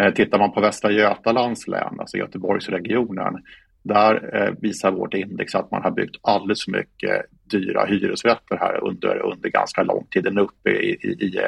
Eh, 0.00 0.14
tittar 0.14 0.38
man 0.38 0.52
på 0.52 0.60
Västra 0.60 0.90
Götalands 0.90 1.68
län, 1.68 2.00
alltså 2.00 2.16
Göteborgsregionen, 2.16 3.42
där 3.82 4.36
eh, 4.36 4.54
visar 4.60 4.90
vårt 4.90 5.14
index 5.14 5.54
att 5.54 5.70
man 5.70 5.82
har 5.82 5.90
byggt 5.90 6.16
alldeles 6.22 6.64
för 6.64 6.72
mycket 6.72 7.26
dyra 7.50 7.84
hyresrätter 7.84 8.56
här 8.56 8.84
under, 8.84 9.18
under 9.32 9.48
ganska 9.48 9.82
lång 9.82 10.06
tid. 10.10 10.24
Den 10.24 10.38
är 10.38 10.42
uppe 10.42 10.70
i, 10.70 10.90
i, 11.02 11.08
i 11.08 11.38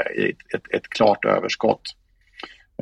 ett, 0.55 0.75
ett, 0.75 0.89
klart 0.89 1.25
överskott. 1.25 1.83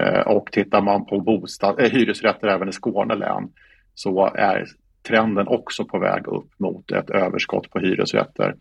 Eh, 0.00 0.20
och 0.20 0.52
tittar 0.52 0.82
man 0.82 1.06
på 1.06 1.20
bostad, 1.20 1.80
eh, 1.80 1.90
hyresrätter 1.90 2.48
även 2.48 2.68
i 2.68 2.72
Skåne 2.72 3.14
län 3.14 3.48
så 3.94 4.26
är 4.34 4.66
trenden 5.08 5.48
också 5.48 5.84
på 5.84 5.98
väg 5.98 6.28
upp 6.28 6.50
mot 6.58 6.92
ett 6.92 7.10
överskott 7.10 7.70
på 7.70 7.78
hyresrätter. 7.78 8.54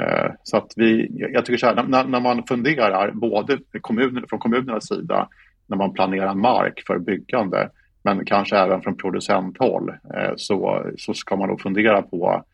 Eh, 0.00 0.30
så 0.42 0.56
att 0.56 0.72
vi, 0.76 1.08
jag 1.32 1.44
tycker 1.44 1.58
så 1.58 1.66
här, 1.66 1.82
när, 1.82 2.04
när 2.04 2.20
man 2.20 2.46
funderar 2.46 3.10
både 3.10 3.58
kommuner, 3.80 4.24
från 4.28 4.38
kommunernas 4.38 4.88
sida 4.88 5.28
när 5.66 5.76
man 5.76 5.92
planerar 5.92 6.34
mark 6.34 6.82
för 6.86 6.98
byggande 6.98 7.70
men 8.02 8.24
kanske 8.24 8.56
även 8.58 8.82
från 8.82 8.96
producenthåll 8.96 9.88
eh, 9.88 10.32
så, 10.36 10.86
så 10.98 11.14
ska 11.14 11.36
man 11.36 11.48
nog 11.48 11.60
fundera 11.60 12.02
på 12.02 12.44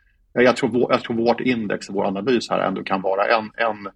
jag 0.42 0.56
tror, 0.56 0.86
jag 0.92 1.02
tror 1.02 1.16
vårt 1.16 1.40
index, 1.40 1.90
vår 1.90 2.04
analys 2.04 2.50
här 2.50 2.58
ändå 2.58 2.82
kan 2.82 3.02
vara 3.02 3.24
en, 3.24 3.50
en, 3.56 3.88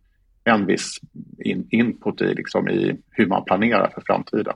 en 0.48 0.66
viss 0.66 0.98
in, 1.44 1.68
input 1.70 2.20
i, 2.20 2.34
liksom, 2.34 2.68
i 2.68 2.96
hur 3.10 3.26
man 3.26 3.44
planerar 3.44 3.90
för 3.94 4.02
framtiden, 4.06 4.54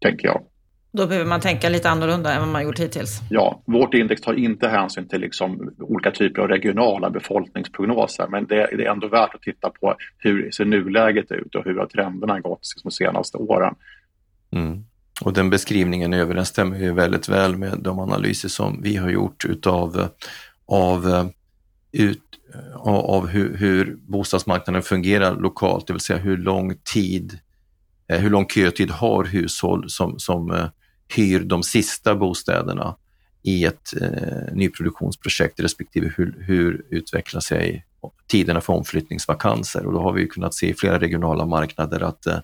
tänker 0.00 0.28
jag. 0.28 0.42
Då 0.92 1.06
behöver 1.06 1.26
man 1.26 1.40
tänka 1.40 1.68
lite 1.68 1.90
annorlunda 1.90 2.32
än 2.32 2.40
vad 2.40 2.48
man 2.48 2.62
gjort 2.62 2.78
hittills? 2.78 3.20
Ja, 3.30 3.62
vårt 3.66 3.94
index 3.94 4.20
tar 4.20 4.34
inte 4.34 4.68
hänsyn 4.68 5.08
till 5.08 5.20
liksom 5.20 5.74
olika 5.78 6.10
typer 6.10 6.42
av 6.42 6.48
regionala 6.48 7.10
befolkningsprognoser 7.10 8.26
men 8.28 8.46
det, 8.46 8.62
är 8.62 8.78
ändå 8.80 9.08
värt 9.08 9.34
att 9.34 9.42
titta 9.42 9.70
på 9.70 9.94
hur 10.18 10.50
ser 10.50 10.64
nuläget 10.64 11.32
ut 11.32 11.54
och 11.54 11.64
hur 11.64 11.78
har 11.78 11.86
trenderna 11.86 12.40
gått 12.40 12.60
de 12.84 12.90
senaste 12.90 13.38
åren. 13.38 13.74
Mm. 14.50 14.84
Och 15.20 15.32
den 15.32 15.50
beskrivningen 15.50 16.14
överensstämmer 16.14 16.78
ju 16.78 16.92
väldigt 16.92 17.28
väl 17.28 17.56
med 17.56 17.78
de 17.78 17.98
analyser 17.98 18.48
som 18.48 18.82
vi 18.82 18.96
har 18.96 19.10
gjort 19.10 19.44
utav 19.44 20.08
av, 20.66 21.30
ut, 21.92 22.22
Eh, 22.54 22.76
av 22.86 23.26
hur, 23.26 23.56
hur 23.56 23.96
bostadsmarknaden 24.06 24.82
fungerar 24.82 25.36
lokalt, 25.36 25.86
det 25.86 25.92
vill 25.92 26.00
säga 26.00 26.18
hur 26.18 26.36
lång 26.36 26.74
tid, 26.94 27.38
eh, 28.08 28.20
hur 28.20 28.30
lång 28.30 28.46
kötid 28.46 28.90
har 28.90 29.24
hushåll 29.24 29.90
som, 29.90 30.18
som 30.18 30.50
eh, 30.50 30.68
hyr 31.16 31.40
de 31.40 31.62
sista 31.62 32.14
bostäderna 32.14 32.96
i 33.42 33.64
ett 33.64 33.94
eh, 34.00 34.54
nyproduktionsprojekt 34.54 35.60
respektive 35.60 36.12
hur, 36.16 36.44
hur 36.46 36.86
utvecklar 36.90 37.40
sig 37.40 37.86
tiderna 38.26 38.60
för 38.60 38.72
omflyttningsvakanser. 38.72 39.86
Och 39.86 39.92
då 39.92 40.00
har 40.00 40.12
vi 40.12 40.26
kunnat 40.26 40.54
se 40.54 40.68
i 40.68 40.74
flera 40.74 41.00
regionala 41.00 41.46
marknader 41.46 42.00
att 42.02 42.26
eh, 42.26 42.38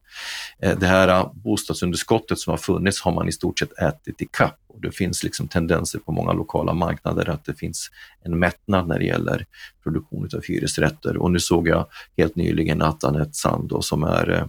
eh, 0.58 0.78
det 0.78 0.86
här 0.86 1.08
eh, 1.08 1.32
bostadsunderskottet 1.34 2.38
som 2.38 2.50
har 2.50 2.58
funnits 2.58 3.00
har 3.00 3.12
man 3.12 3.28
i 3.28 3.32
stort 3.32 3.58
sett 3.58 3.78
ätit 3.78 4.22
i 4.22 4.26
kapp. 4.30 4.58
Och 4.66 4.80
det 4.80 4.90
finns 4.90 5.24
liksom 5.24 5.48
tendenser 5.48 5.98
på 5.98 6.12
många 6.12 6.32
lokala 6.32 6.72
marknader 6.72 7.30
att 7.30 7.44
det 7.44 7.54
finns 7.54 7.90
en 8.24 8.38
mättnad 8.38 8.88
när 8.88 8.98
det 8.98 9.04
gäller 9.04 9.46
produktion 9.82 10.28
av 10.36 10.42
hyresrätter. 10.42 11.16
Och 11.16 11.30
nu 11.30 11.40
såg 11.40 11.68
jag 11.68 11.86
helt 12.16 12.36
nyligen 12.36 12.82
att 12.82 13.04
Anette 13.04 13.34
Sand 13.34 13.68
då, 13.68 13.82
som 13.82 14.02
är 14.02 14.30
eh, 14.30 14.46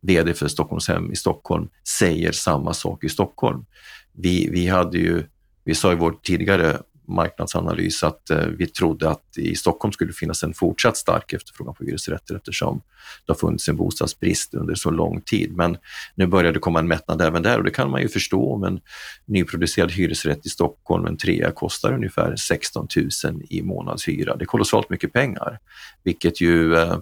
VD 0.00 0.34
för 0.34 0.48
Stockholmshem 0.48 1.12
i 1.12 1.16
Stockholm 1.16 1.68
säger 1.98 2.32
samma 2.32 2.74
sak 2.74 3.04
i 3.04 3.08
Stockholm. 3.08 3.64
Vi, 4.12 4.48
vi 4.50 4.68
hade 4.68 4.98
ju 4.98 5.24
vi 5.64 5.74
sa 5.74 5.92
i 5.92 5.96
vår 5.96 6.14
tidigare 6.22 6.78
marknadsanalys 7.08 8.02
att 8.02 8.30
eh, 8.30 8.46
vi 8.46 8.66
trodde 8.66 9.10
att 9.10 9.38
i 9.38 9.54
Stockholm 9.54 9.92
skulle 9.92 10.12
finnas 10.12 10.42
en 10.42 10.54
fortsatt 10.54 10.96
stark 10.96 11.32
efterfrågan 11.32 11.74
på 11.74 11.84
hyresrätter 11.84 12.34
eftersom 12.34 12.82
det 13.26 13.32
har 13.32 13.38
funnits 13.38 13.68
en 13.68 13.76
bostadsbrist 13.76 14.54
under 14.54 14.74
så 14.74 14.90
lång 14.90 15.20
tid. 15.20 15.56
Men 15.56 15.76
nu 16.14 16.26
börjar 16.26 16.52
det 16.52 16.58
komma 16.58 16.78
en 16.78 16.88
mättnad 16.88 17.22
även 17.22 17.42
där 17.42 17.58
och 17.58 17.64
det 17.64 17.70
kan 17.70 17.90
man 17.90 18.02
ju 18.02 18.08
förstå 18.08 18.52
om 18.52 18.64
en 18.64 18.80
nyproducerad 19.24 19.90
hyresrätt 19.90 20.46
i 20.46 20.48
Stockholm, 20.48 21.06
en 21.06 21.16
trea, 21.16 21.50
kostar 21.50 21.92
ungefär 21.92 22.36
16 22.36 22.88
000 23.24 23.42
i 23.50 23.62
månadshyra. 23.62 24.36
Det 24.36 24.44
är 24.44 24.46
kolossalt 24.46 24.90
mycket 24.90 25.12
pengar, 25.12 25.58
vilket 26.04 26.40
ju 26.40 26.76
eh, 26.76 26.98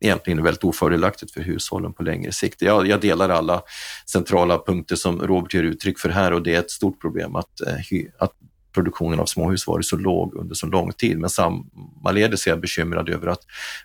egentligen 0.00 0.38
är 0.38 0.42
väldigt 0.42 0.64
ofördelaktigt 0.64 1.32
för 1.32 1.40
hushållen 1.40 1.92
på 1.92 2.02
längre 2.02 2.32
sikt. 2.32 2.62
Jag, 2.62 2.86
jag, 2.86 3.00
delar 3.00 3.28
alla 3.28 3.62
centrala 4.06 4.58
punkter 4.58 4.96
som 4.96 5.20
Robert 5.22 5.54
ger 5.54 5.62
uttryck 5.62 5.98
för 5.98 6.08
här 6.08 6.32
och 6.32 6.42
det 6.42 6.54
är 6.54 6.58
ett 6.58 6.70
stort 6.70 7.00
problem 7.00 7.36
att, 7.36 7.60
eh, 7.60 7.98
att 8.18 8.32
produktionen 8.74 9.20
av 9.20 9.26
småhus 9.26 9.66
varit 9.66 9.86
så 9.86 9.96
låg 9.96 10.34
under 10.34 10.54
så 10.54 10.66
lång 10.66 10.92
tid. 10.92 11.18
Men 11.18 11.30
sammaledes 11.30 12.46
är 12.46 12.50
jag 12.50 12.60
bekymrad 12.60 13.08
över 13.08 13.26
att 13.26 13.40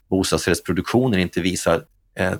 bostadsrättsproduktionen 0.09 1.19
inte 1.19 1.41
visar 1.41 1.83
eh, 2.15 2.33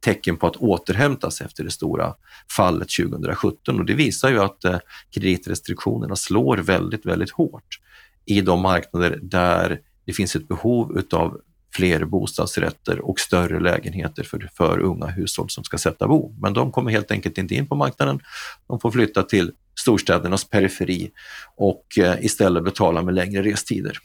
tecken 0.00 0.36
på 0.36 0.46
att 0.46 0.56
återhämtas 0.56 1.40
efter 1.40 1.64
det 1.64 1.70
stora 1.70 2.14
fallet 2.56 2.88
2017 2.88 3.78
och 3.78 3.84
det 3.84 3.94
visar 3.94 4.30
ju 4.30 4.38
att 4.38 4.64
eh, 4.64 4.78
kreditrestriktionerna 5.14 6.16
slår 6.16 6.56
väldigt, 6.56 7.06
väldigt 7.06 7.30
hårt 7.30 7.80
i 8.24 8.40
de 8.40 8.60
marknader 8.60 9.18
där 9.22 9.80
det 10.04 10.12
finns 10.12 10.36
ett 10.36 10.48
behov 10.48 10.98
utav 10.98 11.40
fler 11.76 12.04
bostadsrätter 12.04 13.00
och 13.00 13.20
större 13.20 13.60
lägenheter 13.60 14.22
för, 14.22 14.50
för 14.56 14.78
unga 14.78 15.06
hushåll 15.06 15.50
som 15.50 15.64
ska 15.64 15.78
sätta 15.78 16.08
bo. 16.08 16.34
Men 16.40 16.52
de 16.52 16.72
kommer 16.72 16.90
helt 16.90 17.10
enkelt 17.10 17.38
inte 17.38 17.54
in 17.54 17.66
på 17.66 17.74
marknaden. 17.74 18.20
De 18.68 18.80
får 18.80 18.90
flytta 18.90 19.22
till 19.22 19.52
storstädernas 19.80 20.44
periferi 20.44 21.10
och 21.56 21.98
eh, 21.98 22.24
istället 22.24 22.64
betala 22.64 23.02
med 23.02 23.14
längre 23.14 23.42
restider. 23.42 23.98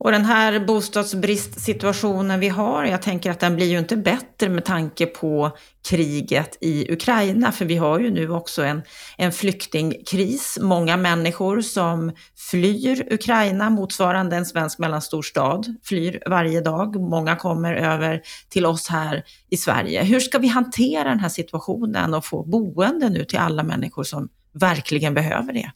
Och 0.00 0.12
den 0.12 0.24
här 0.24 0.60
bostadsbristsituationen 0.60 2.40
vi 2.40 2.48
har, 2.48 2.84
jag 2.84 3.02
tänker 3.02 3.30
att 3.30 3.40
den 3.40 3.56
blir 3.56 3.66
ju 3.66 3.78
inte 3.78 3.96
bättre 3.96 4.48
med 4.48 4.64
tanke 4.64 5.06
på 5.06 5.56
kriget 5.88 6.58
i 6.60 6.92
Ukraina, 6.92 7.52
för 7.52 7.64
vi 7.64 7.76
har 7.76 7.98
ju 7.98 8.10
nu 8.10 8.30
också 8.30 8.62
en, 8.62 8.82
en 9.18 9.32
flyktingkris. 9.32 10.58
Många 10.60 10.96
människor 10.96 11.60
som 11.60 12.12
flyr 12.50 13.12
Ukraina, 13.12 13.70
motsvarande 13.70 14.36
en 14.36 14.46
svensk 14.46 14.78
mellanstor 14.78 15.22
stad, 15.22 15.74
flyr 15.84 16.22
varje 16.26 16.60
dag. 16.60 17.00
Många 17.00 17.36
kommer 17.36 17.74
över 17.74 18.20
till 18.48 18.66
oss 18.66 18.88
här 18.88 19.22
i 19.50 19.56
Sverige. 19.56 20.02
Hur 20.02 20.20
ska 20.20 20.38
vi 20.38 20.48
hantera 20.48 21.08
den 21.08 21.20
här 21.20 21.28
situationen 21.28 22.14
och 22.14 22.24
få 22.24 22.44
boende 22.44 23.08
nu 23.08 23.24
till 23.24 23.38
alla 23.38 23.62
människor 23.62 24.04
som 24.04 24.28
verkligen 24.52 25.14
behöver 25.14 25.52
det? 25.52 25.70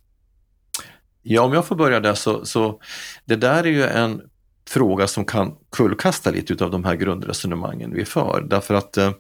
Ja, 1.27 1.43
om 1.43 1.53
jag 1.53 1.67
får 1.67 1.77
börja 1.77 2.01
där 2.01 2.15
så, 2.15 2.45
så 2.45 2.81
det 3.25 3.37
där 3.37 3.65
är 3.65 3.71
ju 3.71 3.85
en 3.85 4.23
fråga 4.69 5.07
som 5.07 5.25
kan 5.25 5.55
kullkasta 5.73 6.31
lite 6.31 6.65
av 6.65 6.71
de 6.71 6.85
här 6.85 6.95
grundresonemangen 6.95 7.95
vi 7.95 8.05
för. 8.05 8.47
Därför 8.51 8.75
att 8.75 8.97
eh, 8.97 9.11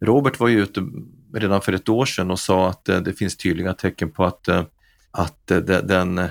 Robert 0.00 0.40
var 0.40 0.48
ju 0.48 0.62
ute 0.62 0.82
redan 1.34 1.60
för 1.60 1.72
ett 1.72 1.88
år 1.88 2.04
sedan 2.06 2.30
och 2.30 2.38
sa 2.38 2.68
att 2.68 2.88
eh, 2.88 3.00
det 3.00 3.12
finns 3.12 3.36
tydliga 3.36 3.74
tecken 3.74 4.10
på 4.10 4.24
att, 4.24 4.48
eh, 4.48 4.62
att, 5.10 5.50
eh, 5.50 5.58
den, 5.58 6.18
eh, 6.18 6.26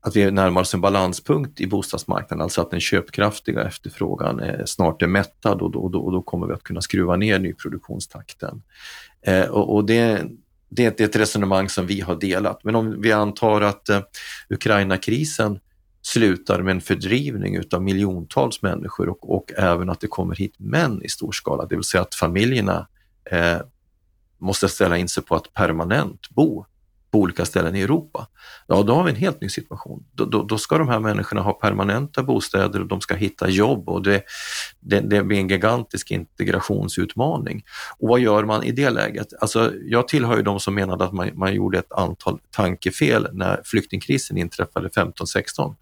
att 0.00 0.16
vi 0.16 0.30
närmar 0.30 0.60
oss 0.60 0.74
en 0.74 0.80
balanspunkt 0.80 1.60
i 1.60 1.66
bostadsmarknaden, 1.66 2.42
alltså 2.42 2.60
att 2.60 2.70
den 2.70 2.80
köpkraftiga 2.80 3.62
efterfrågan 3.62 4.40
är, 4.40 4.62
snart 4.66 5.02
är 5.02 5.06
mättad 5.06 5.62
och 5.62 5.70
då, 5.70 5.78
och 5.78 5.90
då, 5.90 6.00
och 6.00 6.12
då 6.12 6.22
kommer 6.22 6.46
vi 6.46 6.52
att 6.52 6.62
kunna 6.62 6.80
skruva 6.80 7.16
ner 7.16 7.38
nyproduktionstakten. 7.38 8.62
Eh, 9.22 9.44
och, 9.44 9.74
och 9.74 9.84
det, 9.84 10.24
det 10.76 11.00
är 11.00 11.04
ett 11.04 11.16
resonemang 11.16 11.68
som 11.68 11.86
vi 11.86 12.00
har 12.00 12.16
delat. 12.16 12.64
Men 12.64 12.74
om 12.74 13.00
vi 13.00 13.12
antar 13.12 13.60
att 13.60 13.88
eh, 13.88 14.00
Ukraina-krisen 14.48 15.60
slutar 16.02 16.62
med 16.62 16.72
en 16.72 16.80
fördrivning 16.80 17.56
utav 17.56 17.82
miljontals 17.82 18.62
människor 18.62 19.08
och, 19.08 19.34
och, 19.36 19.52
även 19.56 19.90
att 19.90 20.00
det 20.00 20.06
kommer 20.06 20.36
hit 20.36 20.54
män 20.58 21.02
i 21.02 21.08
stor 21.08 21.32
skala, 21.32 21.66
det 21.66 21.74
vill 21.74 21.84
säga 21.84 22.02
att 22.02 22.14
familjerna 22.14 22.88
eh, 23.30 23.58
måste 24.38 24.68
ställa 24.68 24.98
in 24.98 25.08
sig 25.08 25.22
på 25.22 25.36
att 25.36 25.52
permanent 25.52 26.30
bo 26.30 26.66
på 27.14 27.20
olika 27.20 27.44
ställen 27.44 27.76
i 27.76 27.80
Europa. 27.80 28.26
Ja, 28.66 28.82
då 28.82 28.94
har 28.94 29.04
vi 29.04 29.10
en 29.10 29.16
helt 29.16 29.40
ny 29.40 29.48
situation. 29.48 30.04
Då, 30.12 30.24
då, 30.24 30.42
då 30.42 30.58
ska 30.58 30.78
de 30.78 30.88
här 30.88 31.00
människorna 31.00 31.40
ha 31.40 31.52
permanenta 31.52 32.22
bostäder 32.22 32.80
och 32.80 32.86
de 32.86 33.00
ska 33.00 33.14
hitta 33.14 33.48
jobb 33.48 33.88
och 33.88 34.02
det, 34.02 34.22
det, 34.80 35.00
det 35.00 35.22
blir 35.22 35.38
en 35.38 35.48
gigantisk 35.48 36.10
integrationsutmaning. 36.10 37.64
Och 37.98 38.08
vad 38.08 38.20
gör 38.20 38.44
man 38.44 38.62
i 38.62 38.72
det 38.72 38.90
läget? 38.90 39.26
Alltså, 39.40 39.72
jag 39.84 40.08
tillhör 40.08 40.36
ju 40.36 40.42
de 40.42 40.60
som 40.60 40.74
menade 40.74 41.04
att 41.04 41.12
man, 41.12 41.30
man 41.34 41.54
gjorde 41.54 41.78
ett 41.78 41.92
antal 41.92 42.38
tankefel 42.50 43.28
när 43.32 43.60
flyktingkrisen 43.64 44.36
inträffade 44.38 44.88
15-16. 44.88 45.74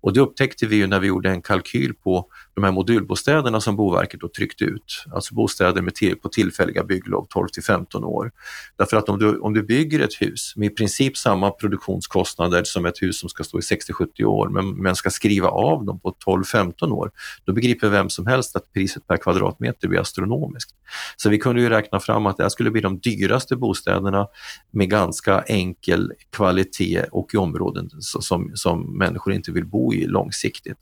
Och 0.00 0.12
det 0.12 0.20
upptäckte 0.20 0.66
vi 0.66 0.76
ju 0.76 0.86
när 0.86 1.00
vi 1.00 1.06
gjorde 1.06 1.30
en 1.30 1.42
kalkyl 1.42 1.94
på 1.94 2.26
de 2.58 2.64
här 2.64 2.72
modulbostäderna 2.72 3.60
som 3.60 3.76
Boverket 3.76 4.20
då 4.20 4.28
tryckte 4.28 4.64
ut, 4.64 5.04
alltså 5.14 5.34
bostäder 5.34 5.82
med 5.82 5.94
till, 5.94 6.16
på 6.16 6.28
tillfälliga 6.28 6.84
bygglov 6.84 7.26
12 7.30 7.48
till 7.48 7.62
15 7.62 8.04
år. 8.04 8.30
Därför 8.76 8.96
att 8.96 9.08
om 9.08 9.18
du, 9.18 9.38
om 9.38 9.54
du 9.54 9.62
bygger 9.62 10.00
ett 10.00 10.14
hus 10.20 10.52
med 10.56 10.66
i 10.66 10.70
princip 10.70 11.16
samma 11.16 11.50
produktionskostnader 11.50 12.64
som 12.64 12.86
ett 12.86 13.02
hus 13.02 13.20
som 13.20 13.28
ska 13.28 13.44
stå 13.44 13.58
i 13.58 13.60
60-70 13.60 14.24
år, 14.24 14.48
men, 14.48 14.70
men 14.70 14.96
ska 14.96 15.10
skriva 15.10 15.48
av 15.48 15.84
dem 15.84 16.00
på 16.00 16.16
12-15 16.26 16.92
år, 16.92 17.10
då 17.44 17.52
begriper 17.52 17.88
vem 17.88 18.08
som 18.08 18.26
helst 18.26 18.56
att 18.56 18.72
priset 18.72 19.06
per 19.06 19.16
kvadratmeter 19.16 19.88
blir 19.88 20.00
astronomiskt. 20.00 20.70
Så 21.16 21.28
vi 21.28 21.38
kunde 21.38 21.60
ju 21.60 21.68
räkna 21.68 22.00
fram 22.00 22.26
att 22.26 22.36
det 22.36 22.42
här 22.42 22.50
skulle 22.50 22.70
bli 22.70 22.80
de 22.80 22.98
dyraste 22.98 23.56
bostäderna 23.56 24.26
med 24.70 24.90
ganska 24.90 25.40
enkel 25.40 26.12
kvalitet 26.30 27.04
och 27.12 27.34
i 27.34 27.36
områden 27.36 27.90
som, 28.00 28.50
som 28.54 28.98
människor 28.98 29.32
inte 29.32 29.52
vill 29.52 29.66
bo 29.66 29.94
i 29.94 30.06
långsiktigt. 30.06 30.78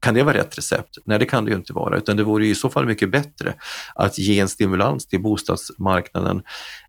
Kan 0.00 0.14
det 0.14 0.22
vara 0.22 0.36
rätt 0.36 0.58
recept? 0.58 0.98
Nej, 1.04 1.18
det 1.18 1.26
kan 1.26 1.44
det 1.44 1.50
ju 1.50 1.56
inte 1.56 1.72
vara, 1.72 1.96
utan 1.96 2.16
det 2.16 2.22
vore 2.22 2.46
i 2.46 2.54
så 2.54 2.70
fall 2.70 2.86
mycket 2.86 3.10
bättre 3.10 3.54
att 3.94 4.18
ge 4.18 4.40
en 4.40 4.48
stimulans 4.48 5.06
till 5.06 5.22
bostadsmarknaden 5.22 6.42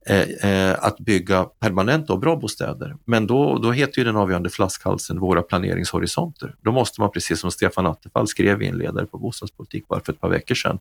Eh, 0.06 0.52
eh, 0.52 0.78
att 0.80 1.00
bygga 1.00 1.44
permanenta 1.44 2.14
och 2.14 2.20
bra 2.20 2.36
bostäder. 2.36 2.96
Men 3.06 3.28
då, 3.28 3.58
då 3.58 3.72
heter 3.72 4.00
ju 4.00 4.04
den 4.04 4.16
avgörande 4.16 4.50
flaskhalsen 4.50 5.20
våra 5.20 5.42
planeringshorisonter. 5.42 6.56
Då 6.62 6.72
måste 6.72 7.02
man, 7.02 7.12
precis 7.12 7.40
som 7.40 7.52
Stefan 7.52 7.86
Attefall 7.86 8.28
skrev 8.28 8.62
i 8.62 8.68
en 8.68 8.78
ledare 8.78 9.06
på 9.06 9.18
bostadspolitik 9.18 9.88
bara 9.88 10.00
för 10.00 10.14
ett 10.14 10.22
par 10.22 10.30
veckor 10.30 10.56
sedan, 10.56 10.80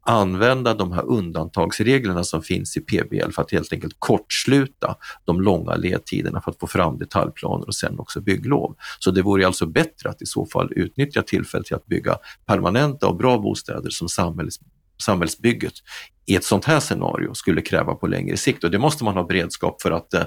använda 0.00 0.74
de 0.74 0.92
här 0.92 1.02
undantagsreglerna 1.02 2.24
som 2.24 2.42
finns 2.42 2.76
i 2.76 2.80
PBL 2.80 3.30
för 3.30 3.42
att 3.42 3.50
helt 3.50 3.72
enkelt 3.72 3.96
kortsluta 3.98 4.96
de 5.24 5.40
långa 5.40 5.74
ledtiderna 5.74 6.40
för 6.40 6.50
att 6.50 6.60
få 6.60 6.66
fram 6.66 6.98
detaljplaner 6.98 7.66
och 7.66 7.74
sen 7.74 7.98
också 7.98 8.20
bygglov. 8.20 8.76
Så 8.98 9.10
det 9.10 9.22
vore 9.22 9.46
alltså 9.46 9.66
bättre 9.66 10.10
att 10.10 10.22
i 10.22 10.26
så 10.26 10.46
fall 10.46 10.72
utnyttja 10.76 11.22
tillfället 11.22 11.66
till 11.66 11.76
att 11.76 11.86
bygga 11.86 12.16
permanenta 12.46 13.08
och 13.08 13.16
bra 13.16 13.38
bostäder 13.38 13.90
som 13.90 14.08
samhället 14.08 14.54
samhällsbygget 15.02 15.74
i 16.26 16.36
ett 16.36 16.44
sånt 16.44 16.64
här 16.64 16.80
scenario 16.80 17.34
skulle 17.34 17.62
kräva 17.62 17.94
på 17.94 18.06
längre 18.06 18.36
sikt 18.36 18.64
och 18.64 18.70
det 18.70 18.78
måste 18.78 19.04
man 19.04 19.14
ha 19.14 19.24
beredskap 19.24 19.82
för 19.82 19.90
att 19.90 20.14
eh, 20.14 20.24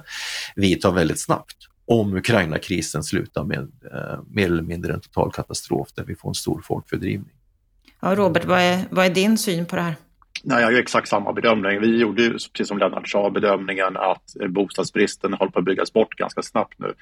vidta 0.55 0.91
väldigt 0.91 1.21
snabbt 1.21 1.57
om 1.85 2.13
Ukraina-krisen 2.13 3.03
slutar 3.03 3.43
med 3.43 3.59
eh, 3.93 4.19
mer 4.27 4.45
eller 4.45 4.63
mindre 4.63 4.93
en 4.93 5.01
total 5.01 5.31
katastrof 5.31 5.87
där 5.95 6.03
vi 6.03 6.15
får 6.15 6.29
en 6.29 6.35
stor 6.35 6.61
folkfördrivning. 6.61 7.31
Ja, 7.99 8.15
Robert, 8.15 8.45
vad 8.45 8.59
är, 8.59 8.79
vad 8.89 9.05
är 9.05 9.09
din 9.09 9.37
syn 9.37 9.65
på 9.65 9.75
det 9.75 9.81
här? 9.81 9.95
Nej, 10.43 10.61
jag 10.61 10.73
gör 10.73 10.79
exakt 10.79 11.07
samma 11.07 11.33
bedömning. 11.33 11.81
Vi 11.81 11.97
gjorde 11.99 12.21
ju, 12.21 12.31
precis 12.31 12.67
som 12.67 12.77
Lennart 12.77 13.09
sa, 13.09 13.29
bedömningen 13.29 13.97
att 13.97 14.35
bostadsbristen 14.49 15.33
håller 15.33 15.51
på 15.51 15.59
att 15.59 15.65
byggas 15.65 15.93
bort 15.93 16.15
ganska 16.15 16.41
snabbt 16.41 16.79
nu. 16.79 16.93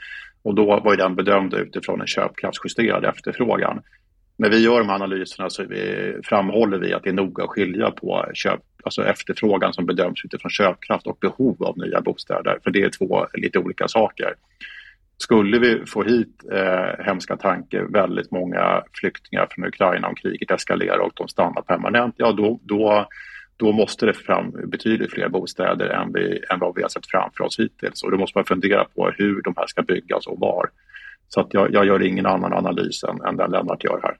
Och 0.44 0.56
då 0.56 0.80
var 0.80 0.92
ju 0.92 0.98
den 0.98 1.16
bedömd 1.16 1.54
utifrån 1.54 2.02
en 2.02 2.08
köpkraftsjusterad 2.08 3.06
efterfrågan. 3.06 3.82
När 4.40 4.50
vi 4.50 4.64
gör 4.64 4.80
de 4.80 4.90
här 4.90 4.96
analyserna 4.96 5.50
så 5.50 5.64
vi, 5.64 6.14
framhåller 6.24 6.78
vi 6.78 6.94
att 6.94 7.04
det 7.04 7.10
är 7.10 7.14
noga 7.14 7.44
att 7.44 7.50
skilja 7.50 7.92
på 7.92 8.26
köp, 8.34 8.60
alltså 8.84 9.06
efterfrågan 9.06 9.74
som 9.74 9.86
bedöms 9.86 10.26
utifrån 10.26 10.52
köpkraft 10.52 11.08
och 11.08 11.18
behov 11.22 11.64
av 11.64 11.78
nya 11.78 12.02
bostäder. 12.02 12.60
För 12.64 12.72
det 12.72 12.82
är 12.82 12.90
två 12.90 13.28
lite 13.34 13.60
olika 13.60 13.88
saker. 13.88 14.34
Skulle 15.18 15.60
vi 15.60 15.86
få 15.86 16.04
hit 16.04 16.44
eh, 16.52 17.06
hemska 17.06 17.38
tanke 17.38 17.84
väldigt 17.90 18.32
många 18.32 18.84
flyktingar 18.94 19.48
från 19.52 19.66
Ukraina 19.66 20.08
om 20.08 20.16
kriget 20.16 20.52
eskalerar 20.52 21.00
och 21.00 21.12
de 21.16 21.28
stannar 21.28 21.62
permanent, 21.62 22.16
ja 22.18 22.32
då, 22.32 22.60
då, 22.64 23.08
då 23.58 23.72
måste 23.72 24.06
det 24.06 24.14
fram 24.14 24.52
betydligt 24.52 25.12
fler 25.12 25.30
bostäder 25.30 25.90
än, 25.90 26.14
vi, 26.14 26.44
än 26.50 26.60
vad 26.60 26.76
vi 26.76 26.82
har 26.82 26.90
sett 26.90 27.08
framför 27.08 27.44
oss 27.44 27.60
hittills. 27.60 28.04
Och 28.04 28.12
då 28.12 28.18
måste 28.18 28.38
man 28.38 28.46
fundera 28.46 28.86
på 28.86 29.12
hur 29.18 29.42
de 29.42 29.54
här 29.58 29.68
ska 29.68 29.82
byggas 29.82 30.28
och 30.28 30.40
var. 30.40 30.70
Så 31.28 31.42
att 31.42 31.54
jag, 31.54 31.74
jag 31.74 31.86
gör 31.86 32.04
ingen 32.04 32.26
annan 32.26 32.54
analys 32.54 33.04
än, 33.04 33.22
än 33.22 33.38
den 33.38 33.52
Lennart 33.52 33.84
gör 33.84 34.00
här. 34.04 34.18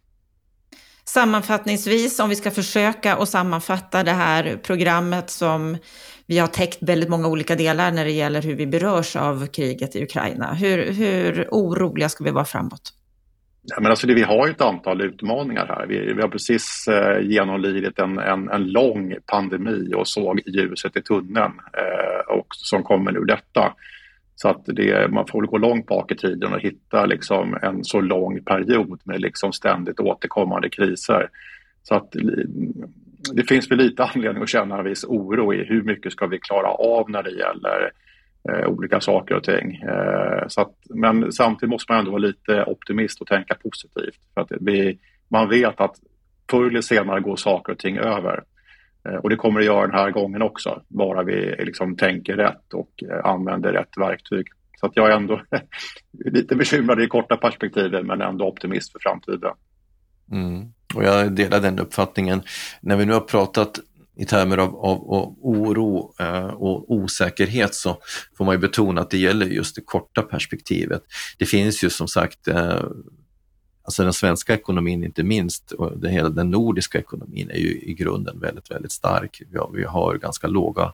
Sammanfattningsvis, 1.08 2.20
om 2.20 2.30
vi 2.30 2.36
ska 2.36 2.52
försöka 2.52 3.16
att 3.16 3.30
sammanfatta 3.30 4.04
det 4.04 4.12
här 4.12 4.58
programmet 4.64 5.30
som 5.30 5.78
vi 6.26 6.40
har 6.40 6.48
täckt 6.48 6.78
väldigt 6.82 7.10
många 7.10 7.28
olika 7.28 7.56
delar 7.56 7.92
när 7.92 8.06
det 8.06 8.12
gäller 8.12 8.42
hur 8.42 8.56
vi 8.56 8.68
berörs 8.68 9.16
av 9.16 9.48
kriget 9.48 9.96
i 9.96 10.04
Ukraina. 10.04 10.54
Hur, 10.54 10.92
hur 10.92 11.48
oroliga 11.52 12.10
ska 12.10 12.24
vi 12.24 12.32
vara 12.32 12.46
framåt? 12.46 12.94
Ja, 13.64 13.76
men 13.82 13.92
alltså 13.92 14.08
det, 14.08 14.14
vi 14.14 14.24
har 14.24 14.50
ett 14.50 14.62
antal 14.62 15.02
utmaningar 15.02 15.66
här. 15.68 15.88
Vi, 15.88 16.14
vi 16.14 16.22
har 16.22 16.30
precis 16.30 16.88
eh, 16.88 17.22
genomlidit 17.22 18.00
en, 18.00 18.20
en, 18.20 18.50
en, 18.50 18.68
lång 18.68 19.16
pandemi 19.26 19.94
och 19.96 20.08
såg 20.08 20.42
ljuset 20.46 20.98
i 20.98 21.02
tunneln 21.02 21.54
eh, 21.78 22.36
och, 22.36 22.48
som 22.50 22.84
kommer 22.84 23.18
ur 23.18 23.26
detta. 23.26 23.74
Så 24.40 24.50
att 24.50 24.66
det, 24.66 25.12
man 25.12 25.28
får 25.28 25.42
gå 25.42 25.58
långt 25.58 25.86
bak 25.86 26.12
i 26.12 26.16
tiden 26.16 26.54
och 26.54 26.60
hitta 26.60 27.06
liksom 27.06 27.58
en 27.62 27.84
så 27.84 28.02
lång 28.02 28.44
period 28.44 29.02
med 29.04 29.22
liksom 29.22 29.54
ständigt 29.54 30.00
återkommande 30.00 30.70
kriser. 30.70 31.30
Så 31.84 31.96
att 31.96 32.16
det 33.34 33.44
finns 33.44 33.72
väl 33.72 33.78
lite 33.78 34.04
anledning 34.04 34.44
att 34.44 34.50
känna 34.50 34.78
en 34.78 34.86
viss 34.86 35.04
oro 35.04 35.54
i 35.54 35.64
hur 35.64 35.84
mycket 35.84 36.12
ska 36.12 36.28
vi 36.28 36.40
klara 36.40 36.68
av 36.68 37.10
när 37.10 37.24
det 37.24 37.32
gäller 37.32 37.92
eh, 38.50 38.68
olika 38.68 39.02
saker 39.02 39.36
och 39.36 39.44
ting. 39.44 39.76
Eh, 39.76 40.48
så 40.48 40.62
att, 40.62 40.76
men 40.90 41.32
samtidigt 41.32 41.72
måste 41.72 41.92
man 41.92 42.00
ändå 42.00 42.12
vara 42.12 42.22
lite 42.22 42.64
optimist 42.64 43.22
och 43.22 43.28
tänka 43.28 43.56
positivt. 43.56 44.20
För 44.34 44.42
att 44.42 44.52
vi, 44.62 45.00
man 45.28 45.50
vet 45.50 45.82
att 45.82 45.96
förr 46.52 46.68
eller 46.68 46.82
senare 46.82 47.20
går 47.20 47.36
saker 47.36 47.74
och 47.74 47.80
ting 47.80 47.98
över. 47.98 48.44
Eh, 49.08 49.16
och 49.16 49.30
det 49.30 49.36
kommer 49.36 49.60
det 49.60 49.66
göra 49.66 49.88
den 49.88 49.96
här 49.96 50.12
gången 50.12 50.42
också, 50.42 50.82
bara 50.88 51.24
vi 51.24 51.56
liksom 51.60 51.96
tänker 51.96 52.36
rätt 52.36 52.74
och 52.74 53.04
eh, 53.12 53.26
använder 53.26 53.74
rätt 53.74 53.98
verktyg. 53.98 54.48
Så 54.80 54.86
att 54.86 54.92
jag 54.96 55.12
är 55.12 55.16
ändå 55.16 55.42
lite 56.26 56.56
bekymrad 56.56 57.00
i 57.00 57.02
det 57.02 57.08
korta 57.08 57.38
perspektivet 57.38 58.06
men 58.06 58.22
ändå 58.22 58.46
optimist 58.48 58.92
för 58.92 59.00
framtiden. 59.00 59.54
Mm. 60.32 60.66
Och 60.96 61.04
jag 61.04 61.32
delar 61.32 61.60
den 61.60 61.80
uppfattningen. 61.80 62.42
När 62.82 62.96
vi 62.96 63.06
nu 63.06 63.14
har 63.14 63.20
pratat 63.20 63.80
i 64.18 64.26
termer 64.26 64.58
av, 64.58 64.76
av, 64.76 65.14
av 65.14 65.36
oro 65.42 66.14
eh, 66.20 66.48
och 66.48 66.92
osäkerhet 66.92 67.76
så 67.76 67.98
får 68.38 68.46
man 68.46 68.56
ju 68.56 68.60
betona 68.60 69.02
att 69.02 69.10
det 69.10 69.18
gäller 69.18 69.46
just 69.46 69.76
det 69.76 69.82
korta 69.86 70.22
perspektivet. 70.22 71.02
Det 71.38 71.46
finns 71.46 71.84
ju 71.84 71.90
som 71.90 72.08
sagt 72.08 72.48
eh, 72.48 72.84
Alltså 73.88 74.04
den 74.04 74.14
svenska 74.14 74.54
ekonomin 74.54 75.04
inte 75.04 75.24
minst, 75.24 75.72
och 75.72 76.00
det 76.00 76.10
hela 76.10 76.30
den 76.30 76.52
nordiska 76.52 77.00
ekonomin 77.00 77.50
är 77.50 77.58
ju 77.58 77.82
i 77.82 77.94
grunden 77.94 78.40
väldigt, 78.40 78.72
väldigt 78.72 78.92
stark. 78.92 79.42
Vi 79.52 79.58
har, 79.58 79.72
vi 79.74 79.84
har 79.84 80.18
ganska 80.18 80.48
låga, 80.48 80.94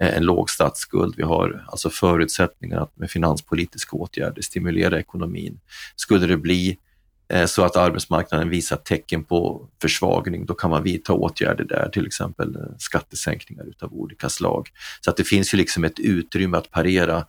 eh, 0.00 0.16
en 0.16 0.24
låg 0.24 0.50
statsskuld. 0.50 1.14
Vi 1.16 1.22
har 1.22 1.64
alltså 1.68 1.90
förutsättningar 1.90 2.80
att 2.80 2.96
med 2.96 3.10
finanspolitiska 3.10 3.96
åtgärder 3.96 4.42
stimulera 4.42 4.98
ekonomin. 4.98 5.60
Skulle 5.96 6.26
det 6.26 6.36
bli 6.36 6.78
eh, 7.28 7.46
så 7.46 7.64
att 7.64 7.76
arbetsmarknaden 7.76 8.48
visar 8.48 8.76
tecken 8.76 9.24
på 9.24 9.68
försvagning, 9.80 10.46
då 10.46 10.54
kan 10.54 10.70
man 10.70 10.82
vidta 10.82 11.12
åtgärder 11.12 11.64
där, 11.64 11.88
till 11.92 12.06
exempel 12.06 12.56
eh, 12.56 12.62
skattesänkningar 12.78 13.64
utav 13.64 13.92
olika 13.92 14.28
slag. 14.28 14.68
Så 15.00 15.10
att 15.10 15.16
det 15.16 15.24
finns 15.24 15.54
ju 15.54 15.58
liksom 15.58 15.84
ett 15.84 15.98
utrymme 15.98 16.56
att 16.58 16.70
parera 16.70 17.26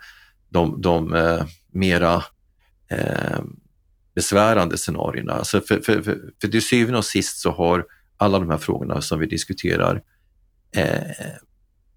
de, 0.50 0.82
de 0.82 1.14
eh, 1.14 1.46
mera 1.72 2.24
eh, 2.90 3.40
besvärande 4.16 4.78
scenarierna. 4.78 5.34
Alltså 5.34 5.62
för, 5.62 5.80
för, 5.82 6.02
för, 6.02 6.20
för 6.42 6.48
till 6.48 6.62
syvende 6.62 6.98
och 6.98 7.06
sist 7.06 7.38
så 7.38 7.52
har 7.52 7.86
alla 8.18 8.40
de 8.40 8.50
här 8.50 8.58
frågorna 8.58 9.02
som 9.02 9.20
vi 9.20 9.26
diskuterar 9.26 10.02
eh, 10.76 11.02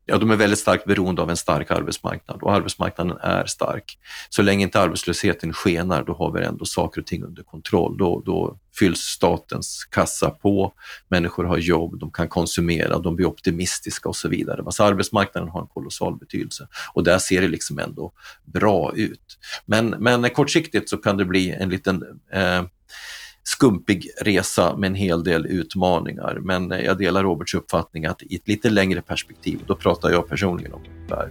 ja, 0.06 0.18
de 0.18 0.30
är 0.30 0.36
väldigt 0.36 0.58
starkt 0.58 0.84
beroende 0.84 1.22
av 1.22 1.30
en 1.30 1.36
stark 1.36 1.70
arbetsmarknad 1.70 2.42
och 2.42 2.52
arbetsmarknaden 2.52 3.18
är 3.20 3.46
stark. 3.46 3.98
Så 4.28 4.42
länge 4.42 4.62
inte 4.62 4.80
arbetslösheten 4.80 5.52
skenar, 5.52 6.04
då 6.04 6.12
har 6.12 6.32
vi 6.32 6.44
ändå 6.44 6.64
saker 6.64 7.00
och 7.00 7.06
ting 7.06 7.24
under 7.24 7.42
kontroll. 7.42 7.98
Då, 7.98 8.22
då 8.26 8.58
fylls 8.78 9.00
statens 9.00 9.84
kassa 9.84 10.30
på, 10.30 10.72
människor 11.08 11.44
har 11.44 11.58
jobb, 11.58 11.98
de 11.98 12.10
kan 12.10 12.28
konsumera, 12.28 12.98
de 12.98 13.16
blir 13.16 13.26
optimistiska 13.26 14.08
och 14.08 14.16
så 14.16 14.28
vidare. 14.28 14.72
Så 14.72 14.84
arbetsmarknaden 14.84 15.48
har 15.50 15.60
en 15.60 15.66
kolossal 15.66 16.16
betydelse 16.16 16.68
och 16.94 17.04
där 17.04 17.18
ser 17.18 17.40
det 17.40 17.48
liksom 17.48 17.78
ändå 17.78 18.12
bra 18.44 18.92
ut. 18.96 19.38
Men, 19.66 19.86
men 19.86 20.30
kortsiktigt 20.30 20.90
så 20.90 20.96
kan 20.96 21.16
det 21.16 21.24
bli 21.24 21.50
en 21.50 21.68
liten 21.68 22.20
eh, 22.32 22.64
skumpig 23.48 24.08
resa 24.20 24.76
med 24.76 24.86
en 24.86 24.94
hel 24.94 25.24
del 25.24 25.46
utmaningar. 25.46 26.38
Men 26.42 26.72
eh, 26.72 26.80
jag 26.80 26.98
delar 26.98 27.22
Roberts 27.22 27.54
uppfattning 27.54 28.06
att 28.06 28.22
i 28.22 28.36
ett 28.36 28.48
lite 28.48 28.70
längre 28.70 29.02
perspektiv, 29.02 29.60
då 29.66 29.76
pratar 29.76 30.10
jag 30.10 30.28
personligen 30.28 30.72
om 30.72 30.82
ungefär 30.96 31.30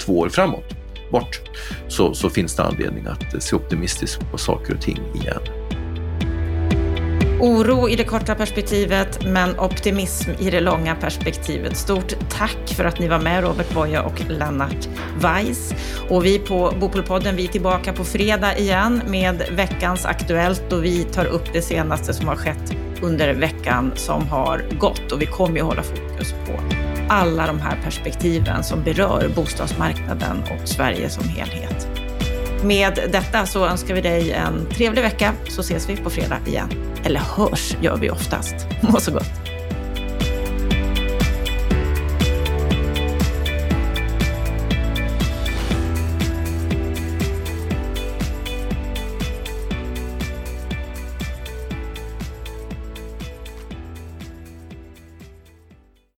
två 0.00 0.18
år 0.18 0.28
framåt, 0.28 0.74
bort, 1.12 1.40
så, 1.88 2.14
så 2.14 2.30
finns 2.30 2.56
det 2.56 2.62
anledning 2.62 3.06
att 3.06 3.42
se 3.42 3.56
optimistiskt 3.56 4.30
på 4.30 4.38
saker 4.38 4.74
och 4.74 4.80
ting 4.80 4.98
igen. 5.14 5.57
Oro 7.40 7.88
i 7.88 7.96
det 7.96 8.04
korta 8.04 8.34
perspektivet, 8.34 9.24
men 9.26 9.58
optimism 9.58 10.30
i 10.38 10.50
det 10.50 10.60
långa 10.60 10.94
perspektivet. 10.94 11.76
Stort 11.76 12.14
tack 12.30 12.74
för 12.76 12.84
att 12.84 12.98
ni 12.98 13.08
var 13.08 13.18
med, 13.18 13.44
Robert 13.44 13.74
Boye 13.74 14.00
och 14.00 14.22
Lennart 14.28 14.88
Weiss. 15.20 15.74
Och 16.08 16.24
vi 16.24 16.38
på 16.38 16.74
Bopolpodden, 16.80 17.36
vi 17.36 17.44
är 17.44 17.48
tillbaka 17.48 17.92
på 17.92 18.04
fredag 18.04 18.58
igen 18.58 19.02
med 19.06 19.42
veckans 19.50 20.06
Aktuellt 20.06 20.72
och 20.72 20.84
vi 20.84 21.04
tar 21.04 21.24
upp 21.24 21.52
det 21.52 21.62
senaste 21.62 22.14
som 22.14 22.28
har 22.28 22.36
skett 22.36 22.72
under 23.02 23.34
veckan 23.34 23.92
som 23.94 24.28
har 24.28 24.64
gått. 24.78 25.12
Och 25.12 25.22
vi 25.22 25.26
kommer 25.26 25.56
ju 25.56 25.62
hålla 25.62 25.82
fokus 25.82 26.32
på 26.46 26.52
alla 27.08 27.46
de 27.46 27.60
här 27.60 27.78
perspektiven 27.84 28.64
som 28.64 28.82
berör 28.82 29.30
bostadsmarknaden 29.34 30.42
och 30.42 30.68
Sverige 30.68 31.10
som 31.10 31.28
helhet. 31.28 32.07
Med 32.62 32.98
detta 33.12 33.46
så 33.46 33.66
önskar 33.66 33.94
vi 33.94 34.00
dig 34.00 34.32
en 34.32 34.66
trevlig 34.66 35.02
vecka 35.02 35.32
så 35.48 35.60
ses 35.60 35.88
vi 35.88 35.96
på 35.96 36.10
fredag 36.10 36.38
igen. 36.46 36.68
Eller 37.04 37.20
hörs 37.20 37.76
gör 37.82 37.96
vi 37.96 38.10
oftast. 38.10 38.54
Må 38.80 39.00
så 39.00 39.12
gott. 39.12 39.57